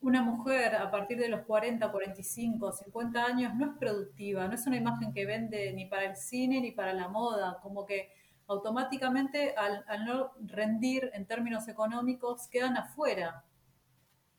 una 0.00 0.22
mujer 0.22 0.76
a 0.76 0.90
partir 0.90 1.18
de 1.18 1.28
los 1.28 1.44
40, 1.46 1.90
45, 1.90 2.72
50 2.72 3.24
años 3.24 3.54
no 3.54 3.66
es 3.66 3.78
productiva, 3.78 4.46
no 4.46 4.54
es 4.54 4.66
una 4.66 4.76
imagen 4.76 5.12
que 5.12 5.26
vende 5.26 5.72
ni 5.72 5.86
para 5.86 6.04
el 6.04 6.16
cine 6.16 6.60
ni 6.60 6.72
para 6.72 6.92
la 6.92 7.08
moda, 7.08 7.58
como 7.62 7.86
que 7.86 8.10
automáticamente 8.46 9.54
al, 9.56 9.84
no 10.04 10.32
rendir 10.44 11.10
en 11.14 11.26
términos 11.26 11.66
económicos 11.68 12.46
quedan 12.48 12.76
afuera 12.76 13.44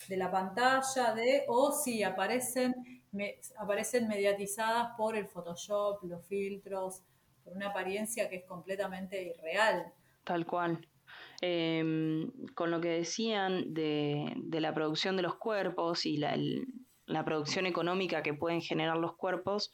de 0.07 0.17
la 0.17 0.31
pantalla, 0.31 1.13
de, 1.13 1.45
o 1.47 1.71
si 1.71 2.03
aparecen, 2.03 3.03
aparecen 3.57 4.07
mediatizadas 4.07 4.95
por 4.95 5.15
el 5.15 5.27
Photoshop, 5.27 6.03
los 6.03 6.25
filtros, 6.27 7.01
por 7.43 7.53
una 7.53 7.69
apariencia 7.69 8.29
que 8.29 8.37
es 8.37 8.45
completamente 8.45 9.21
irreal. 9.23 9.91
Tal 10.23 10.45
cual. 10.45 10.87
Em, 11.41 12.31
con 12.55 12.71
lo 12.71 12.81
que 12.81 12.89
decían 12.89 13.73
de, 13.73 14.35
la 14.49 14.73
producción 14.73 15.15
de 15.17 15.21
los 15.21 15.35
cuerpos 15.35 16.05
y 16.05 16.17
la, 16.17 16.35
producción 17.25 17.67
económica 17.67 18.23
que 18.23 18.33
pueden 18.33 18.61
generar 18.61 18.97
los 18.97 19.15
cuerpos, 19.15 19.71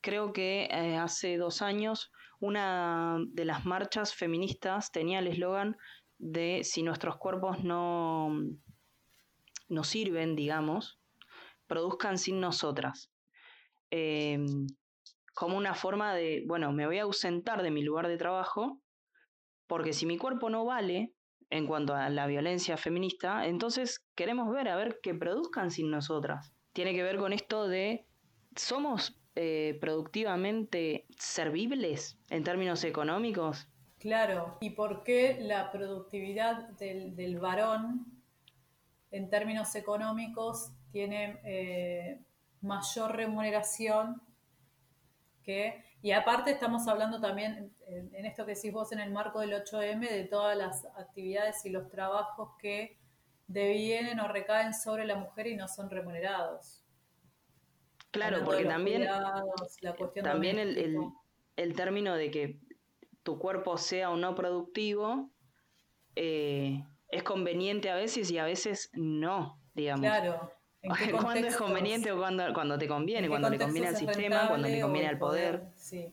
creo 0.00 0.32
que 0.32 0.68
eh, 0.70 0.96
hace 0.96 1.36
dos 1.36 1.60
años 1.60 2.10
una 2.40 3.18
de 3.28 3.44
las 3.44 3.64
marchas 3.66 4.14
feministas 4.14 4.90
tenía 4.90 5.20
el 5.20 5.28
eslogan 5.28 5.76
de 6.18 6.62
si 6.64 6.82
nuestros 6.82 7.16
cuerpos 7.18 7.62
no, 7.62 8.30
nos 9.68 9.88
sirven, 9.88 10.34
digamos, 10.34 10.98
produzcan 11.66 12.18
sin 12.18 12.40
nosotras. 12.40 13.12
Em, 13.90 14.66
como 15.34 15.56
una 15.56 15.74
forma 15.74 16.14
de, 16.14 16.42
bueno, 16.46 16.72
me 16.72 16.86
voy 16.86 16.98
a 16.98 17.02
ausentar 17.02 17.62
de 17.62 17.70
mi 17.70 17.82
lugar 17.82 18.08
de 18.08 18.16
trabajo, 18.16 18.81
porque 19.72 19.94
si 19.94 20.04
mi 20.04 20.18
cuerpo 20.18 20.50
no 20.50 20.66
vale 20.66 21.14
en 21.48 21.66
cuanto 21.66 21.94
a 21.94 22.10
la 22.10 22.26
violencia 22.26 22.76
feminista, 22.76 23.46
entonces 23.46 24.04
queremos 24.14 24.52
ver 24.52 24.68
a 24.68 24.76
ver 24.76 25.00
que 25.02 25.14
produzcan 25.14 25.70
sin 25.70 25.90
nosotras. 25.90 26.52
Tiene 26.74 26.92
que 26.92 27.02
ver 27.02 27.16
con 27.16 27.32
esto 27.32 27.68
de, 27.68 28.04
¿somos 28.54 29.18
eh, 29.34 29.78
productivamente 29.80 31.06
servibles 31.18 32.18
en 32.28 32.44
términos 32.44 32.84
económicos? 32.84 33.66
Claro, 33.98 34.58
¿y 34.60 34.68
por 34.68 35.04
qué 35.04 35.38
la 35.40 35.72
productividad 35.72 36.68
del, 36.72 37.38
varón 37.38 38.04
en 39.10 39.30
términos 39.30 39.74
económicos 39.74 40.70
tiene 40.90 41.40
eh, 41.44 42.20
mayor 42.60 43.16
remuneración 43.16 44.20
que, 45.42 45.82
y 46.02 46.12
aparte 46.12 46.50
estamos 46.50 46.86
hablando 46.88 47.22
también 47.22 47.72
en, 47.96 48.26
esto 48.26 48.44
que 48.46 48.54
decís 48.54 48.72
vos 48.72 48.92
en 48.92 49.00
el 49.00 49.10
marco 49.10 49.40
del 49.40 49.52
8M, 49.52 50.08
de 50.08 50.24
todas 50.24 50.56
las 50.56 50.84
actividades 50.96 51.64
y 51.64 51.70
los 51.70 51.88
trabajos 51.88 52.50
que 52.58 52.98
devienen 53.46 54.20
o 54.20 54.28
recaen 54.28 54.74
sobre 54.74 55.06
la 55.06 55.16
mujer 55.16 55.46
y 55.46 55.56
no 55.56 55.68
son 55.68 55.90
remunerados. 55.90 56.82
Claro, 58.10 58.44
porque 58.44 58.64
también, 58.66 59.08
también 60.22 60.58
el, 60.58 60.98
el, 61.56 61.74
término 61.74 62.14
de 62.14 62.30
que 62.30 62.60
tu 63.22 63.38
cuerpo 63.38 63.78
sea 63.78 64.10
o 64.10 64.16
no 64.16 64.34
productivo, 64.34 65.30
eh, 66.14 66.84
es 67.08 67.22
conveniente 67.22 67.90
a 67.90 67.94
veces 67.94 68.30
y 68.30 68.36
a 68.36 68.44
veces 68.44 68.90
no, 68.92 69.58
digamos. 69.74 70.04
Claro. 70.04 70.52
¿Cuándo 71.22 71.46
es 71.46 71.56
conveniente 71.56 72.10
o 72.12 72.18
cuando, 72.18 72.52
cuando 72.52 72.76
te 72.76 72.88
conviene? 72.88 73.28
Cuando 73.28 73.48
le 73.48 73.58
conviene 73.58 73.88
al 73.88 73.96
sistema, 73.96 74.48
cuando 74.48 74.68
le 74.68 74.80
conviene 74.80 75.08
al 75.08 75.18
poder. 75.18 75.62
Sí. 75.76 76.12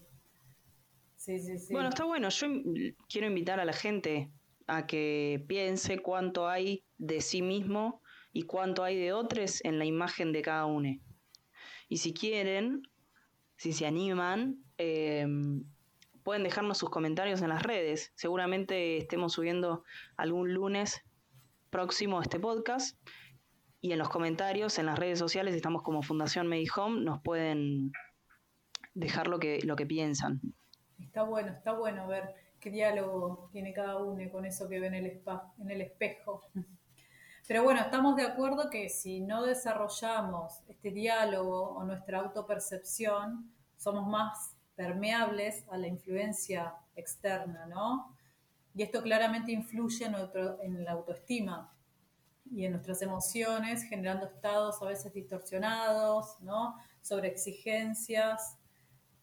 Sí. 1.37 1.73
Bueno, 1.73 1.89
está 1.89 2.05
bueno. 2.05 2.29
Yo 2.29 2.47
quiero 3.07 3.27
invitar 3.27 3.59
a 3.59 3.65
la 3.65 3.73
gente 3.73 4.31
a 4.65 4.87
que 4.87 5.43
piense 5.47 5.99
cuánto 5.99 6.47
hay 6.47 6.83
de 6.97 7.21
sí 7.21 7.41
mismo 7.41 8.01
y 8.33 8.43
cuánto 8.43 8.83
hay 8.83 8.97
de 8.97 9.13
otros 9.13 9.63
en 9.63 9.77
la 9.77 9.85
imagen 9.85 10.31
de 10.31 10.41
cada 10.41 10.65
uno. 10.65 10.89
Y 11.87 11.97
si 11.97 12.13
quieren, 12.13 12.81
si 13.57 13.73
se 13.73 13.85
animan, 13.85 14.63
eh, 14.77 15.27
pueden 16.23 16.43
dejarnos 16.43 16.77
sus 16.77 16.89
comentarios 16.89 17.41
en 17.41 17.49
las 17.49 17.63
redes. 17.63 18.11
Seguramente 18.15 18.97
estemos 18.97 19.33
subiendo 19.33 19.83
algún 20.17 20.53
lunes 20.53 21.01
próximo 21.69 22.21
este 22.21 22.39
podcast. 22.39 22.97
Y 23.81 23.91
en 23.93 23.99
los 23.99 24.09
comentarios, 24.09 24.77
en 24.77 24.87
las 24.87 24.99
redes 24.99 25.19
sociales, 25.19 25.55
estamos 25.55 25.83
como 25.83 26.01
Fundación 26.01 26.47
Medihome, 26.47 27.01
nos 27.01 27.21
pueden 27.21 27.91
dejar 28.93 29.27
lo 29.27 29.39
que, 29.39 29.59
lo 29.63 29.75
que 29.75 29.85
piensan. 29.85 30.41
Está 31.01 31.23
bueno, 31.23 31.51
está 31.51 31.73
bueno 31.73 32.07
ver 32.07 32.35
qué 32.59 32.69
diálogo 32.69 33.49
tiene 33.51 33.73
cada 33.73 33.97
uno 33.97 34.29
con 34.31 34.45
eso 34.45 34.67
que 34.67 34.79
ve 34.79 34.87
en 34.87 34.95
el, 34.95 35.81
espejo. 35.81 36.41
Pero 37.47 37.63
bueno, 37.63 37.81
estamos 37.81 38.15
de 38.15 38.23
acuerdo 38.23 38.69
que 38.69 38.89
si 38.89 39.21
no 39.21 39.43
desarrollamos 39.43 40.61
este 40.67 40.91
diálogo 40.91 41.71
o 41.71 41.83
nuestra 41.83 42.19
autopercepción, 42.19 43.51
somos 43.75 44.07
más 44.07 44.55
permeables 44.75 45.65
a 45.69 45.77
la 45.77 45.87
influencia 45.87 46.75
externa, 46.95 47.65
¿no? 47.65 48.15
Y 48.75 48.83
esto 48.83 49.01
claramente 49.01 49.51
influye 49.51 50.05
en, 50.05 50.15
en 50.61 50.83
la 50.83 50.91
autoestima 50.91 51.73
y 52.51 52.65
en 52.65 52.73
nuestras 52.73 53.01
emociones, 53.01 53.83
generando 53.83 54.27
estados 54.27 54.81
a 54.81 54.85
veces 54.85 55.13
distorsionados, 55.13 56.39
¿no? 56.41 56.75
Sobre 57.01 57.29
exigencias 57.29 58.58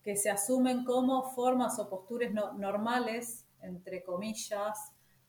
que 0.07 0.15
se 0.15 0.31
asumen 0.31 0.85
como 0.85 1.35
formas 1.35 1.81
o 1.81 1.91
posturas 1.91 2.33
normales, 2.33 3.45
entre 3.61 4.05
comillas, 4.05 4.79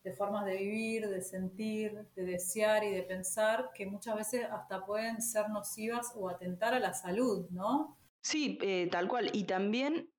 de 0.04 0.14
formas 0.14 0.46
de 0.46 0.56
vivir, 0.56 1.08
de 1.10 1.20
sentir, 1.20 2.08
de 2.16 2.24
desear 2.24 2.84
y 2.84 2.92
de 2.92 3.02
pensar, 3.02 3.72
que 3.74 3.88
muchas 3.88 4.16
veces 4.16 4.46
hasta 4.52 4.86
pueden 4.86 5.20
ser 5.20 5.50
nocivas 5.50 6.14
o 6.16 6.30
atentar 6.30 6.76
a 6.76 6.80
la 6.80 6.94
salud, 6.94 7.50
¿no? 7.50 7.98
Sí, 8.22 8.60
eh, 8.62 8.88
tal 8.92 9.08
cual. 9.08 9.32
Y 9.34 9.46
también 9.46 10.12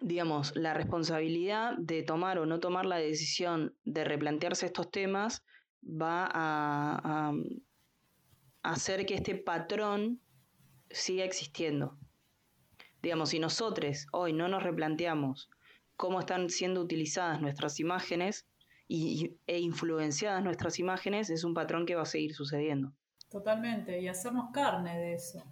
digamos, 0.00 0.54
la 0.54 0.72
responsabilidad 0.72 1.76
de 1.76 2.04
tomar 2.04 2.38
o 2.38 2.46
no 2.46 2.60
tomar 2.60 2.86
la 2.86 2.96
decisión 2.96 3.74
de 3.82 4.04
replantearse 4.04 4.66
estos 4.66 4.88
temas 4.92 5.42
va 5.82 6.28
a, 6.32 7.32
hacer 8.62 9.04
que 9.04 9.16
este 9.16 9.34
patrón 9.34 10.20
siga 10.90 11.24
existiendo. 11.24 11.98
Digamos, 13.02 13.30
si 13.30 13.38
nosotros 13.38 14.06
hoy 14.12 14.32
no 14.32 14.48
nos 14.48 14.62
replanteamos 14.62 15.48
cómo 15.96 16.20
están 16.20 16.50
siendo 16.50 16.80
utilizadas 16.80 17.40
nuestras 17.40 17.80
imágenes 17.80 18.46
y, 18.88 19.36
e 19.46 19.58
influenciadas 19.58 20.42
nuestras 20.42 20.78
imágenes, 20.78 21.30
es 21.30 21.44
un 21.44 21.54
patrón 21.54 21.86
que 21.86 21.94
va 21.94 22.02
a 22.02 22.06
seguir 22.06 22.34
sucediendo. 22.34 22.92
Totalmente, 23.28 24.00
y 24.00 24.08
hacernos 24.08 24.50
carne 24.52 24.98
de 24.98 25.14
eso. 25.14 25.44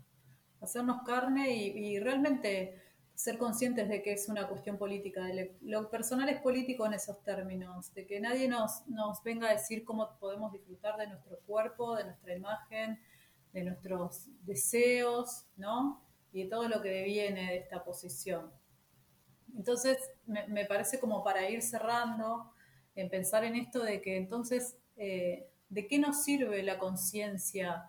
Hacernos 0.61 1.03
carne 1.05 1.55
y 1.55 2.01
realmente 2.01 2.83
ser 3.19 3.37
conscientes 3.37 3.89
de 3.89 4.01
que 4.01 4.13
es 4.13 4.29
una 4.29 4.47
cuestión 4.47 4.79
política. 4.79 5.23
Lo 5.63 5.91
personal 5.91 6.29
es 6.29 6.41
político 6.41 6.87
en 6.87 6.95
esos 6.95 7.21
términos, 7.25 7.93
de 7.93 8.07
que 8.07 8.21
nadie 8.21 8.47
nos, 8.47 8.87
nos 8.87 9.21
venga 9.25 9.49
a 9.49 9.53
decir 9.55 9.85
cómo 9.85 10.17
podemos 10.21 10.53
disfrutar 10.53 10.97
de 10.97 11.09
nuestro 11.09 11.41
cuerpo, 11.41 11.97
de 11.97 12.05
nuestra 12.05 12.37
imagen, 12.37 13.01
de 13.53 13.65
nuestros 13.65 14.29
deseos, 14.43 15.47
¿no? 15.57 16.01
Y 16.33 16.45
de 16.45 16.51
todo 16.51 16.69
lo 16.69 16.83
que 16.83 17.03
viene 17.05 17.53
de 17.53 17.57
esta 17.59 17.85
posición. 17.85 18.51
Entonces, 19.57 19.99
me, 20.27 20.65
parece 20.67 21.01
como 21.01 21.25
para 21.25 21.49
ir 21.49 21.63
cerrando, 21.63 22.53
en 22.95 23.09
pensar 23.09 23.45
en 23.45 23.57
esto 23.57 23.83
de 23.83 24.03
que 24.03 24.17
entonces, 24.17 24.77
eh, 24.97 25.49
¿de 25.69 25.87
qué 25.87 25.99
nos 25.99 26.23
sirve 26.25 26.63
la 26.63 26.79
conciencia 26.79 27.89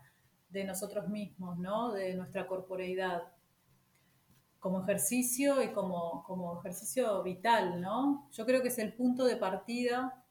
de 0.49 0.63
nosotros 0.63 1.09
mismos, 1.09 1.57
¿no? 1.57 1.91
de 1.91 2.15
nuestra 2.15 2.47
corporeidad? 2.47 3.23
como 4.59 4.83
ejercicio 4.83 5.61
y 5.63 5.69
como, 5.69 6.23
como 6.23 6.59
ejercicio 6.59 7.23
vital, 7.23 7.79
¿no? 7.81 8.27
Yo 8.31 8.45
creo 8.45 8.61
que 8.61 8.67
es 8.67 8.77
el 8.77 8.93
punto 8.93 9.25
de 9.25 9.37
partida 9.37 10.23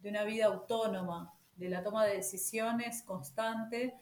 de 0.00 0.10
una 0.10 0.24
vida 0.24 0.46
autónoma, 0.46 1.32
de 1.54 1.68
la 1.68 1.82
toma 1.82 2.04
de 2.04 2.16
decisiones 2.16 3.02
constante 3.02 3.94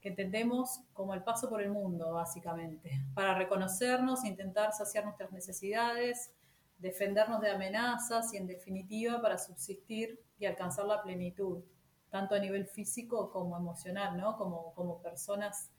que 0.00 0.08
entendemos 0.08 0.80
como 0.92 1.14
el 1.14 1.22
paso 1.22 1.48
por 1.48 1.60
el 1.62 1.70
mundo, 1.70 2.12
básicamente, 2.12 3.04
para 3.14 3.34
reconocernos, 3.34 4.24
intentar 4.24 4.72
saciar 4.72 5.04
nuestras 5.04 5.30
necesidades, 5.32 6.32
defendernos 6.78 7.40
de 7.40 7.50
amenazas 7.50 8.32
y, 8.32 8.38
en 8.38 8.46
definitiva, 8.46 9.20
para 9.20 9.36
subsistir 9.36 10.18
y 10.38 10.46
alcanzar 10.46 10.86
la 10.86 11.02
plenitud, 11.02 11.62
tanto 12.08 12.34
a 12.34 12.38
nivel 12.38 12.66
físico 12.66 13.30
como 13.30 13.56
emocional, 13.56 14.16
¿no? 14.16 14.36
Como, 14.36 14.72
como 14.74 15.02
personas 15.02 15.70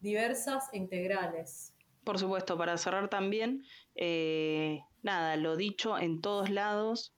diversas 0.00 0.68
e 0.72 0.78
integrales. 0.78 1.72
Por 2.04 2.18
supuesto, 2.18 2.58
para 2.58 2.76
cerrar 2.76 3.08
también, 3.08 3.62
eh, 3.94 4.80
nada, 5.02 5.36
lo 5.36 5.56
dicho 5.56 5.98
en 5.98 6.20
todos 6.20 6.50
lados, 6.50 7.14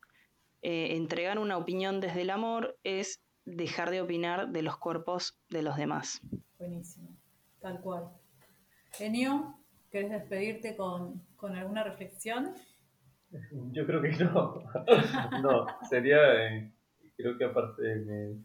eh, 0.61 0.97
entregar 0.97 1.39
una 1.39 1.57
opinión 1.57 2.01
desde 2.01 2.23
el 2.23 2.31
amor 2.31 2.79
es 2.85 3.23
dejar 3.45 3.91
de 3.91 4.01
opinar 4.01 4.49
de 4.49 4.63
los 4.63 4.77
cuerpos 4.79 5.39
de 5.51 5.63
los 5.63 5.77
demás. 5.77 6.21
Buenísimo, 6.59 7.17
tal 7.61 7.81
cual. 7.81 8.11
Genio, 8.93 9.59
¿querés 9.91 10.11
despedirte 10.11 10.77
con, 10.77 11.23
alguna 11.41 11.85
reflexión? 11.85 12.55
Yo 13.73 13.87
creo 13.87 14.03
que 14.03 14.13
no. 14.25 14.63
no, 15.43 15.67
sería, 15.89 16.47
eh, 16.47 16.73
creo 17.17 17.39
que 17.39 17.45
aparte, 17.45 17.83
me, 17.97 18.37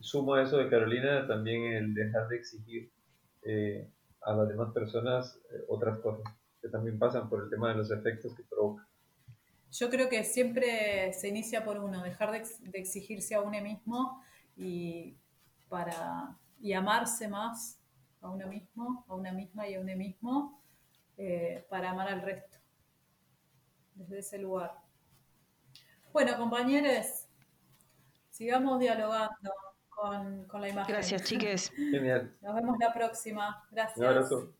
sumo 0.00 0.34
a 0.34 0.42
eso 0.42 0.58
de 0.58 0.68
Carolina, 0.68 1.26
también 1.26 1.72
el 1.72 1.94
dejar 1.94 2.28
de 2.28 2.36
exigir 2.36 2.90
eh, 3.42 3.88
a 4.22 4.34
las 4.34 4.48
demás 4.48 4.72
personas 4.72 5.40
eh, 5.50 5.64
otras 5.68 5.98
cosas 5.98 6.24
que 6.60 6.68
también 6.68 6.98
pasan 6.98 7.28
por 7.28 7.42
el 7.42 7.50
tema 7.50 7.70
de 7.70 7.76
los 7.76 7.90
efectos 7.90 8.34
que 8.34 8.42
provoca. 8.44 8.86
Yo 9.74 9.90
creo 9.90 10.08
que 10.08 10.22
siempre 10.22 11.12
se 11.14 11.26
inicia 11.26 11.64
por 11.64 11.78
uno, 11.78 12.00
dejar 12.02 12.30
de, 12.30 12.44
exigirse 12.74 13.34
a 13.34 13.40
uno 13.40 13.60
mismo 13.60 14.22
y, 14.56 15.16
para, 15.68 16.38
y 16.60 16.72
amarse 16.74 17.26
más 17.26 17.80
a 18.20 18.30
uno 18.30 18.46
mismo, 18.46 19.04
a 19.08 19.14
una 19.16 19.32
misma 19.32 19.68
y 19.68 19.74
a 19.74 19.80
uno 19.80 19.96
mismo, 19.96 20.62
eh, 21.16 21.66
para 21.68 21.90
amar 21.90 22.06
al 22.06 22.22
resto, 22.22 22.56
desde 23.96 24.20
ese 24.20 24.38
lugar. 24.38 24.78
Bueno, 26.12 26.36
compañeros, 26.36 27.26
sigamos 28.30 28.78
dialogando 28.78 29.52
con, 29.88 30.44
con 30.44 30.60
la 30.60 30.68
imagen. 30.68 30.94
Gracias, 30.94 31.24
chiques. 31.24 31.72
Genial. 31.74 32.32
Nos 32.42 32.54
vemos 32.54 32.76
la 32.78 32.94
próxima. 32.94 33.66
Gracias. 33.72 33.98
Un 33.98 34.04
abrazo. 34.04 34.54